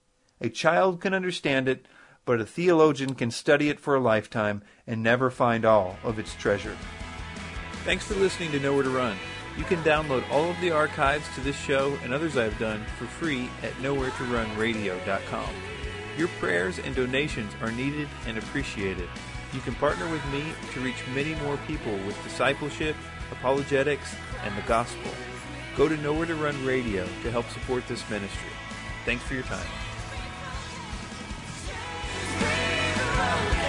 A 0.41 0.49
child 0.49 1.01
can 1.01 1.15
understand 1.15 1.69
it, 1.69 1.87
but 2.25 2.41
a 2.41 2.47
theologian 2.47 3.15
can 3.15 3.31
study 3.31 3.69
it 3.69 3.81
for 3.81 3.95
a 3.95 4.01
lifetime 4.01 4.63
and 4.87 5.03
never 5.03 5.31
find 5.31 5.65
all 5.65 5.97
of 6.03 6.19
its 6.19 6.35
treasure. 6.35 6.77
Thanks 7.85 8.07
for 8.07 8.15
listening 8.15 8.51
to 8.53 8.61
Nowhere 8.61 8.83
to 8.83 8.91
Run. 8.91 9.17
You 9.57 9.65
can 9.65 9.83
download 9.83 10.29
all 10.31 10.51
of 10.51 10.61
the 10.61 10.71
archives 10.71 11.27
to 11.35 11.41
this 11.41 11.57
show 11.57 11.97
and 12.03 12.13
others 12.13 12.37
I've 12.37 12.59
done 12.59 12.85
for 12.99 13.07
free 13.07 13.49
at 13.63 13.73
nowheretorunradio.com. 13.75 15.51
Your 16.17 16.29
prayers 16.41 16.79
and 16.79 16.95
donations 16.95 17.53
are 17.61 17.71
needed 17.73 18.09
and 18.27 18.39
appreciated. 18.39 19.09
You 19.53 19.61
can 19.61 19.75
partner 19.77 20.09
with 20.11 20.25
me 20.33 20.45
to 20.73 20.81
reach 20.81 20.97
many 21.15 21.35
more 21.37 21.57
people 21.67 21.93
with 21.99 22.21
discipleship 22.25 22.97
apologetics, 23.33 24.15
and 24.45 24.57
the 24.57 24.63
gospel. 24.63 25.11
Go 25.77 25.89
to 25.89 25.97
Nowhere 25.99 26.27
to 26.27 26.35
Run 26.35 26.65
Radio 26.65 27.07
to 27.23 27.31
help 27.31 27.49
support 27.51 27.87
this 27.89 28.09
ministry. 28.11 28.51
Thanks 29.05 29.25
for 29.25 29.35
your 29.35 29.43
time. 29.45 29.84
Yeah. 33.25 33.64